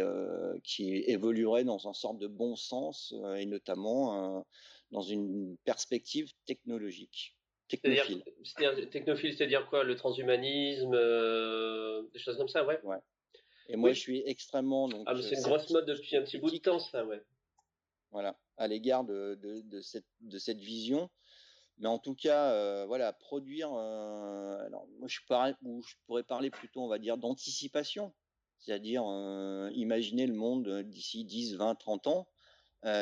qui 0.62 0.94
évolueraient 1.06 1.64
dans 1.64 1.88
un 1.88 1.92
sorte 1.92 2.18
de 2.18 2.26
bon 2.26 2.54
sens 2.54 3.14
et 3.36 3.46
notamment 3.46 4.44
dans 4.92 5.00
une 5.00 5.56
perspective 5.64 6.30
technologique. 6.46 7.34
Technophile. 7.66 8.22
C'est-à-dire, 8.44 8.90
technophile, 8.90 9.34
c'est-à-dire 9.34 9.66
quoi? 9.68 9.84
Le 9.84 9.96
transhumanisme, 9.96 10.92
des 12.12 12.18
choses 12.18 12.36
comme 12.36 12.48
ça, 12.48 12.64
ouais. 12.64 12.78
ouais. 12.84 12.98
Et 13.68 13.76
moi, 13.76 13.92
je 13.92 14.00
suis 14.00 14.22
extrêmement. 14.26 14.88
Donc, 14.88 15.04
ah, 15.06 15.14
mais 15.14 15.22
c'est 15.22 15.36
une 15.36 15.42
grosse 15.42 15.70
mode 15.70 15.86
depuis 15.86 16.16
un 16.16 16.22
petit 16.22 16.38
bout 16.38 16.50
de 16.50 16.56
temps, 16.58 16.78
ça, 16.78 17.04
ouais. 17.04 17.22
Voilà, 18.10 18.38
à 18.56 18.68
l'égard 18.68 19.04
de, 19.04 19.38
de, 19.42 19.62
de, 19.62 19.80
cette, 19.80 20.06
de 20.20 20.38
cette 20.38 20.60
vision. 20.60 21.10
Mais 21.78 21.88
en 21.88 21.98
tout 21.98 22.14
cas, 22.14 22.52
euh, 22.52 22.84
voilà, 22.86 23.12
produire. 23.12 23.72
Euh, 23.72 24.64
alors, 24.66 24.86
moi, 24.98 25.08
je, 25.08 25.18
parais, 25.26 25.54
ou 25.62 25.82
je 25.82 25.94
pourrais 26.06 26.22
parler 26.22 26.50
plutôt, 26.50 26.82
on 26.82 26.88
va 26.88 26.98
dire, 26.98 27.16
d'anticipation. 27.16 28.12
C'est-à-dire 28.60 29.04
euh, 29.06 29.70
imaginer 29.74 30.26
le 30.26 30.34
monde 30.34 30.82
d'ici 30.82 31.24
10, 31.24 31.56
20, 31.56 31.74
30 31.74 32.06
ans. 32.06 32.28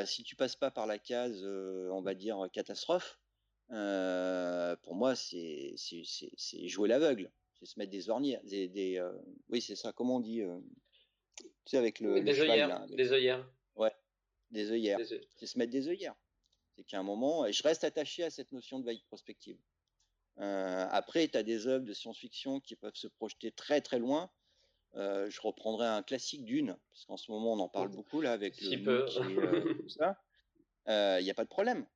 si 0.06 0.22
tu 0.24 0.36
passes 0.36 0.56
pas 0.56 0.70
par 0.70 0.86
la 0.86 0.98
case, 0.98 1.44
on 1.44 2.00
va 2.02 2.14
dire, 2.14 2.48
catastrophe, 2.52 3.20
pour 3.68 4.94
moi, 4.94 5.14
c'est 5.14 5.76
jouer 6.66 6.88
l'aveugle 6.88 7.30
se 7.66 7.78
mettre 7.78 7.90
des 7.90 8.10
ornières, 8.10 8.42
des, 8.44 8.68
des 8.68 8.98
euh, 8.98 9.12
oui 9.48 9.60
c'est 9.60 9.76
ça, 9.76 9.92
comment 9.92 10.16
on 10.16 10.20
dit, 10.20 10.42
euh, 10.42 10.58
tu 11.38 11.46
sais 11.66 11.76
avec 11.76 12.00
le, 12.00 12.20
des 12.20 12.40
œillères, 12.40 12.86
des 12.86 13.12
œillères. 13.12 13.48
Ouais, 13.76 13.92
des 14.50 14.70
œillères. 14.70 14.98
C'est 15.36 15.46
se 15.46 15.58
mettre 15.58 15.72
des 15.72 15.88
œillères. 15.88 16.16
C'est 16.76 16.84
qu'à 16.84 16.98
un 16.98 17.02
moment, 17.02 17.46
et 17.46 17.52
je 17.52 17.62
reste 17.62 17.84
attaché 17.84 18.24
à 18.24 18.30
cette 18.30 18.52
notion 18.52 18.78
de 18.78 18.86
veille 18.86 19.02
prospective. 19.06 19.58
Euh, 20.38 20.86
après, 20.90 21.28
tu 21.28 21.36
as 21.36 21.42
des 21.42 21.66
œuvres 21.66 21.84
de 21.84 21.92
science-fiction 21.92 22.60
qui 22.60 22.74
peuvent 22.76 22.94
se 22.94 23.06
projeter 23.06 23.52
très 23.52 23.80
très 23.80 23.98
loin. 23.98 24.30
je 24.94 25.40
reprendrai 25.40 25.86
un 25.86 26.02
classique 26.02 26.44
d'une, 26.44 26.76
parce 26.92 27.04
qu'en 27.04 27.16
ce 27.16 27.30
moment 27.30 27.52
on 27.52 27.60
en 27.60 27.68
parle 27.68 27.90
beaucoup 27.90 28.20
là 28.20 28.32
avec 28.32 28.60
le 28.60 28.82
peu. 28.82 29.06
tout 29.82 29.88
ça. 29.88 30.18
Il 30.86 31.24
n'y 31.24 31.30
a 31.30 31.34
pas 31.34 31.44
de 31.44 31.50
problème. 31.50 31.86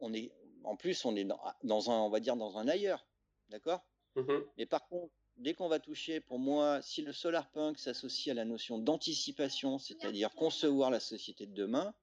On 0.00 0.12
est, 0.12 0.32
en 0.64 0.76
plus, 0.76 1.04
on 1.04 1.14
est 1.14 1.24
dans, 1.24 1.40
dans 1.62 1.90
un, 1.90 2.00
on 2.00 2.10
va 2.10 2.20
dire 2.20 2.36
dans 2.36 2.58
un 2.58 2.68
ailleurs, 2.68 3.06
d'accord? 3.48 3.84
Mmh 4.16 4.40
Mais 4.58 4.66
par 4.66 4.86
contre, 4.88 5.12
dès 5.36 5.54
qu'on 5.54 5.68
va 5.68 5.78
toucher, 5.78 6.20
pour 6.20 6.38
moi, 6.38 6.82
si 6.82 7.02
le 7.02 7.12
solar 7.12 7.50
punk 7.50 7.78
s'associe 7.78 8.32
à 8.32 8.34
la 8.34 8.44
notion 8.44 8.78
d'anticipation, 8.78 9.78
c'est-à-dire 9.78 10.30
concevoir 10.34 10.90
la 10.90 11.00
société 11.00 11.46
de 11.46 11.54
demain, 11.54 11.94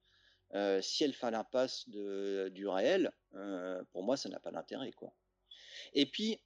euh, 0.53 0.81
si 0.81 1.03
elle 1.03 1.13
fait 1.13 1.31
l'impasse 1.31 1.89
du 1.89 2.67
réel, 2.67 3.11
euh, 3.35 3.83
pour 3.91 4.03
moi, 4.03 4.17
ça 4.17 4.29
n'a 4.29 4.39
pas 4.39 4.51
d'intérêt, 4.51 4.91
quoi. 4.91 5.13
Et 5.93 6.05
puis, 6.05 6.39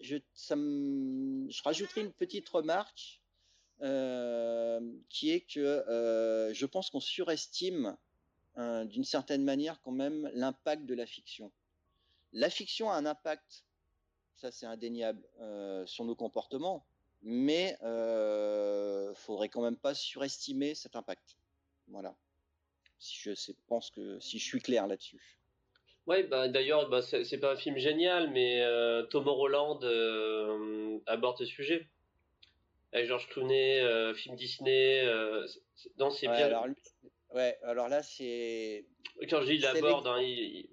je, 0.00 0.16
ça 0.32 0.54
je 0.54 1.62
rajouterai 1.62 2.02
une 2.02 2.12
petite 2.12 2.48
remarque 2.48 3.20
euh, 3.82 4.80
qui 5.08 5.30
est 5.30 5.40
que 5.40 5.84
je 6.52 6.66
pense 6.66 6.90
qu'on 6.90 7.00
surestime 7.00 7.96
d'une 8.56 9.04
certaine 9.04 9.44
manière 9.44 9.80
quand 9.82 9.92
même 9.92 10.30
l'impact 10.34 10.84
de 10.84 10.94
la 10.94 11.06
fiction. 11.06 11.52
La 12.32 12.50
fiction 12.50 12.90
a 12.90 12.94
un 12.94 13.06
impact 13.06 13.64
ça 14.38 14.52
c'est 14.52 14.66
indéniable, 14.66 15.22
euh, 15.40 15.84
sur 15.86 16.04
nos 16.04 16.14
comportements, 16.14 16.86
mais 17.22 17.76
euh, 17.82 19.12
faudrait 19.14 19.48
quand 19.48 19.62
même 19.62 19.76
pas 19.76 19.94
surestimer 19.94 20.74
cet 20.74 20.96
impact. 20.96 21.36
Voilà. 21.88 22.14
Si 23.00 23.16
je 23.18 23.52
pense 23.66 23.90
que 23.90 24.18
si 24.20 24.38
je 24.38 24.44
suis 24.44 24.60
clair 24.60 24.86
là-dessus. 24.86 25.38
Ouais, 26.06 26.22
bah, 26.22 26.48
d'ailleurs, 26.48 26.88
bah, 26.88 27.02
c'est 27.02 27.38
pas 27.38 27.52
un 27.52 27.56
film 27.56 27.76
génial, 27.76 28.30
mais 28.30 28.62
euh, 28.62 29.02
Tom 29.04 29.28
Holland 29.28 29.84
euh, 29.84 30.98
aborde 31.06 31.36
ce 31.38 31.44
sujet. 31.44 31.86
Avec 32.92 33.06
George 33.06 33.28
Clooney, 33.28 33.80
euh, 33.80 34.14
film 34.14 34.34
Disney. 34.34 35.04
non, 35.98 36.10
c'est 36.10 36.28
bien. 36.28 36.46
Alors, 36.46 36.66
Ouais, 37.34 37.58
alors 37.62 37.88
là, 37.88 38.02
c'est. 38.02 38.86
Quand 39.28 39.42
je 39.42 39.46
dis 39.46 39.56
il 39.56 39.66
aborde, 39.66 40.06
hein, 40.06 40.20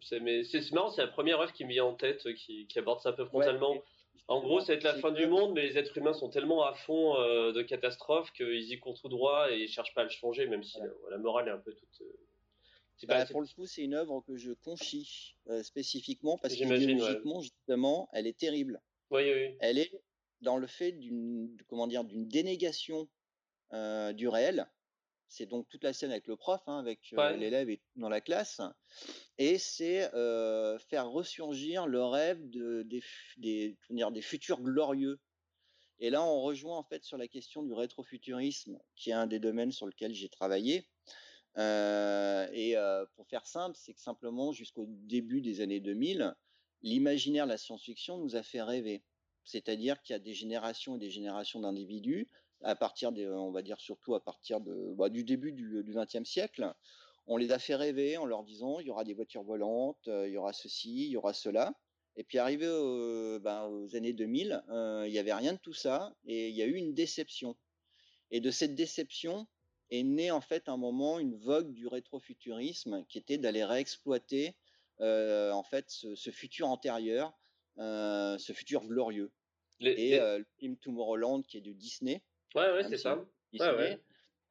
c'est 0.02 0.72
marrant, 0.72 0.90
c'est 0.90 1.02
la 1.02 1.08
première 1.08 1.40
œuvre 1.40 1.52
qui 1.52 1.66
me 1.66 1.72
vient 1.72 1.86
en 1.86 1.96
tête, 1.96 2.34
qui, 2.36 2.68
qui 2.68 2.80
aborde 2.80 3.02
ça 3.02 3.10
un 3.10 3.14
peu 3.14 3.26
frontalement. 3.26 3.84
en 4.28 4.42
gros, 4.42 4.62
ça 4.62 4.68
va 4.68 4.74
être 4.74 4.84
la 4.84 4.96
fin 4.96 5.12
du 5.12 5.28
monde, 5.28 5.54
mais 5.54 5.64
les 5.64 5.78
êtres 5.78 5.98
humains 5.98 6.14
sont 6.14 6.30
tellement 6.30 6.64
à 6.64 6.74
fond 6.74 7.18
euh, 7.18 7.52
de 7.52 7.62
catastrophes 7.62 8.32
qu'ils 8.32 8.72
y 8.72 8.80
courent 8.80 9.00
tout 9.00 9.10
droit 9.10 9.52
et 9.52 9.64
ils 9.64 9.68
cherchent 9.68 9.94
pas 9.94 10.02
à 10.02 10.04
le 10.06 10.10
changer, 10.10 10.48
même 10.48 10.64
si 10.64 10.78
la, 11.10 11.18
morale 11.18 11.48
est 11.48 11.52
un 11.52 11.58
peu 11.58 11.74
toute. 11.74 12.02
Euh, 12.02 13.08
bah, 13.08 13.26
pour 13.26 13.42
le 13.42 13.48
coup, 13.48 13.66
c'est 13.66 13.84
une 13.84 13.94
œuvre 13.94 14.24
que 14.26 14.38
je 14.38 14.54
conchis 14.54 15.36
euh, 15.50 15.62
spécifiquement 15.64 16.38
parce 16.38 16.56
que 16.56 16.64
idéologiquement, 16.64 17.42
justement, 17.42 18.08
elle 18.14 18.28
est 18.28 18.38
terrible. 18.38 18.82
Oui, 19.12 19.24
oui. 19.26 19.58
Elle 19.60 19.80
est 19.80 19.92
dans 20.40 20.58
le 20.58 20.68
fait 20.68 20.94
d'une 20.94 21.58
comment 21.68 21.88
dire 21.88 22.06
d'une 22.06 22.28
dénégation 22.28 23.10
du 24.14 24.30
réel 24.30 24.68
c'est 25.28 25.46
donc 25.46 25.68
toute 25.70 25.84
la 25.84 25.94
scène 25.94 26.12
avec 26.12 26.28
le 26.28 26.36
prof, 26.36 26.62
hein, 26.68 26.80
avec 26.80 27.00
euh, 27.18 27.36
l'élève 27.36 27.70
et 27.70 27.82
dans 27.96 28.10
la 28.10 28.22
classe, 28.22 28.62
et 29.38 29.58
c'est 29.58 30.14
euh, 30.14 30.78
faire 30.80 31.10
ressurgir 31.10 31.88
le 31.88 32.04
rêve 32.04 32.50
de, 32.50 32.84
des, 32.84 33.04
des, 33.38 33.78
dire, 33.90 34.12
des 34.12 34.22
futurs 34.22 34.62
glorieux. 34.62 35.20
Et 36.00 36.10
là, 36.10 36.24
on 36.24 36.42
rejoint 36.42 36.78
en 36.78 36.84
fait 36.84 37.04
sur 37.04 37.18
la 37.18 37.28
question 37.28 37.64
du 37.64 37.74
rétrofuturisme, 37.74 38.80
qui 38.96 39.12
est 39.12 39.14
un 39.14 39.28
des 39.28 39.40
domaines 39.40 39.72
sur 39.72 39.86
lequel 39.86 40.14
j'ai 40.14 40.30
travaillé. 40.30 40.90
Euh, 41.58 42.50
et 42.52 42.76
pour 43.16 43.28
faire 43.28 43.46
simple, 43.46 43.78
c'est 43.80 43.94
que 43.94 44.02
simplement 44.02 44.52
jusqu'au 44.52 44.86
début 44.88 45.42
des 45.42 45.62
années 45.62 45.80
2000, 45.80 46.36
l'imaginaire 46.82 47.46
de 47.46 47.52
la 47.52 47.58
science-fiction 47.58 48.18
nous 48.18 48.36
a 48.36 48.44
fait 48.44 48.62
rêver. 48.62 49.04
C'est-à-dire 49.46 50.02
qu'il 50.02 50.14
y 50.14 50.18
a 50.18 50.20
des 50.20 50.34
générations 50.34 50.96
et 50.96 51.00
des 51.00 51.10
générations 51.10 51.62
d'individus 51.62 52.28
à 52.64 52.76
partir 52.76 53.12
des, 53.12 53.28
on 53.28 53.52
va 53.52 53.62
dire 53.62 53.80
surtout 53.80 54.16
à 54.16 54.24
partir 54.24 54.62
de, 54.62 54.94
bah, 54.96 55.10
du 55.10 55.24
début 55.24 55.52
du 55.52 55.84
XXe 55.94 56.24
siècle, 56.24 56.74
on 57.28 57.38
les 57.38 57.52
a 57.52 57.60
fait 57.60 57.76
rêver 57.76 58.18
en 58.18 58.26
leur 58.26 58.44
disant 58.44 58.80
il 58.80 58.88
y 58.88 58.92
aura 58.92 59.04
des 59.04 59.14
voitures 59.14 59.44
volantes, 59.44 60.08
euh, 60.08 60.28
il 60.28 60.34
y 60.34 60.38
aura 60.38 60.54
ceci, 60.54 61.06
il 61.06 61.12
y 61.12 61.18
aura 61.18 61.34
cela. 61.34 61.74
Et 62.18 62.24
puis 62.24 62.38
arrivé 62.38 62.66
ben, 63.42 63.66
aux 63.66 63.94
années 63.96 64.14
2000, 64.14 64.64
euh, 64.70 65.04
il 65.06 65.12
n'y 65.12 65.20
avait 65.20 65.34
rien 65.34 65.52
de 65.52 65.58
tout 65.58 65.74
ça 65.74 66.16
et 66.26 66.48
il 66.48 66.56
y 66.56 66.62
a 66.62 66.66
eu 66.66 66.76
une 66.76 66.94
déception. 66.94 67.58
Et 68.32 68.40
de 68.40 68.52
cette 68.52 68.74
déception 68.74 69.48
est 69.92 70.04
née 70.04 70.32
en 70.32 70.40
fait 70.40 70.70
un 70.70 70.78
moment 70.78 71.20
une 71.20 71.36
vogue 71.36 71.74
du 71.74 71.88
rétrofuturisme 71.88 73.06
qui 73.10 73.18
était 73.18 73.38
d'aller 73.38 73.66
réexploiter 73.66 74.56
euh, 75.02 75.52
en 75.52 75.64
fait 75.64 75.90
ce, 75.90 76.32
futur 76.32 76.70
antérieur, 76.70 77.38
ce 77.78 78.54
futur 78.56 78.86
glorieux. 78.86 79.34
et 79.82 80.18
le 80.18 80.46
film 80.58 80.78
Tomorrowland 80.78 81.42
qui 81.42 81.58
est 81.58 81.62
de 81.62 81.74
Disney, 81.74 82.24
Ouais, 82.56 82.72
ouais, 82.72 82.84
c'est 82.90 82.98
ça. 82.98 83.24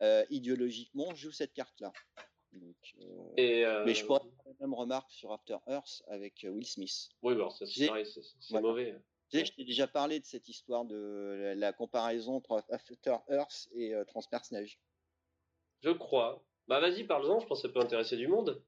Euh, 0.03 0.25
idéologiquement, 0.31 1.15
joue 1.15 1.31
cette 1.31 1.53
carte-là. 1.55 1.93
Et 3.37 3.65
Mais 3.85 3.95
je 3.95 4.05
pourrais 4.05 4.21
faire 4.21 4.45
la 4.47 4.67
même 4.67 4.75
remarque 4.75 5.11
sur 5.11 5.33
After 5.33 5.59
Earth 5.67 6.03
avec 6.09 6.47
Will 6.49 6.67
Smith. 6.67 7.09
Oui, 7.23 7.35
bon, 7.35 7.51
ça 7.51 7.67
c'est 7.67 7.91
c'est 8.41 8.61
mauvais. 8.61 8.95
Tu 9.31 9.39
sais, 9.39 9.45
je 9.47 9.53
t'ai 9.53 9.65
déjà 9.65 9.87
parlé 9.87 10.21
de 10.21 10.25
cette 10.25 10.49
histoire 10.49 10.85
de 10.85 11.55
la, 11.57 11.73
comparaison 11.73 12.37
entre 12.37 12.63
After 12.71 13.17
Earth 13.29 13.69
et 13.75 13.95
Neige. 14.53 14.79
Je 15.83 15.91
crois. 15.91 16.45
Bah 16.67 16.81
vas-y, 16.81 17.05
parle-en, 17.05 17.41
je 17.41 17.47
pense 17.47 17.63
que 17.63 17.69
ça 17.69 17.73
peut 17.73 17.81
intéresser 17.81 18.17
du 18.17 18.27
monde. 18.27 18.63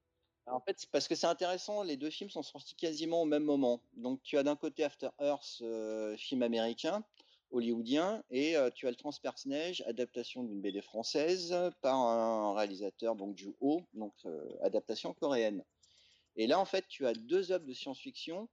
En 0.46 0.60
fait, 0.60 0.78
c'est 0.78 0.90
parce 0.90 1.08
que 1.08 1.14
c'est 1.14 1.26
intéressant, 1.26 1.82
les 1.82 1.96
deux 1.96 2.10
films 2.10 2.30
sont 2.30 2.42
sortis 2.42 2.76
quasiment 2.76 3.22
au 3.22 3.24
même 3.24 3.42
moment. 3.42 3.82
Donc 3.94 4.22
tu 4.22 4.38
as 4.38 4.42
d'un 4.42 4.54
côté 4.54 4.84
After 4.84 5.08
Earth, 5.18 5.58
euh, 5.62 6.16
film 6.16 6.42
américain, 6.42 7.02
hollywoodien, 7.50 8.22
et 8.30 8.56
euh, 8.56 8.70
tu 8.70 8.86
as 8.86 8.90
le 8.90 8.96
Transperce 8.96 9.46
Neige, 9.46 9.82
adaptation 9.86 10.42
d'une 10.42 10.60
BD 10.60 10.82
française 10.82 11.54
par 11.80 11.96
un 11.96 12.54
réalisateur, 12.54 13.16
donc 13.16 13.36
Ju 13.36 13.54
Ho, 13.60 13.82
donc 13.94 14.14
euh, 14.26 14.48
adaptation 14.62 15.14
coréenne. 15.14 15.64
Et 16.36 16.46
là, 16.46 16.58
en 16.58 16.64
fait, 16.64 16.86
tu 16.88 17.06
as 17.06 17.14
deux 17.14 17.52
œuvres 17.52 17.64
de 17.64 17.72
science-fiction 17.72 18.48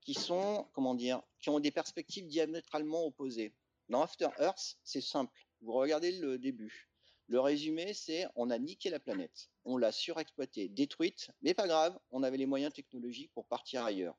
qui 0.00 0.14
sont, 0.14 0.66
comment 0.72 0.94
dire, 0.94 1.22
qui 1.40 1.50
ont 1.50 1.60
des 1.60 1.70
perspectives 1.70 2.26
diamétralement 2.26 3.04
opposées. 3.04 3.54
Dans 3.88 4.02
After 4.02 4.28
Earth, 4.38 4.78
c'est 4.82 5.00
simple. 5.00 5.46
Vous 5.60 5.72
regardez 5.72 6.12
le 6.12 6.38
début. 6.38 6.90
Le 7.26 7.38
résumé, 7.38 7.94
c'est 7.94 8.26
on 8.34 8.50
a 8.50 8.58
niqué 8.58 8.90
la 8.90 8.98
planète, 8.98 9.50
on 9.64 9.76
l'a 9.76 9.92
surexploitée, 9.92 10.68
détruite, 10.68 11.30
mais 11.42 11.54
pas 11.54 11.68
grave, 11.68 11.96
on 12.10 12.24
avait 12.24 12.36
les 12.36 12.46
moyens 12.46 12.72
technologiques 12.72 13.30
pour 13.32 13.46
partir 13.46 13.84
ailleurs. 13.84 14.16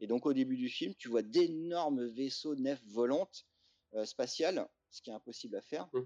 Et 0.00 0.08
donc 0.08 0.26
au 0.26 0.32
début 0.32 0.56
du 0.56 0.68
film, 0.68 0.94
tu 0.96 1.08
vois 1.08 1.22
d'énormes 1.22 2.06
vaisseaux 2.06 2.56
nefs 2.56 2.82
volantes 2.86 3.46
euh, 3.94 4.04
spatiales, 4.04 4.68
ce 4.90 5.02
qui 5.02 5.10
est 5.10 5.14
impossible 5.14 5.56
à 5.56 5.62
faire, 5.62 5.88
mmh 5.92 6.02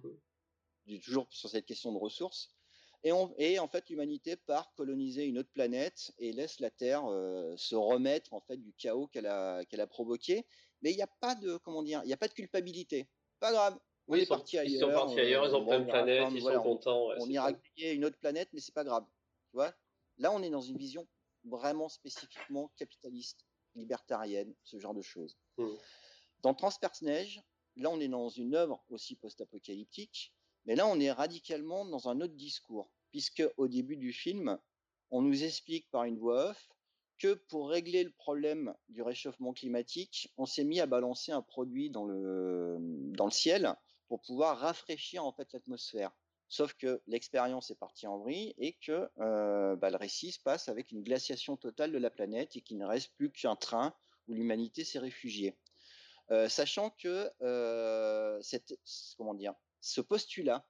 toujours 1.05 1.29
sur 1.31 1.49
cette 1.49 1.65
question 1.65 1.93
de 1.93 1.99
ressources. 1.99 2.53
Et, 3.05 3.13
en 3.13 3.69
fait, 3.69 3.89
l'humanité 3.89 4.37
part 4.37 4.73
coloniser 4.75 5.25
une 5.25 5.39
autre 5.39 5.51
planète 5.53 6.13
et 6.19 6.33
laisse 6.33 6.61
la 6.61 6.71
Terre 6.71 7.05
euh, 7.07 7.57
se 7.57 7.75
remettre 7.75 8.33
en 8.33 8.41
fait 8.41 8.57
du 8.57 8.73
chaos 8.75 9.09
qu'elle 9.09 9.27
a, 9.27 9.65
qu'elle 9.65 9.81
a 9.81 9.89
provoqué. 9.89 10.47
Mais 10.83 10.93
il 10.93 10.97
n'y 10.97 11.03
a 11.03 11.11
pas 11.21 11.35
de 11.35 11.57
comment 11.59 11.83
dire, 11.83 12.01
il 12.05 12.09
n'y 12.09 12.13
a 12.13 12.17
pas 12.17 12.29
de 12.29 12.33
culpabilité. 12.33 13.09
Pas 13.41 13.53
grave, 13.53 13.79
oui, 14.07 14.21
ils, 14.21 14.27
sont, 14.27 14.35
partis 14.35 14.59
ailleurs, 14.59 14.73
ils 14.73 14.81
sont 14.81 14.91
partis 14.93 15.21
ailleurs, 15.21 15.47
ils 15.47 15.55
ont 15.55 15.67
plein 15.67 15.81
de 15.81 15.85
planètes, 15.87 16.29
ils 16.33 16.43
sont 16.43 16.63
contents. 16.63 17.09
on 17.19 17.29
ira 17.29 17.53
créer 17.53 17.93
une 17.93 18.05
autre 18.05 18.19
planète, 18.19 18.49
mais 18.53 18.61
c'est 18.61 18.75
pas 18.75 18.85
grave. 18.85 19.05
Tu 19.51 19.57
vois 19.57 19.73
Là, 20.19 20.33
on 20.33 20.43
est 20.43 20.51
dans 20.51 20.61
une 20.61 20.77
vision 20.77 21.07
vraiment 21.45 21.89
spécifiquement 21.89 22.73
capitaliste, 22.77 23.47
libertarienne, 23.75 24.55
ce 24.63 24.79
genre 24.79 24.95
de 24.95 25.03
choses. 25.03 25.37
Mmh. 25.57 25.69
Dans 26.43 26.55
Transperce 26.55 27.03
Neige, 27.03 27.43
là, 27.77 27.91
on 27.91 28.01
est 28.01 28.09
dans 28.09 28.29
une 28.29 28.55
œuvre 28.55 28.85
aussi 28.91 29.17
post-apocalyptique, 29.17 30.33
mais 30.65 30.77
là, 30.77 30.87
on 30.87 31.01
est 31.01 31.13
radicalement 31.13 31.85
dans 31.85 32.09
un 32.09 32.21
autre 32.21 32.35
discours, 32.35 32.91
puisque 33.11 33.43
au 33.57 33.69
début 33.69 33.97
du 33.97 34.13
film, 34.13 34.59
on 35.11 35.23
nous 35.23 35.45
explique 35.45 35.91
par 35.91 36.05
une 36.05 36.19
voix 36.19 36.51
off 36.51 36.69
que 37.19 37.35
pour 37.35 37.69
régler 37.69 38.03
le 38.03 38.11
problème 38.11 38.75
du 38.89 39.03
réchauffement 39.03 39.53
climatique, 39.53 40.33
on 40.37 40.47
s'est 40.47 40.65
mis 40.65 40.81
à 40.81 40.87
balancer 40.87 41.31
un 41.31 41.43
produit 41.43 41.91
dans 41.91 42.05
le, 42.05 42.79
ciel 43.31 43.75
pour 44.09 44.21
pouvoir 44.23 44.59
rafraîchir 44.59 45.25
en 45.25 45.33
fait 45.33 45.53
l'atmosphère. 45.53 46.11
Sauf 46.49 46.75
que 46.75 47.01
l'expérience 47.07 47.71
est 47.71 47.79
partie 47.79 48.07
en 48.07 48.19
vrille 48.19 48.55
et 48.59 48.75
que 48.75 49.09
euh, 49.21 49.77
bah, 49.77 49.91
le 49.91 49.97
récit 49.97 50.33
se 50.33 50.41
passe 50.41 50.69
avec 50.69 50.91
une 50.91 51.03
glaciation 51.03 51.57
totale 51.57 51.93
de 51.93 51.99
la 51.99 52.11
planète 52.11 52.57
et 52.57 52.61
qu'il 52.61 52.77
ne 52.77 52.85
reste 52.85 53.15
plus 53.17 53.31
qu'un 53.31 53.57
train 53.57 53.95
où 54.29 54.35
l'humanité 54.35 54.85
s'est 54.85 54.99
réfugiée. 54.99 55.57
Euh, 56.33 56.49
sachant 56.49 56.91
que 56.91 57.31
euh, 57.43 58.41
cette, 58.43 58.79
comment 59.17 59.35
dire, 59.35 59.55
ce 59.81 60.01
postulat 60.01 60.67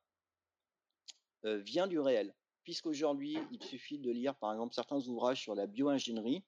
vient 1.44 1.88
du 1.88 1.98
réel, 1.98 2.34
puisqu'aujourd'hui, 2.62 3.36
il 3.50 3.62
suffit 3.64 3.98
de 3.98 4.12
lire 4.12 4.36
par 4.36 4.52
exemple 4.52 4.74
certains 4.74 5.00
ouvrages 5.08 5.40
sur 5.40 5.56
la 5.56 5.66
bioingénierie, 5.66 6.44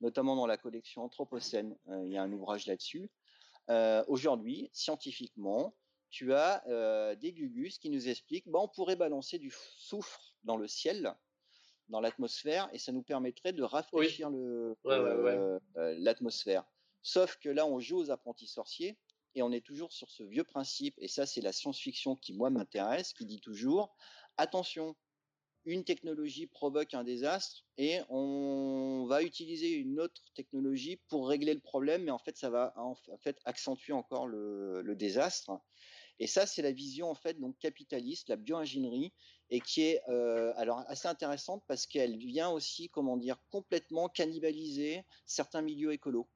notamment 0.00 0.36
dans 0.36 0.46
la 0.46 0.56
collection 0.56 1.02
Anthropocène, 1.02 1.76
il 1.88 2.12
y 2.12 2.16
a 2.16 2.22
un 2.22 2.30
ouvrage 2.30 2.66
là-dessus. 2.66 3.10
Aujourd'hui, 4.06 4.70
scientifiquement, 4.72 5.74
tu 6.10 6.32
as 6.32 6.66
euh, 6.68 7.14
des 7.14 7.32
gugus 7.32 7.78
qui 7.78 7.90
nous 7.90 8.08
expliquent, 8.08 8.48
bah, 8.48 8.58
on 8.62 8.68
pourrait 8.68 8.96
balancer 8.96 9.38
du 9.38 9.52
soufre 9.76 10.34
dans 10.44 10.56
le 10.56 10.66
ciel, 10.66 11.14
dans 11.88 12.00
l'atmosphère, 12.00 12.68
et 12.72 12.78
ça 12.78 12.92
nous 12.92 13.02
permettrait 13.02 13.52
de 13.52 13.62
rafraîchir 13.62 14.30
euh, 14.32 14.74
euh, 14.86 15.58
l'atmosphère. 15.98 16.64
Sauf 17.06 17.36
que 17.36 17.48
là, 17.48 17.64
on 17.68 17.78
joue 17.78 17.98
aux 17.98 18.10
apprentis 18.10 18.48
sorciers, 18.48 18.98
et 19.36 19.42
on 19.42 19.52
est 19.52 19.64
toujours 19.64 19.92
sur 19.92 20.10
ce 20.10 20.24
vieux 20.24 20.42
principe, 20.42 20.96
et 20.98 21.06
ça, 21.06 21.24
c'est 21.24 21.40
la 21.40 21.52
science-fiction 21.52 22.16
qui, 22.16 22.32
moi, 22.32 22.50
m'intéresse, 22.50 23.12
qui 23.12 23.26
dit 23.26 23.38
toujours, 23.38 23.94
attention, 24.36 24.96
une 25.66 25.84
technologie 25.84 26.48
provoque 26.48 26.94
un 26.94 27.04
désastre 27.04 27.64
et 27.76 28.00
on 28.08 29.06
va 29.08 29.22
utiliser 29.22 29.70
une 29.70 30.00
autre 30.00 30.20
technologie 30.34 30.96
pour 31.08 31.28
régler 31.28 31.54
le 31.54 31.60
problème, 31.60 32.02
mais 32.02 32.10
en 32.10 32.18
fait, 32.18 32.36
ça 32.36 32.50
va 32.50 32.72
en 32.76 32.96
fait 33.18 33.38
accentuer 33.44 33.92
encore 33.92 34.26
le 34.26 34.94
désastre. 34.96 35.60
Et 36.18 36.26
ça, 36.26 36.44
c'est 36.46 36.62
la 36.62 36.72
vision 36.72 37.08
en 37.08 37.14
fait 37.14 37.38
donc 37.38 37.56
capitaliste, 37.58 38.28
la 38.28 38.36
bioingénierie, 38.36 39.12
et 39.50 39.60
qui 39.60 39.82
est 39.82 40.02
euh, 40.08 40.52
alors 40.56 40.82
assez 40.88 41.06
intéressante 41.06 41.62
parce 41.68 41.86
qu'elle 41.86 42.16
vient 42.16 42.50
aussi, 42.50 42.88
comment 42.88 43.16
dire, 43.16 43.36
complètement 43.50 44.08
cannibaliser 44.08 45.04
certains 45.24 45.62
milieux 45.62 45.92
écolos. 45.92 46.28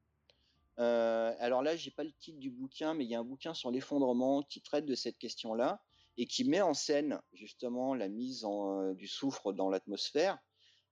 Euh, 0.81 1.33
alors 1.39 1.61
là, 1.63 1.75
j'ai 1.75 1.91
pas 1.91 2.03
le 2.03 2.11
titre 2.11 2.39
du 2.39 2.49
bouquin, 2.49 2.93
mais 2.93 3.05
il 3.05 3.09
y 3.09 3.15
a 3.15 3.19
un 3.19 3.23
bouquin 3.23 3.53
sur 3.53 3.71
l'effondrement 3.71 4.41
qui 4.43 4.61
traite 4.61 4.85
de 4.85 4.95
cette 4.95 5.17
question-là 5.17 5.81
et 6.17 6.25
qui 6.25 6.43
met 6.43 6.61
en 6.61 6.73
scène 6.73 7.21
justement 7.33 7.95
la 7.95 8.09
mise 8.09 8.45
euh, 8.45 8.93
du 8.93 9.07
soufre 9.07 9.53
dans 9.53 9.69
l'atmosphère. 9.69 10.37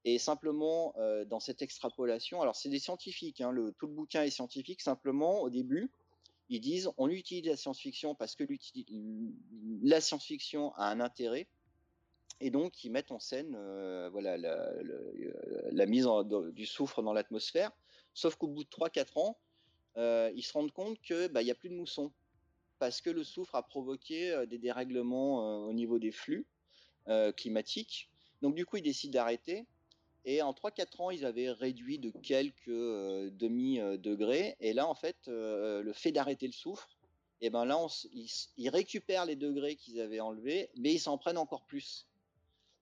Et 0.06 0.18
simplement 0.18 0.94
dans 1.28 1.42
cette 1.42 1.62
extrapolation, 1.62 2.42
alors 2.42 2.56
c'est 2.56 2.70
des 2.70 2.80
scientifiques, 2.80 3.42
hein, 3.42 3.54
tout 3.78 3.88
le 3.88 3.94
bouquin 3.94 4.24
est 4.24 4.30
scientifique. 4.30 4.82
Simplement, 4.82 5.42
au 5.42 5.50
début, 5.50 5.92
ils 6.50 6.62
disent 6.62 6.90
on 6.98 7.10
utilise 7.10 7.46
la 7.46 7.58
science-fiction 7.58 8.16
parce 8.16 8.36
que 8.36 8.44
la 9.84 10.02
science-fiction 10.02 10.74
a 10.76 10.90
un 10.90 11.00
intérêt 11.00 11.48
et 12.42 12.50
donc 12.50 12.84
ils 12.84 12.92
mettent 12.92 13.12
en 13.12 13.20
scène 13.20 13.56
euh, 13.58 14.10
voilà 14.12 14.38
la, 14.38 15.86
mise 15.86 16.08
du 16.54 16.66
soufre 16.66 17.02
dans 17.02 17.14
l'atmosphère. 17.14 17.72
Sauf 18.14 18.36
qu'au 18.36 18.48
bout 18.48 18.64
de 18.64 18.70
3-4 18.70 19.20
ans, 19.20 19.38
euh, 20.00 20.32
ils 20.36 20.42
se 20.42 20.54
rendent 20.54 20.72
compte 20.72 21.00
que 21.02 21.28
bah, 21.28 21.44
il 21.44 21.48
y 21.48 21.52
a 21.52 21.56
plus 21.56 21.70
de 21.70 21.76
moussons 21.76 22.12
parce 22.80 23.02
que 23.02 23.12
le 23.12 23.24
soufre 23.24 23.54
a 23.56 23.64
provoqué 23.64 24.32
euh, 24.32 24.46
des 24.48 24.58
dérèglements 24.58 25.66
au 25.68 25.74
niveau 25.74 26.00
des 26.00 26.12
flux 26.12 26.48
climatiques. 27.36 28.08
Donc 28.44 28.54
du 28.54 28.68
coup, 28.68 28.78
ils 28.78 28.84
décident 28.84 29.14
d'arrêter 29.14 29.66
et 30.26 30.42
en 30.42 30.52
3-4 30.52 31.02
ans, 31.02 31.10
ils 31.12 31.26
avaient 31.26 31.50
réduit 31.50 31.98
de 31.98 32.12
quelques 32.12 32.68
euh, 32.68 33.30
demi-degrés. 33.32 34.58
Et 34.60 34.74
là, 34.74 34.88
en 34.88 34.96
fait, 34.96 35.18
euh, 35.28 35.82
le 35.82 35.94
fait 35.94 36.12
d'arrêter 36.12 36.46
le 36.48 36.54
soufre, 36.54 36.88
et 37.42 37.46
eh 37.46 37.50
ben 37.50 37.64
là, 37.64 37.80
ils, 38.58 38.70
récupèrent 38.70 39.26
les 39.26 39.38
degrés 39.38 39.78
qu'ils 39.78 40.02
avaient 40.02 40.20
enlevés, 40.20 40.70
mais 40.76 40.94
ils 40.94 41.00
s'en 41.00 41.18
prennent 41.18 41.38
encore 41.38 41.64
plus. 41.64 42.06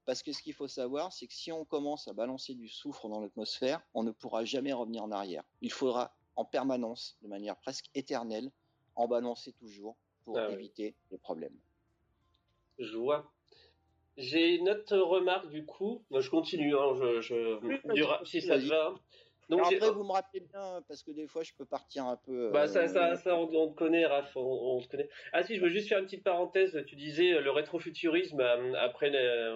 Parce 0.05 0.23
que 0.23 0.31
ce 0.31 0.41
qu'il 0.41 0.53
faut 0.53 0.67
savoir, 0.67 1.13
c'est 1.13 1.27
que 1.27 1.33
si 1.33 1.51
on 1.51 1.63
commence 1.63 2.07
à 2.07 2.13
balancer 2.13 2.55
du 2.55 2.67
soufre 2.67 3.07
dans 3.07 3.19
l'atmosphère, 3.19 3.81
on 3.93 4.01
ne 4.01 4.09
pourra 4.09 4.45
jamais 4.45 4.73
revenir 4.73 5.03
en 5.03 5.11
arrière. 5.11 5.43
Il 5.61 5.71
faudra 5.71 6.17
en 6.37 6.45
permanence, 6.45 7.17
de 7.21 7.27
manière 7.27 7.57
presque 7.57 7.87
éternelle, 7.93 8.49
en 8.95 9.07
balancer 9.07 9.51
toujours 9.53 9.97
pour 10.23 10.37
ah 10.37 10.49
éviter 10.51 10.95
les 11.11 11.17
problèmes. 11.17 11.57
Je 12.79 12.95
vois. 12.95 13.31
J'ai 14.17 14.55
une 14.55 14.69
autre 14.69 14.97
remarque 14.97 15.49
du 15.49 15.65
coup. 15.65 16.03
je 16.11 16.29
continue, 16.29 16.75
hein, 16.75 16.95
je, 16.95 17.21
je... 17.21 18.25
si 18.25 18.41
ça 18.41 18.57
te 18.57 18.65
va. 18.65 18.95
Donc 19.49 19.61
après, 19.61 19.91
vous 19.91 20.03
me 20.03 20.11
rappelez 20.11 20.41
bien, 20.41 20.83
parce 20.87 21.03
que 21.03 21.11
des 21.11 21.25
fois, 21.25 21.43
je 21.43 21.53
peux 21.53 21.65
partir 21.65 22.05
un 22.05 22.17
peu. 22.17 22.51
Bah, 22.51 22.67
ça, 22.67 22.87
ça, 22.87 23.11
euh, 23.11 23.15
ça, 23.15 23.35
on, 23.35 23.47
te 23.47 23.75
connaît, 23.75 24.05
Raph, 24.05 24.35
on, 24.35 24.81
te 24.81 24.89
connaît. 24.89 25.09
Ah, 25.31 25.43
si, 25.43 25.55
je 25.55 25.61
veux 25.61 25.69
juste 25.69 25.87
faire 25.87 25.99
une 25.99 26.05
petite 26.05 26.23
parenthèse. 26.23 26.83
Tu 26.85 26.95
disais, 26.95 27.33
euh, 27.33 27.41
le 27.41 27.51
rétrofuturisme, 27.51 28.41
euh, 28.41 28.73
après, 28.77 29.09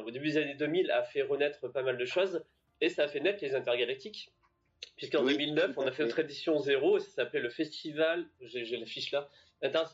au 0.06 0.12
début 0.12 0.30
des 0.30 0.38
années 0.38 0.56
2000, 0.56 0.92
a 0.92 1.04
fait 1.04 1.24
renaître 1.24 1.68
pas 1.70 1.84
mal 1.84 1.98
de 1.98 2.06
choses, 2.06 2.42
et 2.80 2.88
ça 2.88 3.04
a 3.04 3.08
fait 3.08 3.20
naître 3.20 3.44
les 3.44 3.54
intergalactiques. 3.54 4.32
Puisqu'en 4.96 5.24
2009, 5.24 5.78
on 5.78 5.88
a 5.88 5.92
fait 5.92 6.04
notre 6.04 6.20
édition 6.20 6.60
zéro, 6.60 6.98
et 6.98 7.00
ça 7.00 7.10
s'appelait 7.10 7.40
le 7.40 7.50
Festival, 7.50 8.28
j'ai 8.42 8.78
la 8.78 8.86
fiche 8.86 9.12
là, 9.12 9.30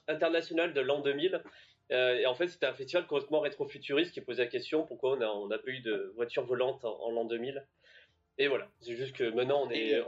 international 0.08 0.74
de 0.74 0.82
l'an 0.82 1.02
2000. 1.02 1.42
Euh, 1.92 2.18
et 2.18 2.26
en 2.26 2.36
fait, 2.36 2.48
c'était 2.48 2.66
un 2.66 2.74
festival 2.74 3.08
complètement 3.08 3.40
rétro-futuriste 3.40 4.12
qui 4.12 4.20
posait 4.20 4.44
la 4.44 4.50
question 4.50 4.86
pourquoi 4.86 5.18
on 5.18 5.48
n'a 5.48 5.58
pas 5.58 5.70
eu 5.72 5.80
de 5.80 6.12
voiture 6.16 6.46
volante 6.46 6.84
en, 6.84 7.12
l'an 7.12 7.26
2000. 7.26 7.66
Et 8.40 8.48
voilà, 8.48 8.70
c'est 8.82 8.96
juste 8.96 9.16
que 9.16 9.30
maintenant 9.32 9.64
on, 9.66 9.72
est, 9.72 10.00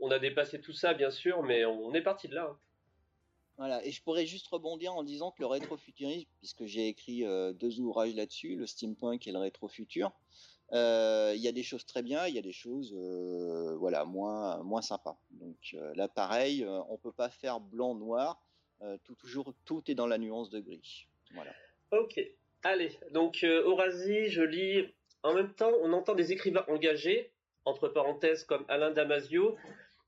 on, 0.00 0.10
a 0.10 0.18
dépassé 0.18 0.60
tout 0.60 0.72
ça, 0.72 0.94
bien 0.94 1.10
sûr, 1.10 1.42
mais 1.42 1.64
on 1.64 1.92
est 1.94 2.02
parti 2.02 2.28
de 2.28 2.34
là. 2.34 2.48
Hein. 2.50 2.58
Voilà, 3.56 3.84
et 3.84 3.90
je 3.90 4.02
pourrais 4.02 4.26
juste 4.26 4.46
rebondir 4.48 4.94
en 4.94 5.02
disant 5.02 5.30
que 5.30 5.40
le 5.40 5.46
rétrofuturisme, 5.46 6.28
puisque 6.38 6.64
j'ai 6.66 6.88
écrit 6.88 7.24
euh, 7.24 7.52
deux 7.52 7.80
ouvrages 7.80 8.14
là-dessus, 8.14 8.56
le 8.56 8.66
steampunk 8.66 9.26
et 9.26 9.32
le 9.32 9.38
rétrofutur, 9.38 10.12
euh, 10.72 11.32
il 11.34 11.42
y 11.42 11.48
a 11.48 11.52
des 11.52 11.62
choses 11.62 11.84
très 11.84 12.02
bien, 12.02 12.26
il 12.26 12.34
y 12.34 12.38
a 12.38 12.42
des 12.42 12.52
choses 12.52 12.94
voilà 13.78 14.04
moins 14.04 14.62
moins 14.62 14.82
sympas. 14.82 15.18
Donc 15.30 15.76
là, 15.94 16.08
pareil, 16.08 16.66
on 16.88 16.96
peut 16.96 17.12
pas 17.12 17.28
faire 17.28 17.60
blanc-noir. 17.60 18.42
tout 19.04 19.14
toujours 19.14 19.54
tout 19.64 19.82
est 19.90 19.94
dans 19.94 20.06
la 20.06 20.18
nuance 20.18 20.50
de 20.50 20.60
gris. 20.60 21.06
Voilà. 21.34 21.52
Ok. 21.90 22.20
Allez, 22.64 22.96
donc 23.10 23.42
euh, 23.42 23.64
je 24.28 24.42
lis 24.42 24.86
en 25.24 25.34
même 25.34 25.52
temps, 25.54 25.72
on 25.82 25.92
entend 25.92 26.14
des 26.14 26.32
écrivains 26.32 26.64
engagés, 26.68 27.32
entre 27.64 27.88
parenthèses 27.88 28.44
comme 28.44 28.64
Alain 28.68 28.90
Damasio, 28.90 29.56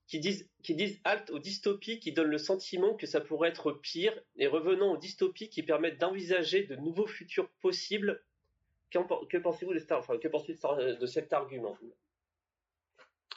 qui 0.06 0.18
disent, 0.18 0.48
qui 0.62 0.74
disent 0.74 1.00
halte 1.04 1.30
aux 1.30 1.38
dystopies 1.38 1.98
qui 1.98 2.12
donnent 2.12 2.30
le 2.30 2.38
sentiment 2.38 2.94
que 2.94 3.06
ça 3.06 3.20
pourrait 3.20 3.48
être 3.48 3.72
pire 3.72 4.12
et 4.36 4.46
revenons 4.46 4.92
aux 4.92 4.96
dystopies 4.96 5.48
qui 5.48 5.62
permettent 5.62 5.98
d'envisager 5.98 6.64
de 6.64 6.76
nouveaux 6.76 7.06
futurs 7.06 7.48
possibles. 7.60 8.22
Que 8.94 9.38
pensez-vous 9.38 9.74
de, 9.74 10.28
pensez 10.28 10.54
de 10.54 11.06
cet 11.06 11.32
argument? 11.32 11.76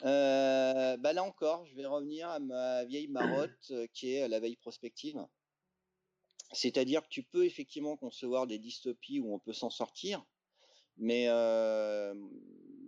Euh, 0.04 0.96
bah 0.98 1.12
là 1.12 1.24
encore, 1.24 1.66
je 1.66 1.74
vais 1.74 1.86
revenir 1.86 2.28
à 2.28 2.38
ma 2.38 2.84
vieille 2.84 3.08
marotte 3.08 3.72
euh, 3.72 3.88
qui 3.92 4.14
est 4.14 4.28
la 4.28 4.38
veille 4.38 4.56
prospective. 4.56 5.18
C'est-à-dire 6.52 7.02
que 7.02 7.08
tu 7.08 7.24
peux 7.24 7.44
effectivement 7.44 7.96
concevoir 7.96 8.46
des 8.46 8.58
dystopies 8.58 9.18
où 9.18 9.34
on 9.34 9.40
peut 9.40 9.52
s'en 9.52 9.70
sortir, 9.70 10.24
mais 10.96 11.24
euh, 11.28 12.14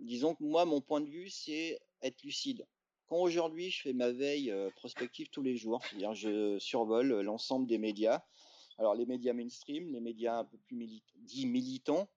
disons 0.03 0.35
que 0.35 0.43
moi, 0.43 0.63
mon 0.63 0.79
point 0.79 1.01
de 1.01 1.09
vue, 1.09 1.29
c'est 1.29 1.79
être 2.01 2.23
lucide. 2.23 2.65
Quand 3.07 3.17
aujourd'hui 3.17 3.69
je 3.69 3.81
fais 3.81 3.93
ma 3.93 4.11
veille 4.11 4.53
prospective 4.77 5.29
tous 5.29 5.41
les 5.41 5.57
jours, 5.57 5.83
c'est-à-dire 5.83 6.13
je 6.13 6.57
survole 6.59 7.19
l'ensemble 7.19 7.67
des 7.67 7.77
médias, 7.77 8.23
alors 8.77 8.95
les 8.95 9.05
médias 9.05 9.33
mainstream, 9.33 9.91
les 9.91 9.99
médias 9.99 10.39
un 10.39 10.45
peu 10.45 10.57
plus 10.57 10.77
dits 11.17 11.45
militants, 11.45 12.09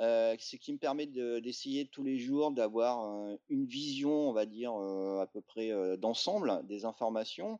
euh, 0.00 0.36
ce 0.38 0.56
qui 0.56 0.72
me 0.72 0.78
permet 0.78 1.06
d'essayer 1.06 1.86
tous 1.86 2.04
les 2.04 2.18
jours 2.18 2.52
d'avoir 2.52 3.04
euh, 3.04 3.36
une 3.48 3.66
vision, 3.66 4.12
on 4.28 4.32
va 4.32 4.46
dire, 4.46 4.72
euh, 4.74 5.20
à 5.20 5.26
peu 5.26 5.40
près 5.40 5.72
d'ensemble 5.98 6.64
des 6.66 6.84
informations. 6.84 7.58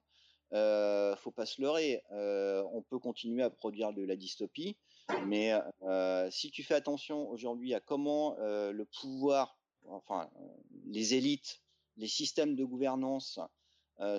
Euh, 0.54 1.14
faut 1.16 1.32
pas 1.32 1.46
se 1.46 1.60
leurrer. 1.60 2.02
on 2.10 2.82
peut 2.82 2.98
continuer 2.98 3.42
à 3.42 3.50
produire 3.50 3.92
de 3.92 4.02
la 4.02 4.16
dystopie, 4.16 4.76
mais 5.26 5.52
si 6.30 6.50
tu 6.50 6.62
fais 6.62 6.74
attention 6.74 7.28
aujourd'hui 7.28 7.74
à 7.74 7.80
comment 7.80 8.36
le 8.38 8.84
pouvoir, 9.00 9.58
enfin 9.86 10.30
les 10.86 11.14
élites, 11.14 11.60
les 11.96 12.08
systèmes 12.08 12.54
de 12.54 12.64
gouvernance 12.64 13.40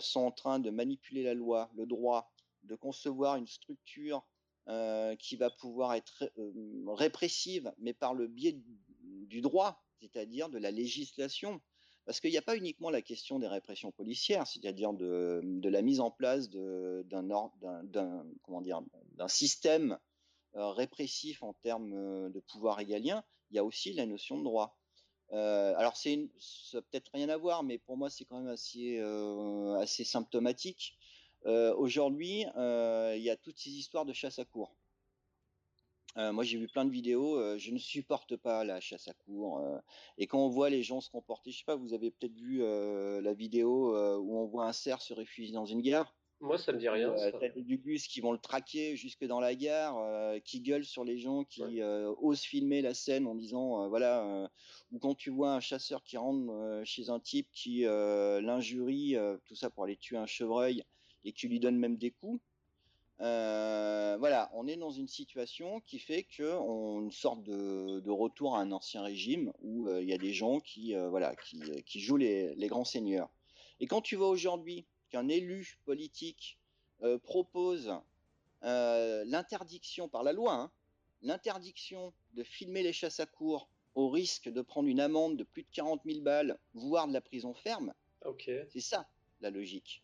sont 0.02 0.22
en 0.22 0.32
train 0.32 0.60
de 0.60 0.70
manipuler 0.70 1.24
la 1.24 1.34
loi, 1.34 1.72
le 1.74 1.86
droit, 1.86 2.32
de 2.64 2.76
concevoir 2.76 3.38
une 3.38 3.48
structure 3.48 4.24
euh, 4.70 5.16
qui 5.16 5.36
va 5.36 5.50
pouvoir 5.50 5.96
être 5.96 6.32
euh, 6.38 6.84
répressive, 6.86 7.74
mais 7.80 7.92
par 7.92 8.14
le 8.14 8.28
biais 8.28 8.56
du 9.02 9.42
droit, 9.42 9.82
c'est-à-dire 10.00 10.48
de 10.48 10.60
la 10.60 10.70
législation. 10.70 11.60
Parce 12.06 12.20
qu'il 12.20 12.30
n'y 12.30 12.38
a 12.38 12.44
pas 12.44 12.56
uniquement 12.56 12.92
la 12.92 13.02
question 13.02 13.40
des 13.40 13.48
répressions 13.48 13.92
policières, 13.92 14.46
c'est-à-dire 14.46 14.94
de, 14.94 15.42
la 15.64 15.82
mise 15.82 16.00
en 16.00 16.12
place 16.12 16.52
d'un 16.52 17.34
système 19.28 19.98
euh, 20.54 20.70
répressif 20.70 21.42
en 21.42 21.54
termes 21.54 22.30
de 22.30 22.40
pouvoir 22.40 22.78
régalien. 22.78 23.24
Il 23.50 23.56
y 23.56 23.60
a 23.60 23.64
aussi 23.64 23.94
la 23.94 24.06
notion 24.06 24.38
de 24.38 24.44
droit. 24.44 24.78
alors 25.32 25.98
c'est 25.98 26.30
ça 26.38 26.80
peut-être 26.84 27.10
rien 27.12 27.30
à 27.30 27.38
voir, 27.38 27.64
mais 27.64 27.80
pour 27.80 27.98
moi 27.98 28.12
c'est 28.12 28.26
quand 28.26 28.40
même 28.40 28.54
assez 28.54 30.04
symptomatique 30.04 30.99
aujourd'hui, 31.46 32.46
euh, 32.58 33.14
il 33.16 33.24
y 33.24 33.30
a 33.30 33.38
toutes 33.38 33.58
ces 33.58 33.72
histoires 33.72 34.06
de 34.06 34.14
chasse 34.14 34.40
à 34.40 34.46
cours. 34.46 34.76
Euh, 36.18 36.34
moi, 36.34 36.44
j'ai 36.44 36.58
vu 36.58 36.68
plein 36.68 36.86
de 36.86 36.92
vidéos. 36.92 37.58
je 37.58 37.72
ne 37.72 37.78
supporte 37.78 38.36
pas 38.36 38.64
la 38.64 38.80
chasse 38.80 39.08
à 39.08 39.14
cours. 39.14 39.62
et 40.18 40.28
quand 40.28 40.44
on 40.44 40.50
voit 40.50 40.70
les 40.70 40.84
gens 40.84 41.02
se 41.02 41.10
comporter, 41.10 41.52
je 41.52 41.60
sais 41.60 41.66
pas, 41.66 41.76
vous 41.76 41.94
avez 41.94 42.12
peut-être 42.12 42.36
vu 42.36 42.60
la 42.60 43.34
vidéo 43.34 43.96
où 44.20 44.38
on 44.38 44.46
voit 44.46 44.68
un 44.68 44.74
cerf 44.74 45.02
se 45.02 45.14
réfugier 45.14 45.54
dans 45.54 45.66
une 45.66 45.82
gare? 45.82 46.16
Moi, 46.42 46.58
ça 46.58 46.72
me 46.72 46.78
dit 46.78 46.88
rien. 46.88 47.12
Euh, 47.12 47.32
T'as 47.38 47.50
des 47.50 47.78
bus 47.78 48.08
qui 48.08 48.22
vont 48.22 48.32
le 48.32 48.38
traquer 48.38 48.96
jusque 48.96 49.26
dans 49.26 49.42
la 49.42 49.56
gare, 49.56 49.98
qui 50.44 50.62
gueulent 50.62 50.86
sur 50.86 51.04
les 51.04 51.18
gens 51.18 51.44
qui 51.44 51.82
osent 51.84 52.42
filmer 52.42 52.82
la 52.82 52.94
scène 52.94 53.28
en 53.28 53.36
disant, 53.36 53.88
voilà, 53.90 54.50
ou 54.92 55.00
quand 55.00 55.16
tu 55.16 55.30
vois 55.30 55.54
un 55.54 55.60
chasseur 55.60 56.04
qui 56.04 56.18
rentre 56.18 56.82
chez 56.86 57.10
un 57.10 57.20
type 57.20 57.50
qui 57.52 57.82
l'injurie, 57.82 59.16
tout 59.46 59.56
ça 59.56 59.70
pour 59.70 59.84
aller 59.84 59.98
tuer 59.98 60.18
un 60.18 60.26
chevreuil 60.26 60.84
et 61.24 61.32
qui 61.32 61.48
lui 61.48 61.60
donne 61.60 61.78
même 61.78 61.98
des 61.98 62.12
coups. 62.12 62.42
Euh, 63.22 64.16
voilà, 64.18 64.50
on 64.54 64.66
est 64.68 64.78
dans 64.78 64.92
une 64.92 65.10
situation 65.10 65.82
qui 65.82 66.00
fait 66.00 66.24
que 66.24 66.54
on 66.58 67.02
une 67.02 67.12
sorte 67.12 67.44
de, 67.44 68.10
retour 68.10 68.56
à 68.56 68.62
un 68.62 68.72
ancien 68.72 69.02
régime 69.02 69.52
où 69.62 69.88
euh, 69.88 70.02
il 70.02 70.08
y 70.08 70.14
a 70.14 70.18
des 70.18 70.32
gens 70.32 70.62
qui 70.62 70.96
euh, 70.96 71.10
voilà 71.10 71.36
qui, 71.36 71.60
qui 71.86 72.00
jouent 72.00 72.18
les, 72.18 72.56
les, 72.56 72.68
grands 72.68 72.86
seigneurs. 72.86 73.30
Et 73.82 73.88
quand 73.88 74.02
tu 74.02 74.16
vois 74.16 74.30
aujourd'hui 74.30 74.86
qu'un 75.10 75.28
élu 75.28 75.80
politique 75.86 76.58
propose 77.24 77.94
l'interdiction 78.62 80.10
par 80.10 80.24
la 80.24 80.34
loi, 80.34 80.54
hein, 80.54 80.72
l'interdiction 81.22 82.14
de 82.34 82.44
filmer 82.44 82.84
les 82.84 82.94
chasses 82.94 83.20
à 83.20 83.26
cours 83.26 83.70
au 83.96 84.10
risque 84.10 84.50
de 84.50 84.62
prendre 84.62 84.88
une 84.88 85.00
amende 85.00 85.38
de 85.38 85.44
plus 85.44 85.64
de 85.64 85.70
40 85.72 86.02
000 86.06 86.22
balles, 86.22 86.60
voire 86.74 87.08
de 87.08 87.14
la 87.14 87.22
prison 87.22 87.54
ferme, 87.54 87.94
c'est 88.42 88.82
ça 88.82 89.08
la 89.42 89.50
logique. 89.50 90.04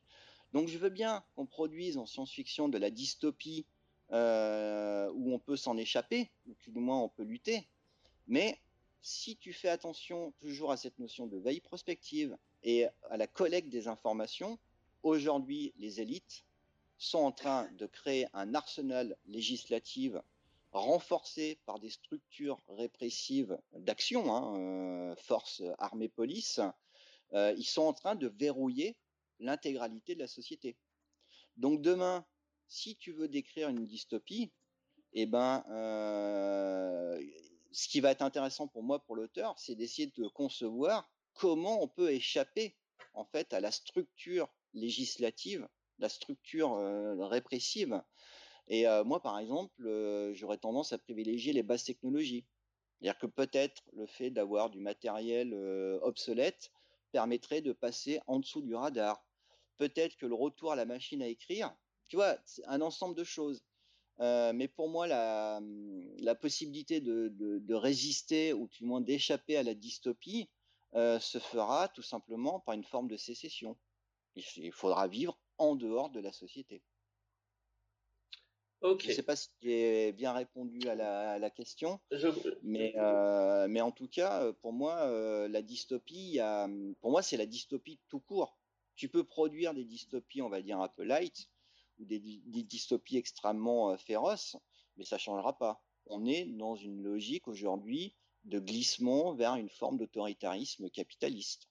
Donc 0.55 0.69
je 0.69 0.77
veux 0.77 0.89
bien 0.89 1.21
qu'on 1.35 1.45
produise 1.45 1.97
en 1.97 2.05
science-fiction 2.05 2.69
de 2.69 2.77
la 2.77 2.89
dystopie 2.89 3.65
euh, 4.13 5.11
où 5.13 5.33
on 5.33 5.37
peut 5.37 5.57
s'en 5.57 5.75
échapper, 5.75 6.31
ou 6.47 6.55
du 6.65 6.79
moins 6.79 7.01
on 7.01 7.09
peut 7.09 7.23
lutter. 7.23 7.67
Mais 8.27 8.57
si 9.01 9.35
tu 9.35 9.51
fais 9.51 9.67
attention 9.67 10.31
toujours 10.39 10.71
à 10.71 10.77
cette 10.77 10.97
notion 10.97 11.27
de 11.27 11.37
veille 11.37 11.59
prospective 11.59 12.37
et 12.63 12.85
à 13.09 13.17
la 13.17 13.27
collecte 13.27 13.67
des 13.67 13.89
informations, 13.89 14.57
aujourd'hui 15.03 15.73
les 15.77 15.99
élites 15.99 16.45
sont 16.97 17.17
en 17.17 17.33
train 17.33 17.69
de 17.73 17.85
créer 17.85 18.25
un 18.31 18.55
arsenal 18.55 19.17
législatif 19.25 20.13
renforcé 20.71 21.57
par 21.65 21.79
des 21.79 21.89
structures 21.89 22.61
répressives 22.69 23.59
d'action, 23.73 24.33
hein, 24.33 24.57
euh, 24.57 25.15
forces 25.17 25.63
armées 25.79 26.07
police. 26.07 26.61
Euh, 27.33 27.53
ils 27.57 27.65
sont 27.65 27.81
en 27.81 27.93
train 27.93 28.15
de 28.15 28.27
verrouiller 28.27 28.95
l'intégralité 29.39 30.15
de 30.15 30.19
la 30.19 30.27
société. 30.27 30.77
Donc 31.57 31.81
demain, 31.81 32.25
si 32.67 32.95
tu 32.97 33.13
veux 33.13 33.27
décrire 33.27 33.69
une 33.69 33.85
dystopie, 33.85 34.51
eh 35.13 35.25
ben, 35.25 35.63
euh, 35.69 37.21
ce 37.71 37.87
qui 37.87 38.01
va 38.01 38.11
être 38.11 38.21
intéressant 38.21 38.67
pour 38.67 38.83
moi, 38.83 38.99
pour 38.99 39.15
l'auteur, 39.15 39.57
c'est 39.57 39.75
d'essayer 39.75 40.11
de 40.15 40.27
concevoir 40.27 41.09
comment 41.33 41.81
on 41.81 41.87
peut 41.87 42.11
échapper 42.11 42.75
en 43.13 43.25
fait 43.25 43.53
à 43.53 43.59
la 43.59 43.71
structure 43.71 44.49
législative, 44.73 45.67
la 45.99 46.09
structure 46.09 46.73
euh, 46.73 47.15
répressive. 47.27 48.01
Et 48.67 48.87
euh, 48.87 49.03
moi, 49.03 49.21
par 49.21 49.39
exemple, 49.39 50.33
j'aurais 50.33 50.57
tendance 50.57 50.91
à 50.91 50.97
privilégier 50.97 51.53
les 51.53 51.63
bases 51.63 51.83
technologies. 51.83 52.45
C'est-à-dire 52.99 53.19
que 53.19 53.27
peut-être 53.27 53.83
le 53.93 54.07
fait 54.07 54.31
d'avoir 54.31 54.69
du 54.69 54.79
matériel 54.79 55.53
obsolète 56.01 56.71
permettrait 57.11 57.61
de 57.61 57.73
passer 57.73 58.19
en 58.27 58.39
dessous 58.39 58.61
du 58.61 58.75
radar. 58.75 59.25
Peut-être 59.77 60.15
que 60.17 60.25
le 60.25 60.35
retour 60.35 60.71
à 60.71 60.75
la 60.75 60.85
machine 60.85 61.21
à 61.21 61.27
écrire, 61.27 61.73
tu 62.07 62.15
vois, 62.15 62.37
c'est 62.45 62.65
un 62.65 62.81
ensemble 62.81 63.15
de 63.15 63.23
choses. 63.23 63.63
Euh, 64.21 64.53
mais 64.53 64.67
pour 64.67 64.89
moi, 64.89 65.07
la, 65.07 66.35
possibilité 66.35 67.01
de, 67.01 67.29
de, 67.29 67.73
résister 67.73 68.53
ou 68.53 68.67
du 68.67 68.85
moins 68.85 69.01
d'échapper 69.01 69.57
à 69.57 69.63
la 69.63 69.73
dystopie 69.73 70.49
euh, 70.93 71.19
se 71.19 71.39
fera 71.39 71.89
tout 71.89 72.01
simplement 72.01 72.61
par 72.61 72.75
une 72.75 72.83
forme 72.83 73.09
de 73.09 73.17
sécession. 73.17 73.77
Il, 74.35 74.71
faudra 74.71 75.07
vivre 75.07 75.37
en 75.57 75.75
dehors 75.75 76.09
de 76.09 76.19
la 76.19 76.31
société. 76.31 76.81
Je 78.81 79.07
ne 79.07 79.13
sais 79.13 79.23
pas 79.23 79.35
si 79.35 79.49
j'ai 79.61 80.11
bien 80.11 80.33
répondu 80.33 80.87
à 80.87 80.95
la, 80.95 81.49
question, 81.49 81.99
mais, 82.61 82.93
euh, 82.97 83.67
mais 83.67 83.81
en 83.81 83.91
tout 83.91 84.07
cas, 84.07 84.53
pour 84.61 84.73
moi, 84.73 84.95
euh, 85.07 85.47
la 85.47 85.61
dystopie, 85.61 86.39
pour 87.01 87.11
moi, 87.11 87.21
c'est 87.21 87.37
la 87.37 87.45
dystopie 87.45 87.99
tout 88.09 88.19
court. 88.19 88.57
Tu 88.95 89.09
peux 89.09 89.23
produire 89.23 89.73
des 89.73 89.83
dystopies, 89.83 90.41
on 90.41 90.49
va 90.49 90.61
dire 90.61 90.79
un 90.79 90.87
peu 90.87 91.03
light, 91.03 91.49
ou 91.99 92.05
des, 92.05 92.19
dystopies 92.19 93.17
extrêmement 93.17 93.91
euh, 93.91 93.97
féroces, 93.97 94.57
mais 94.97 95.05
ça 95.05 95.17
changera 95.17 95.57
pas. 95.57 95.81
On 96.07 96.25
est 96.25 96.45
dans 96.45 96.75
une 96.75 97.01
logique 97.01 97.47
aujourd'hui 97.47 98.15
de 98.43 98.59
glissement 98.59 99.33
vers 99.33 99.55
une 99.55 99.69
forme 99.69 99.97
d'autoritarisme 99.97 100.89
capitaliste. 100.89 101.67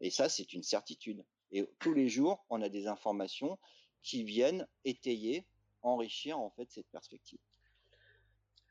Et 0.00 0.10
ça, 0.10 0.28
c'est 0.28 0.52
une 0.52 0.62
certitude. 0.62 1.24
Et 1.52 1.64
tous 1.78 1.94
les 1.94 2.08
jours, 2.08 2.44
on 2.50 2.60
a 2.60 2.68
des 2.68 2.86
informations 2.86 3.58
qui 4.02 4.24
viennent 4.24 4.66
étayer 4.84 5.46
enrichir 5.86 6.38
en 6.38 6.50
fait 6.50 6.70
cette 6.70 6.88
perspective. 6.88 7.38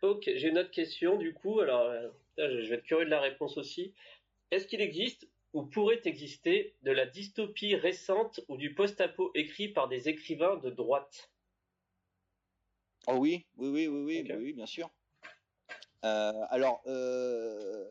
Ok, 0.02 0.30
j'ai 0.36 0.50
une 0.50 0.58
autre 0.58 0.72
question 0.72 1.18
du 1.18 1.34
coup. 1.34 1.60
Alors, 1.62 1.90
euh, 1.90 2.10
je 2.38 2.70
vais 2.70 2.76
être 2.76 2.84
curieux 2.84 3.06
de 3.06 3.10
la 3.10 3.22
réponse 3.22 3.58
aussi. 3.58 3.94
Est-ce 4.52 4.68
qu'il 4.68 4.82
existe 4.82 5.28
ou 5.54 5.64
pourrait 5.64 6.02
exister 6.04 6.76
de 6.84 6.92
la 6.92 7.06
dystopie 7.06 7.76
récente 7.76 8.42
ou 8.50 8.58
du 8.58 8.76
post-apo 8.76 9.32
écrit 9.34 9.70
par 9.70 9.88
des 9.88 10.10
écrivains 10.10 10.58
de 10.58 10.70
droite? 10.70 11.32
Oh 13.08 13.16
oui, 13.18 13.46
oui, 13.58 13.70
oui, 13.70 13.88
oui, 13.88 14.26
oui, 14.28 14.36
oui, 14.38 14.54
bien 14.54 14.66
sûr. 14.66 14.90
Euh, 16.04 16.34
alors, 16.50 16.82
euh, 16.88 17.90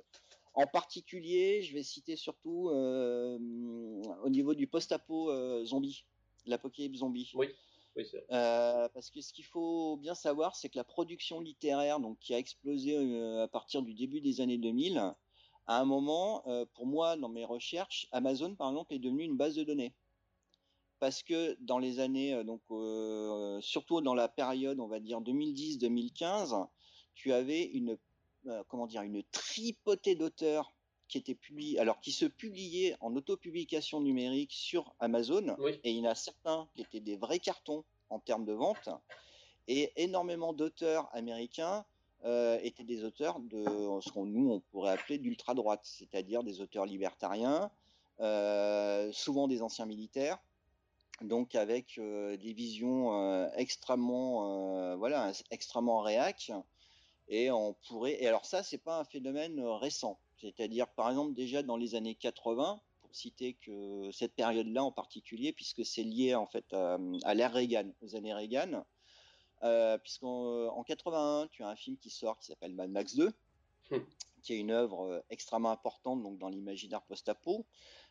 en 0.53 0.67
particulier, 0.67 1.63
je 1.63 1.73
vais 1.73 1.83
citer 1.83 2.17
surtout 2.17 2.69
au 2.69 4.29
niveau 4.29 4.55
du 4.55 4.67
post-apo 4.67 5.65
zombie, 5.65 6.05
l'apocalypse 6.47 6.99
zombie. 6.99 7.33
Oui. 7.35 7.49
Euh, 7.97 8.89
parce 8.93 9.11
que 9.11 9.21
ce 9.21 9.33
qu'il 9.33 9.45
faut 9.45 9.97
bien 9.97 10.15
savoir, 10.15 10.57
c'est 10.57 10.69
que 10.69 10.77
la 10.77 10.85
production 10.85 11.41
littéraire, 11.41 12.01
donc 12.01 12.19
qui 12.19 12.35
a 12.35 12.39
explosé 12.39 12.97
euh, 12.97 13.45
à 13.45 13.49
partir 13.49 13.83
du 13.83 13.95
début 13.95 14.21
des 14.21 14.41
années 14.41 14.59
2000, 14.59 15.15
À 15.67 15.81
un 15.81 15.85
moment, 15.85 16.45
pour 16.75 16.87
moi, 16.87 17.17
dans 17.17 17.31
mes 17.31 17.45
recherches, 17.45 18.07
Amazon, 18.13 18.55
par 18.55 18.69
exemple, 18.69 18.93
est 18.93 18.99
devenu 18.99 19.25
une 19.25 19.37
base 19.37 19.55
de 19.55 19.65
données. 19.65 19.95
Parce 20.99 21.23
que 21.23 21.57
dans 21.61 21.79
les 21.79 22.01
années, 22.01 22.45
donc 22.45 22.61
surtout 23.63 24.01
dans 24.03 24.15
la 24.15 24.29
période, 24.29 24.79
on 24.79 24.89
va 24.89 25.01
dire 25.01 25.21
2010-2015, 25.23 26.69
tu 27.15 27.33
avais 27.33 27.63
une 27.65 27.97
comment 28.69 28.87
dire 28.87 29.03
une 29.03 29.23
tripotée 29.23 30.17
d'auteurs 30.17 30.74
qui 31.15 31.19
étaient 31.19 31.37
publiés, 31.37 31.79
alors 31.79 32.01
qui 32.01 32.11
se 32.11 32.25
publiaient 32.25 32.97
en 32.99 33.15
autopublication 33.15 34.01
numérique 34.01 34.51
sur 34.51 34.93
Amazon, 34.99 35.57
et 35.85 35.93
il 35.93 35.99
y 35.99 36.01
en 36.01 36.11
a 36.11 36.17
certains 36.17 36.67
qui 36.75 36.83
étaient 36.83 36.99
des 36.99 37.15
vrais 37.15 37.39
cartons 37.39 37.85
en 38.11 38.19
termes 38.19 38.45
de 38.45 38.53
vente, 38.53 38.89
et 39.69 39.93
énormément 39.95 40.53
d'auteurs 40.53 41.09
américains 41.13 41.85
euh, 42.25 42.59
étaient 42.65 42.83
des 42.83 43.05
auteurs 43.05 43.39
de 43.39 43.65
ce 44.01 44.11
qu'on 44.11 44.27
nous 44.27 44.51
on 44.51 44.59
pourrait 44.59 44.91
appeler 44.91 45.19
d'ultra 45.19 45.55
droite, 45.55 45.83
c'est-à-dire 45.85 46.43
des 46.43 46.61
auteurs 46.61 46.85
libertariens, 46.85 47.71
euh, 48.19 49.13
souvent 49.13 49.47
des 49.47 49.63
anciens 49.63 49.87
militaires, 49.87 50.43
donc 51.21 51.55
avec 51.55 51.97
euh, 51.99 52.37
des 52.37 52.55
visions 52.55 53.49
extrêmement, 53.55 54.97
voilà, 54.97 55.31
extrêmement 55.53 56.01
réac. 56.01 56.51
Et 57.29 57.53
on 57.53 57.75
pourrait, 57.87 58.21
et 58.21 58.27
alors 58.27 58.45
ça, 58.47 58.65
c'est 58.65 58.79
pas 58.79 58.99
un 58.99 59.05
phénomène 59.05 59.61
récent. 59.61 60.19
C'est-à-dire, 60.45 60.89
par 60.89 61.09
exemple, 61.09 61.33
déjà 61.33 61.63
dans 61.63 61.79
les 61.79 61.95
années 61.95 62.15
80, 62.15 62.81
pour 63.01 63.15
citer 63.15 63.55
que 63.55 64.11
cette 64.13 64.35
période-là 64.35 64.85
en 64.85 64.93
particulier, 64.93 65.53
puisque 65.53 65.87
c'est 65.87 66.03
lié 66.03 66.35
en 66.35 66.47
fait 66.47 66.71
à, 66.75 67.35
l'ère 67.35 67.55
Reagan, 67.55 67.91
aux 68.03 68.15
années 68.15 68.35
Reagan, 68.35 68.85
euh, 69.63 69.97
puisqu'en 69.97 70.83
81, 70.85 71.49
tu 71.49 71.63
as 71.63 71.69
un 71.69 71.77
film 71.77 71.97
qui 71.97 72.11
sort 72.11 72.39
qui 72.39 72.47
s'appelle 72.47 72.75
Mad 72.75 72.91
Max 72.91 73.15
2, 73.15 73.33
hmm. 73.91 73.97
qui 74.43 74.53
est 74.53 74.59
une 74.59 74.71
œuvre 74.71 75.01
euh, 75.07 75.21
extrêmement 75.31 75.71
importante 75.71 76.23
donc 76.23 76.39
dans 76.39 76.51
l'imaginaire 76.51 77.01
post-apo. 77.03 77.65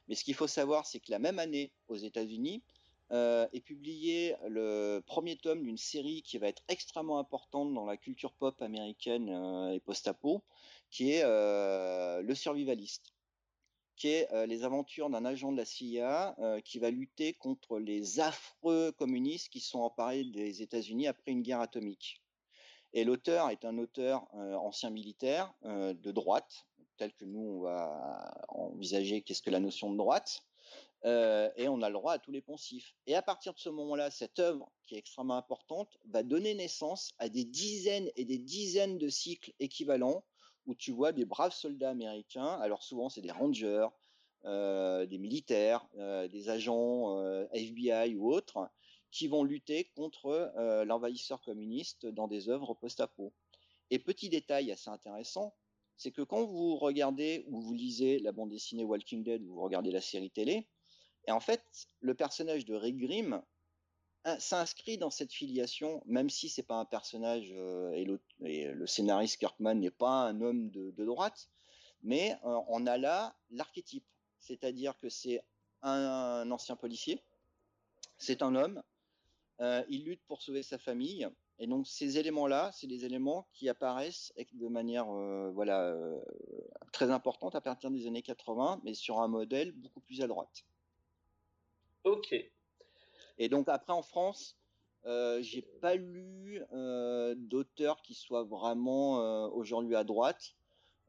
Mais 0.08 0.16
ce 0.16 0.24
qu'il 0.24 0.34
faut 0.34 0.48
savoir, 0.48 0.88
c'est 0.88 1.00
que 1.00 1.12
la 1.12 1.20
même 1.20 1.38
année, 1.38 1.72
aux 1.88 1.98
États-Unis, 1.98 2.64
euh, 3.12 3.48
est 3.54 3.62
publié 3.62 4.36
le 4.48 5.02
premier 5.06 5.38
tome 5.38 5.62
d'une 5.62 5.78
série 5.78 6.24
qui 6.24 6.40
va 6.40 6.48
être 6.48 6.64
extrêmement 6.68 7.20
importante 7.20 7.72
dans 7.74 7.86
la 7.86 7.98
culture 7.98 8.34
pop 8.34 8.60
américaine 8.62 9.30
et 9.72 9.80
post-apo, 9.80 10.42
qui 10.94 11.14
est 11.14 11.24
euh, 11.24 12.22
Le 12.22 12.36
Survivaliste, 12.36 13.14
qui 13.96 14.10
est 14.10 14.32
euh, 14.32 14.46
les 14.46 14.64
aventures 14.64 15.10
d'un 15.10 15.26
agent 15.26 15.52
de 15.52 15.58
la 15.58 15.66
CIA 15.66 16.36
euh, 16.38 16.62
qui 16.62 16.78
va 16.78 16.92
lutter 16.92 17.34
contre 17.34 17.80
les 17.80 18.20
affreux 18.20 18.92
communistes 18.92 19.50
qui 19.50 19.60
sont 19.60 19.80
emparés 19.80 20.24
des 20.24 20.62
États-Unis 20.62 21.08
après 21.08 21.32
une 21.32 21.42
guerre 21.42 21.62
atomique. 21.62 22.22
Et 22.94 23.06
l'auteur 23.06 23.50
est 23.50 23.66
un 23.66 23.80
auteur 23.80 24.28
ancien 24.36 24.92
militaire 24.92 25.52
de 25.64 26.12
droite, 26.12 26.68
tel 26.98 27.12
que 27.12 27.26
nous 27.26 27.40
on 27.40 27.62
va 27.62 28.46
envisager 28.50 29.24
qu'est-ce 29.24 29.42
que 29.42 29.50
la 29.50 29.60
notion 29.60 29.92
de 29.92 29.98
droite. 29.98 30.44
et 31.04 31.68
on 31.68 31.82
a 31.82 31.90
le 31.90 31.94
droit 31.94 32.14
à 32.14 32.20
tous 32.20 32.30
les 32.30 32.44
poncifs. 32.44 32.94
Et 33.08 33.16
à 33.16 33.24
partir 33.24 33.56
de 33.56 33.58
ce 33.58 33.70
moment-là, 33.70 34.12
cette 34.12 34.38
œuvre, 34.38 34.72
qui 34.84 34.94
est 34.94 35.00
extrêmement 35.00 35.38
importante, 35.38 35.98
va 36.06 36.22
donner 36.22 36.54
naissance 36.54 37.10
à 37.18 37.30
des 37.30 37.46
dizaines 37.46 38.12
et 38.16 38.26
des 38.26 38.38
dizaines 38.38 39.00
de 39.00 39.10
cycles 39.10 39.54
équivalents 39.60 40.24
où 40.66 40.76
tu 40.76 40.92
vois 40.92 41.12
des 41.12 41.26
braves 41.26 41.54
soldats 41.54 41.90
américains. 41.90 42.60
Alors 42.62 42.84
souvent, 42.84 43.10
c'est 43.10 43.22
des 43.22 43.32
rangers, 43.32 43.88
euh, 44.46 45.06
des 45.06 45.18
militaires, 45.18 45.88
euh, 45.98 46.28
des 46.28 46.50
agents 46.50 47.18
euh, 47.18 47.46
FBI 47.54 48.16
ou 48.16 48.32
autres, 48.32 48.70
qui 49.12 49.28
vont 49.28 49.44
lutter 49.44 49.92
contre 49.96 50.52
l'envahisseur 50.86 51.40
communiste 51.42 52.08
dans 52.08 52.28
des 52.28 52.50
œuvres 52.50 52.74
post-apo. 52.74 53.32
Et 53.92 54.00
petit 54.00 54.30
détail 54.30 54.72
assez 54.72 54.90
intéressant, 54.90 55.54
c'est 55.98 56.12
que 56.12 56.24
quand 56.24 56.44
vous 56.46 56.78
regardez 56.78 57.46
ou 57.48 57.62
vous 57.62 57.74
lisez 57.74 58.18
la 58.18 58.32
bande 58.32 58.50
dessinée 58.50 58.84
Walking 58.84 59.24
Dead 59.24 59.44
ou 59.44 59.54
vous 59.54 59.62
regardez 59.62 59.92
la 59.92 60.02
série 60.02 60.32
télé, 60.32 60.68
et 61.28 61.32
en 61.32 61.40
fait, 61.40 61.64
le 62.00 62.16
personnage 62.16 62.66
de 62.66 62.74
Rick 62.74 62.98
Grimm 62.98 63.44
s'inscrit 64.40 64.98
dans 64.98 65.10
cette 65.10 65.34
filiation, 65.34 66.02
même 66.06 66.30
si 66.30 66.50
c'est 66.50 66.64
pas 66.64 66.76
un 66.76 66.86
personnage 66.86 67.50
euh, 67.52 67.92
et, 67.92 68.06
le, 68.06 68.88
scénariste 68.88 69.38
Kirkman 69.38 69.76
n'est 69.76 69.92
pas 69.92 70.28
un 70.28 70.42
homme 70.42 70.70
de, 70.70 71.04
droite, 71.04 71.50
mais 72.04 72.38
euh, 72.46 72.60
on 72.68 72.88
a 72.88 72.98
là 72.98 73.36
l'archétype, 73.52 74.06
c'est-à-dire 74.40 74.98
que 75.00 75.10
c'est 75.10 75.44
un, 75.82 76.50
ancien 76.52 76.76
policier, 76.76 77.22
c'est 78.18 78.42
un 78.42 78.56
homme, 78.56 78.82
euh, 79.60 79.84
il 79.90 80.06
lutte 80.06 80.24
pour 80.26 80.42
sauver 80.42 80.64
sa 80.64 80.78
famille, 80.78 81.28
et 81.60 81.68
donc 81.68 81.86
ces 81.86 82.18
éléments-là, 82.18 82.72
c'est 82.74 82.88
des 82.88 83.06
éléments 83.06 83.48
qui 83.52 83.68
apparaissent 83.68 84.34
de 84.54 84.68
manière 84.68 85.06
voilà 85.52 85.96
très 86.92 87.12
importante 87.12 87.56
à 87.56 87.62
partir 87.62 87.92
des 87.92 88.08
années 88.08 88.24
80, 88.24 88.82
mais 88.84 88.94
sur 88.94 89.20
un 89.20 89.28
modèle 89.28 89.72
beaucoup 89.74 90.00
plus 90.00 90.22
à 90.22 90.28
droite. 90.28 90.66
Ok, 92.06 92.34
et 93.38 93.50
donc 93.50 93.70
après 93.70 93.94
en 93.94 94.02
France, 94.02 94.58
euh, 95.06 95.42
j'ai 95.42 95.62
pas 95.82 95.96
lu 95.96 96.62
euh, 96.72 97.36
d'auteurs 97.38 98.02
qui 98.02 98.14
soient 98.14 98.44
vraiment 98.44 99.22
euh, 99.22 99.48
aujourd'hui 99.50 99.96
à 99.96 100.04
droite. 100.04 100.56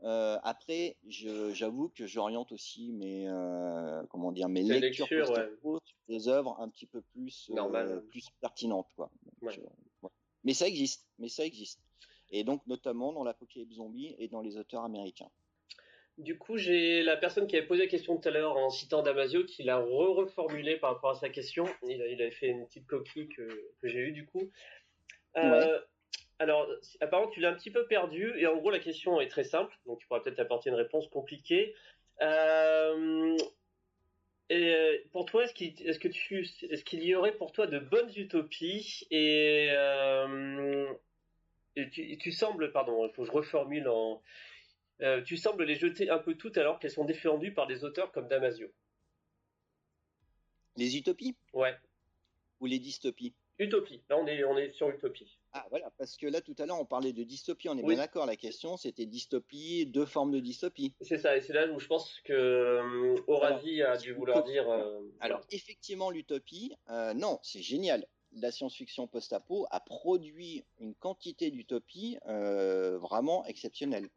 Euh, 0.03 0.39
après, 0.43 0.97
j'avoue 1.07 1.89
que 1.89 2.07
j'oriente 2.07 2.51
aussi 2.53 2.93
mes 2.93 3.27
comment 4.11 4.33
dire 4.33 4.49
mes 4.49 4.63
lectures 4.63 5.07
sur 5.07 5.81
des 6.09 6.29
œuvres 6.29 6.57
un 6.61 6.69
petit 6.69 6.87
peu 6.87 7.01
plus 7.01 7.51
plus 8.11 8.29
pertinentes 8.41 8.89
quoi. 8.97 9.11
Mais 10.43 10.53
ça 10.53 10.67
existe, 10.67 11.07
mais 11.19 11.29
ça 11.29 11.45
existe. 11.47 11.81
Et 12.31 12.43
donc 12.43 12.67
notamment 12.67 13.13
dans 13.13 13.23
l'apocalypse 13.23 13.77
zombie 13.77 14.15
et 14.19 14.29
dans 14.29 14.41
les 14.41 14.57
auteurs 14.57 14.83
américains. 14.83 15.31
Du 16.19 16.39
coup, 16.39 16.57
j'ai 16.59 17.03
la 17.03 17.17
personne 17.17 17.49
qui 17.49 17.57
avait 17.57 17.67
posé 17.67 17.83
la 17.83 17.89
question 17.89 18.17
tout 18.17 18.29
à 18.29 18.31
l'heure 18.31 18.57
en 18.57 18.71
citant 18.71 19.03
Damasio 19.03 19.45
qui 19.45 19.65
l'a 19.65 19.79
re-reformulée 19.79 20.77
par 20.77 20.95
rapport 20.95 21.11
à 21.11 21.15
sa 21.17 21.29
question. 21.29 21.67
Il, 21.89 22.01
a, 22.01 22.07
il 22.07 22.23
avait 22.23 22.31
fait 22.31 22.47
une 22.47 22.67
petite 22.67 22.87
coquille 22.87 23.29
que, 23.29 23.43
que 23.83 23.89
j'ai 23.89 23.99
eue 23.99 24.13
du 24.13 24.25
coup. 24.25 24.49
Euh, 25.37 25.81
alors, 26.39 26.69
apparemment, 27.01 27.31
tu 27.31 27.41
l'as 27.41 27.51
un 27.51 27.55
petit 27.55 27.73
peu 27.73 27.87
perdu 27.87 28.33
et 28.37 28.47
en 28.47 28.57
gros, 28.57 28.71
la 28.71 28.79
question 28.79 29.21
est 29.21 29.27
très 29.27 29.43
simple, 29.43 29.77
donc 29.87 29.99
tu 29.99 30.07
pourras 30.07 30.21
peut-être 30.21 30.39
apporter 30.39 30.71
une 30.71 30.77
réponse 30.77 31.09
compliquée. 31.09 31.75
Euh, 32.23 33.37
et 34.51 34.73
euh, 34.73 34.99
pour 35.11 35.27
toi, 35.27 35.45
est-ce 35.45 35.55
qu'il 35.55 35.75
est 35.85 35.99
que 35.99 36.07
tu 36.07 36.47
est-ce 36.71 36.85
qu'il 36.85 37.03
y 37.03 37.17
aurait 37.17 37.37
pour 37.37 37.51
toi 37.51 37.67
de 37.67 37.81
bonnes 37.81 38.13
utopies 38.15 39.05
et, 39.11 39.71
et 41.75 41.91
tu, 41.91 42.19
tu, 42.19 42.31
sembles, 42.31 42.71
pardon, 42.71 43.05
il 43.05 43.13
faut 43.15 43.23
que 43.23 43.29
je 43.29 43.33
reformule 43.33 43.89
en 43.89 44.23
euh, 45.01 45.23
tu 45.23 45.37
sembles 45.37 45.65
les 45.65 45.77
jeter 45.77 46.11
un 46.11 46.19
peu 46.19 46.35
toutes 46.35 46.59
alors 46.59 46.79
qu'elles 46.79 46.91
sont 46.91 47.05
défendues 47.05 47.53
par 47.53 47.67
des 47.67 47.85
auteurs 47.85 48.13
comme 48.13 48.29
Damasio. 48.29 48.69
Les 50.77 50.97
utopies? 50.97 51.37
Ouais. 51.53 51.77
Ou 52.61 52.67
les 52.67 52.79
dystopies? 52.79 53.35
Utopie. 53.59 54.03
Là, 54.09 54.19
on 54.19 54.27
est, 54.27 54.43
on 54.45 54.57
est 54.59 54.71
sur 54.71 54.91
utopie. 54.91 55.39
Ah, 55.53 55.65
voilà, 55.71 55.93
parce 55.97 56.17
que 56.17 56.27
là, 56.27 56.41
tout 56.41 56.57
à 56.59 56.67
l'heure, 56.67 56.81
on 56.81 56.85
parlait 56.85 57.13
de 57.13 57.23
dystopie, 57.23 57.69
on 57.69 57.79
est 57.79 57.85
bien 57.85 57.97
d'accord. 57.97 58.27
La 58.27 58.35
question, 58.35 58.77
c'était 58.77 59.07
dystopie, 59.07 59.87
deux 59.87 60.07
formes 60.07 60.33
de 60.33 60.41
dystopie. 60.41 60.93
C'est 61.01 61.19
ça, 61.19 61.37
et 61.37 61.41
c'est 61.41 61.53
là 61.53 61.69
où 61.69 61.79
je 61.79 61.87
pense 61.87 62.21
que 62.25 62.33
euh, 62.33 63.87
a 63.87 63.97
dû 63.97 64.13
vouloir 64.13 64.43
dire. 64.43 64.69
Euh, 64.69 65.01
alors, 65.21 65.43
effectivement, 65.53 66.11
l'utopie, 66.11 66.75
euh, 66.91 67.15
non, 67.15 67.39
c'est 67.43 67.63
génial. 67.63 68.05
La 68.33 68.51
science-fiction 68.51 69.07
post-apo 69.07 69.69
a 69.71 69.79
produit 69.79 70.65
une 70.81 70.97
quantité 70.97 71.53
d'utopie 71.53 72.19
vraiment 72.25 73.45
exceptionnelle. 73.45 74.09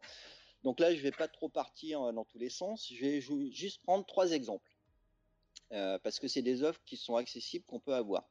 Donc 0.64 0.80
là, 0.80 0.91
je 0.91 0.97
ne 0.97 1.03
vais 1.03 1.12
pas 1.12 1.28
trop 1.28 1.49
partir 1.49 2.01
euh, 2.01 2.12
dans 2.12 2.26
tous 2.26 2.39
les 2.39 2.49
sens. 2.49 2.91
Je 2.91 2.99
vais 2.99 3.22
juste 3.51 3.82
prendre 3.84 4.05
trois 4.05 4.32
exemples. 4.32 4.72
Euh, 5.74 5.99
parce 5.99 6.20
que 6.20 6.28
c'est 6.28 6.41
des 6.41 6.64
œuvres 6.64 6.80
qui 6.86 6.95
sont 6.95 7.18
accessibles 7.18 7.66
qu'on 7.66 7.80
peut 7.80 7.93
avoir. 7.93 8.30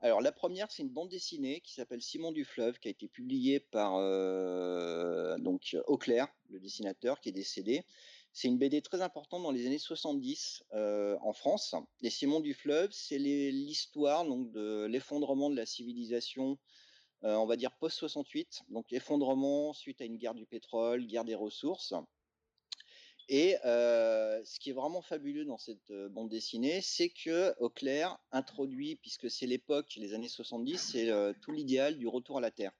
Alors 0.00 0.20
la 0.20 0.32
première, 0.32 0.70
c'est 0.70 0.82
une 0.82 0.88
bande 0.88 1.08
dessinée 1.08 1.60
qui 1.60 1.74
s'appelle 1.74 2.00
Simon 2.00 2.32
du 2.32 2.44
Fleuve, 2.44 2.78
qui 2.78 2.88
a 2.88 2.90
été 2.90 3.08
publiée 3.08 3.60
par 3.60 3.96
euh, 3.96 5.36
donc 5.38 5.76
Auclair, 5.86 6.28
le 6.48 6.60
dessinateur 6.60 7.20
qui 7.20 7.30
est 7.30 7.32
décédé. 7.32 7.84
C'est 8.32 8.46
une 8.46 8.56
BD 8.56 8.80
très 8.80 9.02
importante 9.02 9.42
dans 9.42 9.50
les 9.50 9.66
années 9.66 9.78
70 9.78 10.62
en 10.72 11.32
France. 11.32 11.74
Et 12.02 12.10
Simon 12.10 12.38
du 12.38 12.54
Fleuve, 12.54 12.90
c'est 12.92 13.18
l'histoire 13.18 14.24
donc 14.24 14.52
de 14.52 14.86
l'effondrement 14.88 15.50
de 15.50 15.56
la 15.56 15.66
civilisation 15.66 16.56
euh, 17.24 17.34
on 17.34 17.46
va 17.46 17.56
dire 17.56 17.70
post-68, 17.72 18.62
donc 18.70 18.92
effondrement 18.92 19.72
suite 19.74 20.00
à 20.00 20.04
une 20.04 20.16
guerre 20.16 20.34
du 20.34 20.46
pétrole, 20.46 21.06
guerre 21.06 21.24
des 21.24 21.34
ressources. 21.34 21.92
Et 23.28 23.56
euh, 23.64 24.42
ce 24.44 24.58
qui 24.58 24.70
est 24.70 24.72
vraiment 24.72 25.02
fabuleux 25.02 25.44
dans 25.44 25.58
cette 25.58 25.90
euh, 25.90 26.08
bande 26.08 26.30
dessinée, 26.30 26.80
c'est 26.80 27.10
que 27.10 27.54
Auclair 27.58 28.18
introduit, 28.32 28.96
puisque 28.96 29.30
c'est 29.30 29.46
l'époque, 29.46 29.94
les 29.96 30.14
années 30.14 30.28
70, 30.28 30.78
c'est 30.78 31.34
tout 31.42 31.52
l'idéal 31.52 31.98
du 31.98 32.08
retour 32.08 32.38
à 32.38 32.40
la 32.40 32.50
Terre. 32.50 32.72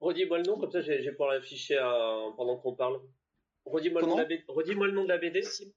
Redis-moi 0.00 0.38
le 0.38 0.44
nom, 0.44 0.58
comme 0.58 0.70
ça 0.70 0.80
j'ai 0.80 1.12
pour 1.12 1.26
l'afficher 1.26 1.76
pendant 2.36 2.56
qu'on 2.56 2.74
parle. 2.74 3.00
Redis-moi 3.66 4.00
le, 4.00 4.06
le, 4.86 4.92
nom 4.92 5.04
de 5.04 5.08
la 5.08 5.18
BD. 5.18 5.42
Simon, 5.42 5.72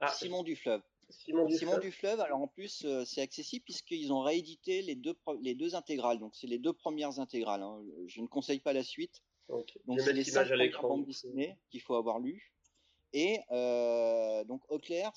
ah, 0.00 0.08
Simon 0.08 0.42
du 0.42 0.56
Fleuve. 0.56 0.82
Simon 1.10 1.46
du, 1.78 1.90
Fleuve. 1.90 2.20
alors 2.20 2.40
en 2.40 2.46
plus 2.46 2.84
euh, 2.84 3.04
c'est 3.04 3.20
accessible 3.20 3.64
puisqu'ils 3.64 4.12
ont 4.12 4.20
réédité 4.20 4.82
les 4.82 4.94
deux, 4.94 5.16
les 5.40 5.54
deux 5.54 5.74
intégrales, 5.74 6.18
donc 6.18 6.34
c'est 6.34 6.46
les 6.46 6.58
deux 6.58 6.72
premières 6.72 7.18
intégrales. 7.18 7.62
Hein. 7.62 7.82
Je 8.06 8.20
ne 8.20 8.26
conseille 8.26 8.60
pas 8.60 8.72
la 8.72 8.84
suite. 8.84 9.22
Donc 9.48 10.00
c'est 10.00 10.12
les 10.12 10.24
cinq 10.24 10.48
bandes 10.80 11.04
dessinées 11.04 11.56
qu'il 11.70 11.80
faut 11.80 11.96
avoir 11.96 12.20
lu. 12.20 12.52
Et 13.12 13.40
donc 14.46 14.62
Auclair, 14.68 15.12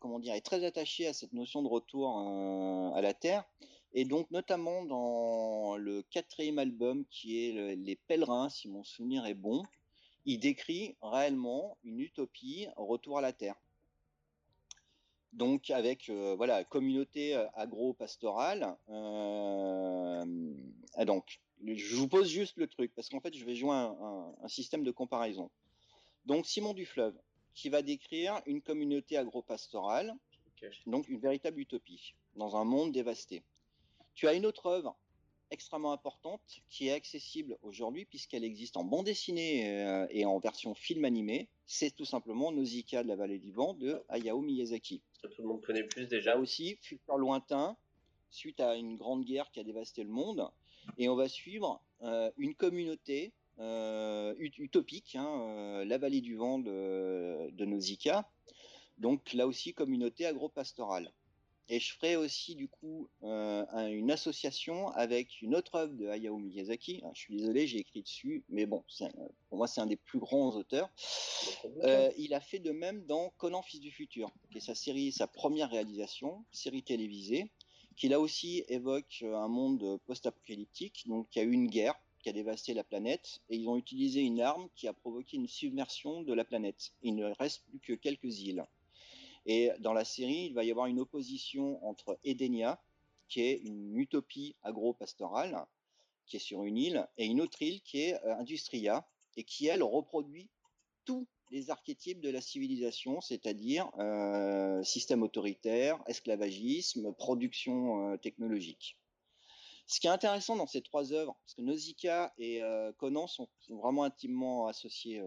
comment 0.00 0.18
dire, 0.18 0.34
est 0.34 0.40
très 0.40 0.64
attaché 0.64 1.06
à 1.06 1.12
cette 1.12 1.34
notion 1.34 1.62
de 1.62 1.68
retour 1.68 2.18
à 2.96 3.02
la 3.02 3.12
Terre. 3.12 3.44
Et 3.92 4.06
donc 4.06 4.30
notamment 4.30 4.86
dans 4.86 5.76
le 5.76 6.02
quatrième 6.02 6.58
album 6.58 7.04
qui 7.10 7.44
est 7.44 7.76
Les 7.76 7.96
Pèlerins, 7.96 8.48
si 8.48 8.68
mon 8.68 8.82
souvenir 8.82 9.26
est 9.26 9.34
bon, 9.34 9.62
il 10.24 10.38
décrit 10.38 10.96
réellement 11.02 11.76
une 11.84 12.00
utopie, 12.00 12.66
retour 12.76 13.18
à 13.18 13.20
la 13.20 13.34
Terre 13.34 13.56
donc 15.34 15.70
avec 15.70 16.08
euh, 16.08 16.34
voilà 16.36 16.64
communauté 16.64 17.34
euh, 17.34 17.46
agro-pastorale. 17.54 18.76
Euh, 18.88 20.24
donc, 21.04 21.40
je 21.66 21.96
vous 21.96 22.08
pose 22.08 22.28
juste 22.28 22.56
le 22.56 22.68
truc 22.68 22.92
parce 22.94 23.08
qu'en 23.08 23.20
fait, 23.20 23.34
je 23.34 23.44
vais 23.44 23.54
jouer 23.54 23.74
un, 23.74 24.48
système 24.48 24.84
de 24.84 24.90
comparaison. 24.90 25.50
Donc, 26.24 26.46
Simon 26.46 26.72
Dufleuve 26.72 27.16
qui 27.54 27.68
va 27.68 27.82
décrire 27.82 28.40
une 28.46 28.62
communauté 28.62 29.16
agro-pastorale, 29.16 30.14
donc 30.86 31.08
une 31.08 31.18
véritable 31.18 31.60
utopie 31.60 32.14
dans 32.36 32.56
un 32.56 32.64
monde 32.64 32.92
dévasté. 32.92 33.42
Tu 34.14 34.26
as 34.26 34.34
une 34.34 34.46
autre 34.46 34.66
œuvre 34.66 34.96
extrêmement 35.50 35.92
importante 35.92 36.40
qui 36.68 36.88
est 36.88 36.92
accessible 36.92 37.58
aujourd'hui 37.62 38.06
puisqu'elle 38.06 38.44
existe 38.44 38.76
en 38.76 38.82
bande 38.82 39.06
dessinée 39.06 40.06
et 40.10 40.24
en 40.24 40.38
version 40.38 40.74
film 40.74 41.04
animé. 41.04 41.48
C'est 41.66 41.94
tout 41.94 42.06
simplement 42.06 42.50
Nausicaa 42.50 43.02
de 43.02 43.08
la 43.08 43.16
vallée 43.16 43.38
du 43.38 43.52
vent 43.52 43.74
de 43.74 44.02
Hayao 44.08 44.40
Miyazaki. 44.40 45.02
Tout 45.30 45.42
le 45.42 45.48
monde 45.48 45.62
connaît 45.62 45.84
plus 45.84 46.06
déjà. 46.06 46.38
Aussi, 46.38 46.76
futur 46.82 47.16
lointain, 47.16 47.76
suite 48.30 48.60
à 48.60 48.76
une 48.76 48.96
grande 48.96 49.24
guerre 49.24 49.50
qui 49.50 49.60
a 49.60 49.64
dévasté 49.64 50.02
le 50.02 50.10
monde. 50.10 50.50
Et 50.98 51.08
on 51.08 51.16
va 51.16 51.28
suivre 51.28 51.80
euh, 52.02 52.30
une 52.36 52.54
communauté 52.54 53.32
euh, 53.58 54.34
utopique, 54.38 55.16
hein, 55.16 55.84
la 55.84 55.98
vallée 55.98 56.20
du 56.20 56.36
vent 56.36 56.58
de, 56.58 57.50
de 57.50 57.64
Nausicaa. 57.64 58.28
Donc 58.98 59.32
là 59.32 59.46
aussi, 59.46 59.74
communauté 59.74 60.26
agro-pastorale. 60.26 61.10
Et 61.68 61.80
je 61.80 61.94
ferai 61.94 62.16
aussi 62.16 62.54
du 62.54 62.68
coup 62.68 63.08
euh, 63.22 63.64
une 63.88 64.10
association 64.10 64.88
avec 64.88 65.40
une 65.40 65.54
autre 65.54 65.76
œuvre 65.76 65.94
de 65.94 66.08
Hayao 66.08 66.36
Miyazaki. 66.36 67.02
je 67.14 67.18
suis 67.18 67.36
désolé, 67.36 67.66
j'ai 67.66 67.78
écrit 67.78 68.02
dessus, 68.02 68.44
mais 68.50 68.66
bon, 68.66 68.84
pour 69.48 69.56
moi 69.56 69.66
c'est 69.66 69.80
un 69.80 69.86
des 69.86 69.96
plus 69.96 70.18
grands 70.18 70.54
auteurs. 70.54 70.90
Euh, 71.82 72.10
il 72.18 72.34
a 72.34 72.40
fait 72.40 72.58
de 72.58 72.70
même 72.70 73.06
dans 73.06 73.30
Conan 73.38 73.62
Fils 73.62 73.80
du 73.80 73.90
futur, 73.90 74.30
qui 74.50 74.58
est 74.58 74.60
sa 74.60 74.74
série, 74.74 75.10
sa 75.10 75.26
première 75.26 75.70
réalisation, 75.70 76.44
série 76.52 76.82
télévisée, 76.82 77.50
qui 77.96 78.08
là 78.08 78.20
aussi 78.20 78.64
évoque 78.68 79.20
euh, 79.22 79.34
un 79.34 79.48
monde 79.48 79.98
post-apocalyptique, 80.04 81.04
donc 81.06 81.28
il 81.34 81.38
y 81.38 81.42
a 81.42 81.44
eu 81.44 81.52
une 81.52 81.68
guerre 81.68 81.98
qui 82.22 82.28
a 82.28 82.32
dévasté 82.32 82.74
la 82.74 82.84
planète, 82.84 83.40
et 83.48 83.56
ils 83.56 83.68
ont 83.68 83.76
utilisé 83.76 84.20
une 84.20 84.40
arme 84.40 84.68
qui 84.74 84.86
a 84.86 84.92
provoqué 84.92 85.38
une 85.38 85.48
submersion 85.48 86.22
de 86.22 86.32
la 86.34 86.44
planète. 86.44 86.92
Il 87.02 87.16
ne 87.16 87.26
reste 87.38 87.64
plus 87.68 87.80
que 87.80 87.92
quelques 87.94 88.40
îles. 88.40 88.66
Et 89.46 89.70
dans 89.80 89.92
la 89.92 90.04
série, 90.04 90.46
il 90.46 90.54
va 90.54 90.64
y 90.64 90.70
avoir 90.70 90.86
une 90.86 91.00
opposition 91.00 91.84
entre 91.86 92.18
Edenia, 92.24 92.80
qui 93.28 93.42
est 93.42 93.56
une 93.56 93.96
utopie 93.96 94.56
agro-pastorale, 94.62 95.66
qui 96.26 96.36
est 96.36 96.40
sur 96.40 96.64
une 96.64 96.78
île, 96.78 97.06
et 97.18 97.26
une 97.26 97.40
autre 97.40 97.60
île 97.62 97.82
qui 97.82 98.00
est 98.02 98.14
euh, 98.24 98.36
Industria, 98.36 99.06
et 99.36 99.44
qui, 99.44 99.66
elle, 99.66 99.82
reproduit 99.82 100.48
tous 101.04 101.26
les 101.50 101.70
archétypes 101.70 102.20
de 102.20 102.30
la 102.30 102.40
civilisation, 102.40 103.20
c'est-à-dire 103.20 103.90
euh, 103.98 104.82
système 104.82 105.22
autoritaire, 105.22 106.02
esclavagisme, 106.06 107.12
production 107.12 108.12
euh, 108.12 108.16
technologique. 108.16 108.98
Ce 109.86 110.00
qui 110.00 110.06
est 110.06 110.10
intéressant 110.10 110.56
dans 110.56 110.66
ces 110.66 110.80
trois 110.80 111.12
œuvres, 111.12 111.36
parce 111.42 111.54
que 111.54 111.60
Nausicaa 111.60 112.32
et 112.38 112.62
Conan 112.96 113.26
sont, 113.26 113.50
vraiment 113.68 114.04
intimement 114.04 114.66
associés 114.66 115.22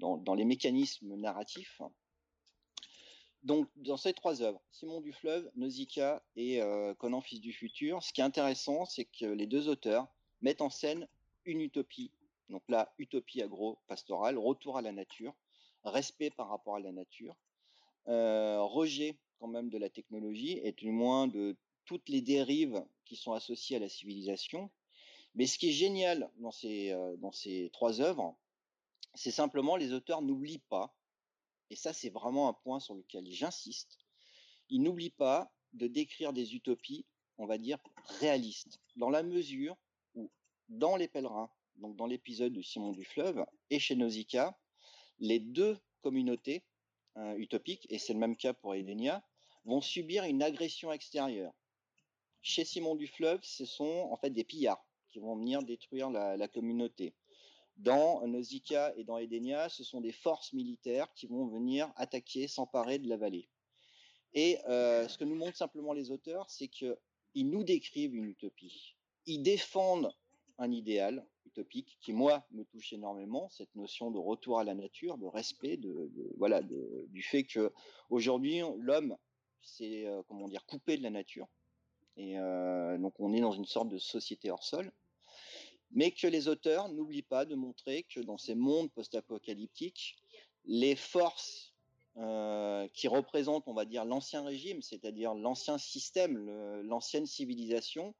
dans, 0.00 0.16
dans, 0.16 0.32
les 0.32 0.46
mécanismes 0.46 1.14
narratifs, 1.16 1.82
donc, 3.44 3.68
dans 3.76 3.96
ces 3.96 4.12
trois 4.12 4.42
œuvres, 4.42 4.60
Simon 4.72 5.00
du 5.00 5.12
Fleuve, 5.12 5.50
Nausicaa 5.54 6.22
et 6.36 6.60
euh, 6.60 6.94
Conan, 6.94 7.20
fils 7.20 7.40
du 7.40 7.52
futur, 7.52 8.02
ce 8.02 8.12
qui 8.12 8.20
est 8.20 8.24
intéressant, 8.24 8.84
c'est 8.84 9.04
que 9.04 9.26
les 9.26 9.46
deux 9.46 9.68
auteurs 9.68 10.08
mettent 10.42 10.60
en 10.60 10.70
scène 10.70 11.06
une 11.44 11.60
utopie. 11.60 12.10
Donc 12.48 12.62
là, 12.68 12.92
utopie 12.98 13.42
agro-pastorale, 13.42 14.38
retour 14.38 14.76
à 14.76 14.82
la 14.82 14.92
nature, 14.92 15.34
respect 15.84 16.30
par 16.30 16.48
rapport 16.48 16.76
à 16.76 16.80
la 16.80 16.92
nature, 16.92 17.36
euh, 18.08 18.60
rejet 18.62 19.16
quand 19.38 19.48
même 19.48 19.70
de 19.70 19.78
la 19.78 19.88
technologie 19.88 20.60
et 20.64 20.72
du 20.72 20.90
moins 20.90 21.28
de 21.28 21.56
toutes 21.84 22.08
les 22.08 22.20
dérives 22.20 22.84
qui 23.04 23.16
sont 23.16 23.32
associées 23.32 23.76
à 23.76 23.80
la 23.80 23.88
civilisation. 23.88 24.70
Mais 25.34 25.46
ce 25.46 25.58
qui 25.58 25.68
est 25.68 25.72
génial 25.72 26.28
dans 26.38 26.50
ces, 26.50 26.90
euh, 26.90 27.16
dans 27.18 27.32
ces 27.32 27.70
trois 27.72 28.00
œuvres, 28.00 28.36
c'est 29.14 29.30
simplement 29.30 29.76
les 29.76 29.92
auteurs 29.92 30.22
n'oublient 30.22 30.62
pas 30.68 30.97
et 31.70 31.76
ça 31.76 31.92
c'est 31.92 32.10
vraiment 32.10 32.48
un 32.48 32.52
point 32.52 32.80
sur 32.80 32.94
lequel 32.94 33.26
j'insiste, 33.30 33.98
il 34.68 34.82
n'oublie 34.82 35.10
pas 35.10 35.52
de 35.72 35.86
décrire 35.86 36.32
des 36.32 36.54
utopies, 36.54 37.06
on 37.36 37.46
va 37.46 37.58
dire, 37.58 37.78
réalistes, 38.20 38.80
dans 38.96 39.10
la 39.10 39.22
mesure 39.22 39.76
où, 40.14 40.30
dans 40.68 40.96
Les 40.96 41.08
Pèlerins, 41.08 41.50
donc 41.76 41.96
dans 41.96 42.06
l'épisode 42.06 42.52
de 42.52 42.62
Simon 42.62 42.92
du 42.92 43.04
Fleuve, 43.04 43.44
et 43.70 43.78
chez 43.78 43.94
Nausicaa, 43.94 44.58
les 45.18 45.38
deux 45.38 45.78
communautés 46.00 46.64
euh, 47.16 47.36
utopiques, 47.36 47.86
et 47.90 47.98
c'est 47.98 48.12
le 48.12 48.18
même 48.18 48.36
cas 48.36 48.54
pour 48.54 48.74
Edenia, 48.74 49.24
vont 49.64 49.80
subir 49.80 50.24
une 50.24 50.42
agression 50.42 50.92
extérieure. 50.92 51.52
Chez 52.42 52.64
Simon 52.64 52.94
du 52.94 53.06
Fleuve, 53.06 53.40
ce 53.42 53.64
sont 53.64 54.08
en 54.10 54.16
fait 54.16 54.30
des 54.30 54.44
pillards 54.44 54.84
qui 55.10 55.18
vont 55.18 55.36
venir 55.36 55.62
détruire 55.62 56.10
la 56.10 56.48
communauté. 56.48 57.14
Dans 57.78 58.26
Nausicaa 58.26 58.92
et 58.96 59.04
dans 59.04 59.18
Edenia, 59.18 59.68
ce 59.68 59.84
sont 59.84 60.00
des 60.00 60.12
forces 60.12 60.52
militaires 60.52 61.12
qui 61.14 61.26
vont 61.26 61.46
venir 61.46 61.92
attaquer, 61.94 62.48
s'emparer 62.48 62.98
de 62.98 63.08
la 63.08 63.16
vallée. 63.16 63.48
Et 64.34 64.58
euh, 64.68 65.06
ce 65.08 65.16
que 65.16 65.24
nous 65.24 65.36
montrent 65.36 65.56
simplement 65.56 65.92
les 65.92 66.10
auteurs, 66.10 66.50
c'est 66.50 66.68
qu'ils 66.68 66.96
nous 67.36 67.62
décrivent 67.62 68.14
une 68.14 68.26
utopie. 68.26 68.96
Ils 69.26 69.42
défendent 69.42 70.12
un 70.58 70.72
idéal 70.72 71.24
utopique 71.46 71.98
qui, 72.00 72.12
moi, 72.12 72.44
me 72.50 72.64
touche 72.64 72.92
énormément, 72.92 73.48
cette 73.50 73.74
notion 73.76 74.10
de 74.10 74.18
retour 74.18 74.58
à 74.58 74.64
la 74.64 74.74
nature, 74.74 75.16
de 75.16 75.26
respect, 75.26 75.76
de, 75.76 76.10
voilà, 76.36 76.62
du 76.62 77.22
fait 77.22 77.44
que 77.44 77.72
aujourd'hui 78.10 78.60
l'homme 78.78 79.16
s'est, 79.62 80.06
euh, 80.06 80.22
coupé 80.66 80.96
de 80.96 81.02
la 81.02 81.10
nature. 81.10 81.46
Et 82.16 82.38
euh, 82.38 82.98
donc 82.98 83.14
on 83.20 83.32
est 83.32 83.40
dans 83.40 83.52
une 83.52 83.66
sorte 83.66 83.88
de 83.88 83.98
société 83.98 84.50
hors 84.50 84.64
sol 84.64 84.92
mais 85.90 86.10
que 86.10 86.26
les 86.26 86.48
auteurs 86.48 86.88
n'oublient 86.88 87.22
pas 87.22 87.44
de 87.44 87.54
montrer 87.54 88.04
que 88.04 88.20
dans 88.20 88.38
ces 88.38 88.54
mondes 88.54 88.90
post-apocalyptiques, 88.92 90.16
les 90.64 90.96
forces 90.96 91.74
euh, 92.16 92.88
qui 92.94 93.08
représentent, 93.08 93.68
on 93.68 93.74
va 93.74 93.84
dire, 93.84 94.04
l'ancien 94.04 94.44
régime, 94.44 94.82
c'est-à-dire 94.82 95.34
l'ancien 95.34 95.78
système, 95.78 96.36
l'ancienne 96.82 97.26
civilisation, 97.26 98.14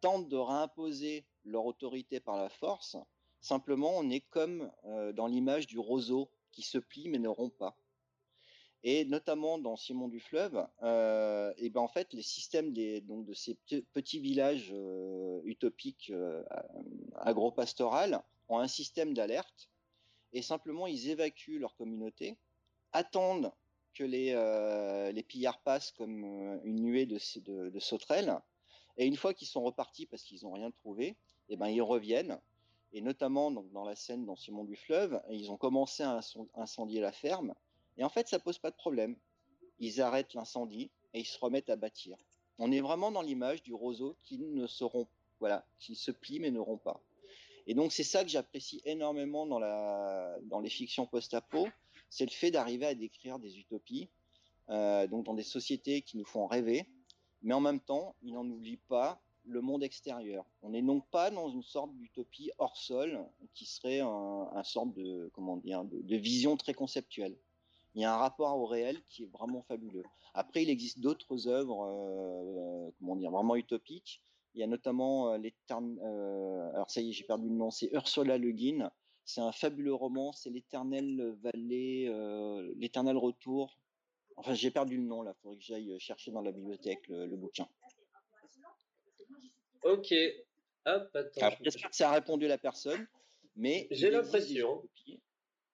tentent 0.00 0.28
de 0.28 0.36
réimposer 0.36 1.26
leur 1.44 1.64
autorité 1.66 2.18
par 2.18 2.36
la 2.36 2.48
force. 2.48 2.96
Simplement, 3.40 3.92
on 3.96 4.10
est 4.10 4.20
comme 4.20 4.70
euh, 4.84 5.12
dans 5.12 5.26
l'image 5.26 5.66
du 5.66 5.78
roseau 5.78 6.30
qui 6.50 6.62
se 6.62 6.78
plie 6.78 7.08
mais 7.08 7.18
ne 7.18 7.28
rompt 7.28 7.56
pas. 7.56 7.76
Et 8.84 9.04
notamment 9.04 9.58
dans 9.58 9.76
Simon 9.76 10.08
du 10.08 10.18
Fleuve, 10.18 10.66
euh, 10.82 11.52
et 11.56 11.70
ben 11.70 11.80
en 11.80 11.88
fait 11.88 12.12
les 12.14 12.22
systèmes 12.22 12.72
des, 12.72 13.00
donc 13.00 13.24
de 13.24 13.32
ces 13.32 13.54
petits 13.92 14.18
villages 14.18 14.70
euh, 14.72 15.40
utopiques 15.44 16.10
euh, 16.10 16.42
agro-pastorales 17.14 18.20
ont 18.48 18.58
un 18.58 18.66
système 18.66 19.14
d'alerte 19.14 19.70
et 20.32 20.42
simplement 20.42 20.88
ils 20.88 21.10
évacuent 21.10 21.60
leur 21.60 21.76
communauté, 21.76 22.38
attendent 22.92 23.52
que 23.94 24.02
les, 24.02 24.32
euh, 24.32 25.12
les 25.12 25.22
pillards 25.22 25.60
passent 25.60 25.92
comme 25.92 26.24
une 26.64 26.80
nuée 26.80 27.06
de, 27.06 27.18
de, 27.40 27.70
de 27.70 27.78
sauterelles 27.78 28.36
et 28.96 29.06
une 29.06 29.16
fois 29.16 29.32
qu'ils 29.32 29.48
sont 29.48 29.62
repartis 29.62 30.06
parce 30.06 30.24
qu'ils 30.24 30.42
n'ont 30.42 30.54
rien 30.54 30.72
trouvé, 30.72 31.16
et 31.48 31.56
ben 31.56 31.68
ils 31.68 31.82
reviennent 31.82 32.40
et 32.92 33.00
notamment 33.00 33.52
donc 33.52 33.70
dans 33.70 33.84
la 33.84 33.94
scène 33.94 34.26
dans 34.26 34.36
Simon 34.36 34.64
du 34.64 34.74
Fleuve, 34.74 35.22
ils 35.30 35.52
ont 35.52 35.56
commencé 35.56 36.02
à 36.02 36.20
incendier 36.54 37.00
la 37.00 37.12
ferme 37.12 37.54
et 37.96 38.04
en 38.04 38.08
fait, 38.08 38.28
ça 38.28 38.38
pose 38.38 38.58
pas 38.58 38.70
de 38.70 38.76
problème. 38.76 39.16
Ils 39.78 40.00
arrêtent 40.00 40.34
l'incendie 40.34 40.90
et 41.14 41.20
ils 41.20 41.26
se 41.26 41.38
remettent 41.38 41.70
à 41.70 41.76
bâtir. 41.76 42.16
On 42.58 42.70
est 42.70 42.80
vraiment 42.80 43.10
dans 43.10 43.22
l'image 43.22 43.62
du 43.62 43.74
roseau 43.74 44.16
qui 44.22 44.38
ne 44.38 44.66
seront, 44.66 45.08
voilà, 45.40 45.66
qui 45.78 45.94
se 45.94 46.10
plie 46.10 46.38
mais 46.38 46.50
ne 46.50 46.60
rompt 46.60 46.82
pas. 46.82 47.00
Et 47.66 47.74
donc 47.74 47.92
c'est 47.92 48.04
ça 48.04 48.24
que 48.24 48.30
j'apprécie 48.30 48.82
énormément 48.84 49.46
dans 49.46 49.58
la, 49.58 50.36
dans 50.44 50.60
les 50.60 50.70
fictions 50.70 51.06
post-apo, 51.06 51.68
c'est 52.10 52.24
le 52.24 52.30
fait 52.30 52.50
d'arriver 52.50 52.86
à 52.86 52.94
décrire 52.94 53.38
des 53.38 53.58
utopies, 53.58 54.08
euh, 54.68 55.06
donc 55.06 55.24
dans 55.24 55.34
des 55.34 55.42
sociétés 55.42 56.02
qui 56.02 56.16
nous 56.16 56.24
font 56.24 56.46
rêver, 56.46 56.86
mais 57.42 57.54
en 57.54 57.60
même 57.60 57.80
temps, 57.80 58.16
ils 58.22 58.34
n'en 58.34 58.46
oublient 58.46 58.80
pas 58.88 59.22
le 59.44 59.60
monde 59.60 59.82
extérieur. 59.82 60.44
On 60.62 60.70
n'est 60.70 60.82
donc 60.82 61.08
pas 61.10 61.30
dans 61.30 61.48
une 61.48 61.62
sorte 61.62 61.94
d'utopie 61.96 62.50
hors 62.58 62.76
sol 62.76 63.24
qui 63.54 63.66
serait 63.66 64.00
un, 64.00 64.48
un 64.52 64.62
sorte 64.62 64.92
de 64.94 65.30
comment 65.32 65.56
dire 65.56 65.84
de 65.84 66.16
vision 66.16 66.56
très 66.56 66.74
conceptuelle 66.74 67.36
il 67.94 68.02
y 68.02 68.04
a 68.04 68.14
un 68.14 68.16
rapport 68.16 68.56
au 68.58 68.66
réel 68.66 69.02
qui 69.08 69.24
est 69.24 69.30
vraiment 69.32 69.62
fabuleux. 69.62 70.04
Après, 70.34 70.62
il 70.62 70.70
existe 70.70 71.00
d'autres 71.00 71.48
œuvres, 71.48 71.84
euh, 71.86 72.90
comment 72.98 73.16
dire, 73.16 73.30
vraiment 73.30 73.56
utopiques. 73.56 74.22
Il 74.54 74.60
y 74.60 74.64
a 74.64 74.66
notamment 74.66 75.32
euh, 75.32 75.38
les 75.38 75.54
euh, 75.70 76.70
alors 76.74 76.90
ça 76.90 77.00
y 77.00 77.08
est, 77.08 77.12
j'ai 77.12 77.24
perdu 77.24 77.48
le 77.48 77.54
nom, 77.54 77.70
c'est 77.70 77.90
Ursula 77.92 78.36
Le 78.36 78.52
Guin, 78.52 78.90
C'est 79.24 79.40
un 79.40 79.52
fabuleux 79.52 79.94
roman, 79.94 80.32
c'est 80.32 80.50
l'éternel 80.50 81.34
vallée, 81.42 82.06
euh, 82.08 82.72
l'éternel 82.76 83.16
retour. 83.16 83.78
Enfin, 84.36 84.54
j'ai 84.54 84.70
perdu 84.70 84.96
le 84.96 85.04
nom 85.04 85.22
là, 85.22 85.34
faudrait 85.42 85.56
que 85.56 85.64
j'aille 85.64 85.98
chercher 85.98 86.30
dans 86.32 86.42
la 86.42 86.52
bibliothèque 86.52 87.06
le, 87.08 87.36
bouquin. 87.36 87.66
Ok. 89.84 90.14
Hop, 90.84 91.16
attends. 91.16 91.56
J'espère 91.60 91.90
que 91.90 91.96
ça 91.96 92.10
a 92.10 92.14
répondu 92.14 92.46
à 92.46 92.48
la 92.48 92.58
personne, 92.58 93.06
mais 93.56 93.86
j'ai 93.90 94.10
l'impression. 94.10 94.82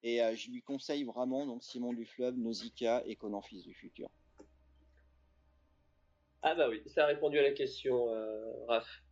Et 0.03 0.23
euh, 0.23 0.35
je 0.37 0.51
lui 0.51 0.63
conseille 0.63 1.05
vraiment 1.05 1.47
donc 1.47 1.63
Simon 1.63 1.93
du 1.93 2.07
Fleuve, 2.07 2.37
Nausicaa 2.37 3.03
et 3.07 3.17
Conan 3.17 3.43
Fils 3.43 3.65
du 3.65 3.75
Futur. 3.75 4.09
Ah 6.43 6.55
bah 6.55 6.69
oui, 6.69 6.83
ça 6.87 7.05
a 7.05 7.07
répondu 7.07 7.39
à 7.39 7.43
la 7.43 7.51
question, 7.51 8.15
euh, 8.15 8.65
Raph. 8.69 9.03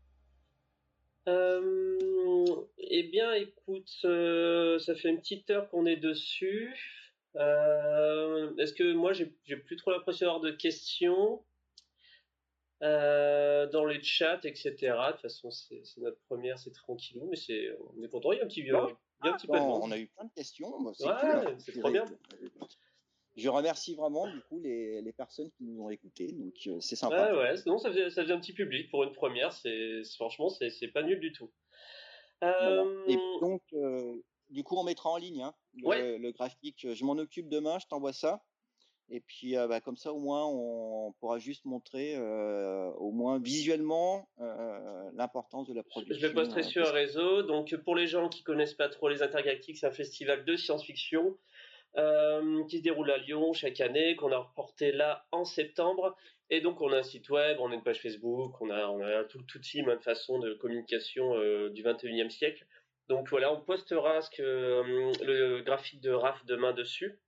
Euh, 1.29 2.65
eh 2.79 3.03
bien, 3.03 3.33
écoute, 3.35 3.91
euh, 4.05 4.79
ça 4.79 4.95
fait 4.95 5.09
une 5.09 5.19
petite 5.19 5.51
heure 5.51 5.69
qu'on 5.71 5.87
est 5.87 5.97
dessus. 5.97 6.73
Est-ce 7.35 8.73
que 8.73 8.93
moi, 8.93 9.13
j'ai 9.13 9.27
plus 9.57 9.77
trop 9.77 9.91
l'impression 9.91 10.27
d'avoir 10.27 10.41
de 10.41 10.53
questions 10.53 11.43
dans 12.81 13.85
les 13.87 14.03
chats, 14.03 14.41
etc. 14.45 14.73
De 14.81 15.13
toute 15.13 15.21
façon, 15.23 15.51
c'est 15.51 15.83
notre 15.99 16.21
première, 16.29 16.59
c'est 16.59 16.73
tranquillou, 16.73 17.27
mais 17.29 17.37
c'est 17.37 17.77
on 17.97 18.03
est 18.03 18.09
content. 18.09 18.33
Il 18.33 18.39
y 18.39 18.41
a 18.41 18.45
un 18.45 18.49
petit, 18.49 18.63
petit 19.21 19.47
peu 19.47 19.55
de 19.55 19.63
On 19.63 19.91
a 19.91 19.99
eu 19.99 20.07
plein 20.09 20.25
de 20.25 20.33
questions. 20.33 20.73
c'est 20.95 21.07
hein. 21.07 21.57
trop 21.81 21.91
bien 21.91 22.05
je 23.37 23.49
remercie 23.49 23.95
vraiment 23.95 24.27
du 24.27 24.41
coup 24.43 24.61
les, 24.61 25.03
les 25.03 25.13
personnes 25.13 25.51
qui 25.51 25.65
nous 25.65 25.83
ont 25.83 25.91
écoutés, 25.91 26.33
donc 26.33 26.55
euh, 26.67 26.81
c'est 26.81 26.97
sympa. 26.97 27.33
Ouais, 27.33 27.39
ouais, 27.39 27.57
sinon 27.59 27.79
ça 27.79 27.91
faisait, 27.91 28.11
ça 28.11 28.23
faisait 28.23 28.33
un 28.33 28.41
petit 28.41 28.55
public 28.55 28.91
pour 28.91 29.05
une 29.05 29.13
première, 29.13 29.53
c'est 29.53 30.03
franchement 30.17 30.49
c'est 30.49 30.89
pas 30.89 31.03
nul 31.03 31.21
du 31.21 31.33
tout. 31.33 31.51
Euh... 32.43 33.05
Et 33.07 33.17
donc 33.41 33.63
euh, 33.75 34.23
du 34.49 34.65
coup 34.65 34.77
on 34.77 34.85
mettra 34.85 35.11
en 35.11 35.17
ligne 35.17 35.43
hein, 35.43 35.55
le, 35.75 36.31
graphique. 36.31 36.87
Je 36.95 37.05
m'en 37.05 37.13
occupe 37.13 37.49
demain, 37.49 37.79
je 37.79 37.87
t'envoie 37.87 38.13
ça. 38.13 38.43
Et 39.09 39.21
puis 39.21 39.57
euh, 39.57 39.69
bah, 39.69 39.81
comme 39.81 39.97
ça 39.97 40.13
au 40.13 40.19
moins 40.19 40.45
on 40.47 41.13
pourra 41.21 41.39
juste 41.39 41.65
montrer 41.65 42.17
au 42.19 43.13
moins 43.13 43.39
visuellement 43.39 44.29
l'importance 45.15 45.69
de 45.69 45.75
la 45.75 45.83
production. 45.83 46.17
Je 46.19 46.27
le 46.27 46.35
posterai 46.35 46.63
sur 46.63 46.87
un 46.87 46.93
réseau. 46.93 47.43
Donc 47.43 47.75
pour 47.85 47.95
les 47.95 48.07
gens 48.07 48.29
qui 48.29 48.43
connaissent 48.43 48.75
pas 48.75 48.89
trop 48.89 49.09
les 49.09 49.23
Intergalactiques, 49.23 49.79
c'est 49.79 49.87
un 49.87 49.93
festival 49.93 50.45
de 50.45 50.57
science-fiction 50.57 51.37
qui 52.69 52.79
se 52.79 52.83
déroule 52.83 53.11
à 53.11 53.19
Lyon 53.19 53.53
chaque 53.53 53.81
année, 53.81 54.17
qu'on 54.17 54.33
a 54.33 54.39
reporté 54.39 54.93
là 54.93 55.27
en 55.33 55.45
septembre. 55.45 56.17
Et 56.51 56.61
donc 56.61 56.81
on 56.81 56.93
a 56.93 56.99
un 56.99 57.03
site 57.03 57.29
web, 57.31 57.59
on 57.61 57.71
a 57.71 57.75
une 57.75 57.83
page 57.83 58.01
Facebook, 58.01 58.61
on 58.61 58.71
a, 58.71 58.87
on 58.89 59.03
a 59.03 59.25
tout, 59.25 59.43
tout 59.43 59.59
team 59.59 59.87
de 59.87 60.03
façon 60.03 60.39
de 60.39 60.55
communication 60.55 61.31
du 61.71 61.83
21e 61.83 62.31
siècle. 62.31 62.67
Donc 63.09 63.29
voilà, 63.29 63.53
on 63.53 63.61
postera 63.61 64.21
ce 64.21 64.31
que, 64.31 65.23
le 65.25 65.63
graphique 65.63 66.01
de 66.01 66.11
RAF 66.11 66.45
demain 66.45 66.73
dessus. 66.73 67.21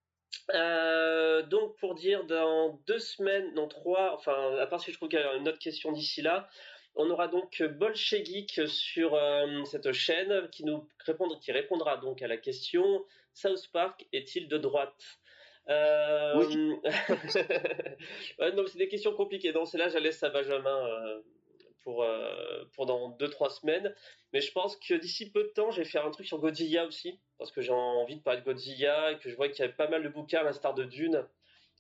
Donc 1.51 1.77
pour 1.77 1.95
dire 1.95 2.25
dans 2.25 2.81
deux 2.87 2.99
semaines, 2.99 3.53
non 3.55 3.69
trois, 3.69 4.15
enfin 4.15 4.57
à 4.59 4.67
part 4.67 4.81
si 4.81 4.93
je 4.93 4.97
trouve 4.97 5.09
qu'il 5.09 5.19
y 5.19 5.23
a 5.23 5.35
une 5.35 5.49
autre 5.49 5.59
question 5.59 5.93
d'ici 5.93 6.23
là, 6.23 6.49
on 6.97 7.09
aura 7.11 7.29
donc 7.29 7.63
Bolchegeek 7.63 8.67
sur 8.67 9.19
cette 9.67 9.93
chaîne 9.93 10.49
qui 10.51 10.65
nous 10.65 10.87
répondra, 11.05 11.39
qui 11.39 11.53
répondra 11.53 11.97
donc 11.97 12.23
à 12.23 12.29
la 12.29 12.37
question 12.37 13.05
South 13.35 13.69
Park 13.73 14.07
est-il 14.13 14.49
de 14.49 14.59
droite? 14.59 15.21
Euh... 15.69 16.35
Oui. 16.37 16.57
non, 18.55 18.67
c'est 18.67 18.79
des 18.79 18.89
questions 18.89 19.13
compliquées. 19.15 19.53
Donc, 19.53 19.69
c'est 19.69 19.79
là, 19.79 19.89
je 19.89 19.99
laisse 19.99 20.23
à 20.23 20.31
Benjamin 20.31 20.87
euh, 20.89 21.21
pour, 21.83 22.03
euh, 22.03 22.65
pour 22.75 22.87
dans 22.87 23.11
2-3 23.11 23.51
semaines. 23.51 23.95
Mais 24.33 24.41
je 24.41 24.53
pense 24.53 24.77
que 24.77 24.95
d'ici 24.95 25.31
peu 25.31 25.45
de 25.45 25.49
temps, 25.49 25.71
je 25.71 25.83
vais 25.83 25.89
faire 25.89 26.07
un 26.07 26.11
truc 26.11 26.27
sur 26.27 26.39
Godzilla 26.39 26.87
aussi. 26.87 27.21
Parce 27.39 27.53
que 27.53 27.61
j'ai 27.61 27.73
envie 27.73 28.17
de 28.17 28.23
parler 28.23 28.41
de 28.41 28.45
Godzilla 28.45 29.13
et 29.13 29.19
que 29.19 29.31
je 29.31 29.37
vois 29.37 29.49
qu'il 29.49 29.61
y 29.61 29.63
avait 29.63 29.75
pas 29.75 29.89
mal 29.89 30.03
de 30.03 30.09
bouquins, 30.09 30.41
à 30.41 30.43
l'instar 30.43 30.75
de 30.75 30.85
Dune, 30.85 31.25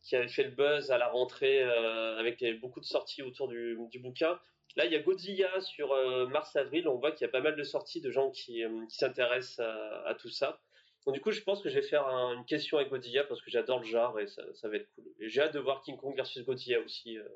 qui 0.02 0.16
avait 0.16 0.28
fait 0.28 0.44
le 0.44 0.50
buzz 0.50 0.90
à 0.90 0.98
la 0.98 1.08
rentrée 1.08 1.62
euh, 1.62 2.18
avec 2.18 2.44
beaucoup 2.60 2.80
de 2.80 2.84
sorties 2.84 3.22
autour 3.22 3.48
du, 3.48 3.76
du, 3.90 3.98
bouquin. 3.98 4.38
Là, 4.76 4.84
il 4.86 4.92
y 4.92 4.96
a 4.96 5.00
Godzilla 5.00 5.60
sur 5.60 5.88
mars-avril. 6.28 6.86
On 6.88 6.96
voit 6.96 7.12
qu'il 7.12 7.26
y 7.26 7.28
a 7.28 7.32
pas 7.32 7.40
mal 7.40 7.56
de 7.56 7.64
sorties 7.64 8.00
de 8.00 8.10
gens 8.10 8.30
qui, 8.30 8.62
qui 8.88 8.96
s'intéressent 8.96 9.60
à, 9.60 10.02
à, 10.06 10.14
tout 10.14 10.30
ça. 10.30 10.60
Donc 11.08 11.14
du 11.14 11.22
coup, 11.22 11.30
je 11.30 11.40
pense 11.40 11.62
que 11.62 11.70
je 11.70 11.76
vais 11.76 11.86
faire 11.86 12.06
une 12.06 12.44
question 12.44 12.76
avec 12.76 12.90
Godzilla 12.90 13.24
parce 13.24 13.40
que 13.40 13.50
j'adore 13.50 13.78
le 13.78 13.86
genre 13.86 14.20
et 14.20 14.26
ça, 14.26 14.42
va 14.64 14.76
être 14.76 14.90
cool. 14.94 15.06
Et 15.20 15.30
j'ai 15.30 15.40
hâte 15.40 15.54
de 15.54 15.58
voir 15.58 15.80
King 15.80 15.96
Kong 15.96 16.14
versus 16.14 16.44
Godzilla 16.44 16.80
aussi. 16.80 17.16
Euh, 17.16 17.26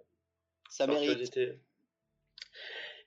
ça 0.68 0.86
mérite. 0.86 1.32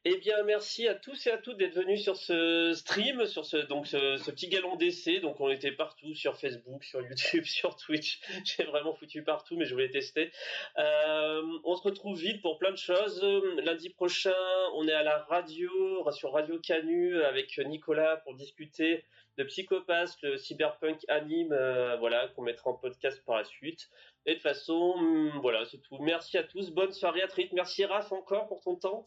Eh 0.08 0.18
bien, 0.18 0.44
merci 0.44 0.88
à 0.88 0.94
tous 0.94 1.26
et 1.26 1.32
à 1.32 1.40
toutes 1.40 1.58
d'être 1.58 1.74
venus 1.74 2.04
sur 2.04 2.16
ce 2.16 2.74
stream, 2.76 3.26
sur 3.26 3.44
ce 3.44 3.58
donc 3.58 3.88
ce, 3.88 4.30
petit 4.30 4.50
galon 4.50 4.76
d'essai. 4.76 5.20
Donc, 5.20 5.42
on 5.42 5.50
était 5.50 5.72
partout 5.72 6.14
sur 6.14 6.38
Facebook, 6.38 6.84
sur 6.84 7.02
YouTube, 7.02 7.44
sur 7.46 7.76
Twitch. 7.76 8.20
J'ai 8.44 8.66
vraiment 8.66 8.94
foutu 8.94 9.24
partout, 9.24 9.58
mais 9.58 9.66
je 9.66 9.74
voulais 9.74 9.90
tester. 9.90 10.32
Euh, 10.78 11.42
on 11.64 11.76
se 11.76 11.82
retrouve 11.82 12.20
vite 12.20 12.40
pour 12.44 12.60
plein 12.60 12.70
de 12.70 12.78
choses. 12.78 13.20
Lundi 13.64 13.90
prochain, 13.90 14.36
on 14.76 14.88
est 14.88 14.94
à 14.94 15.02
la 15.02 15.24
radio, 15.24 15.72
sur 16.12 16.34
Radio 16.34 16.60
Canu, 16.60 17.20
avec 17.24 17.58
Nicolas 17.58 18.18
pour 18.18 18.36
discuter 18.36 19.04
de 19.40 19.44
Psychopath, 19.44 20.22
le 20.22 20.38
cyberpunk 20.38 21.00
anime, 21.08 21.52
euh, 21.52 21.98
voilà, 21.98 22.28
qu'on 22.36 22.44
mettra 22.44 22.70
en 22.70 22.76
podcast 22.76 23.24
par 23.26 23.38
la 23.38 23.44
suite. 23.44 23.90
Et 24.28 24.30
de 24.30 24.34
toute 24.36 24.44
façon, 24.44 24.98
hmm, 24.98 25.40
voilà, 25.42 25.66
c'est 25.66 25.80
tout. 25.80 25.98
Merci 25.98 26.38
à 26.38 26.44
tous, 26.44 26.70
bonne 26.70 26.92
soirée 26.92 27.24
à 27.24 27.28
Merci 27.54 27.86
Raph 27.86 28.12
encore 28.12 28.48
pour 28.48 28.62
ton 28.62 28.76
temps. 28.76 29.04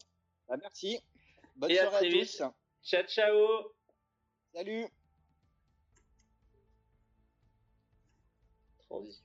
Bah, 0.49 0.57
merci. 0.59 0.99
Bonne 1.55 1.71
soirée 1.71 2.07
à, 2.07 2.11
tous. 2.11 2.41
Ciao, 2.83 3.03
ciao. 3.03 3.71
Salut. 4.51 4.87
Transition. 8.87 9.18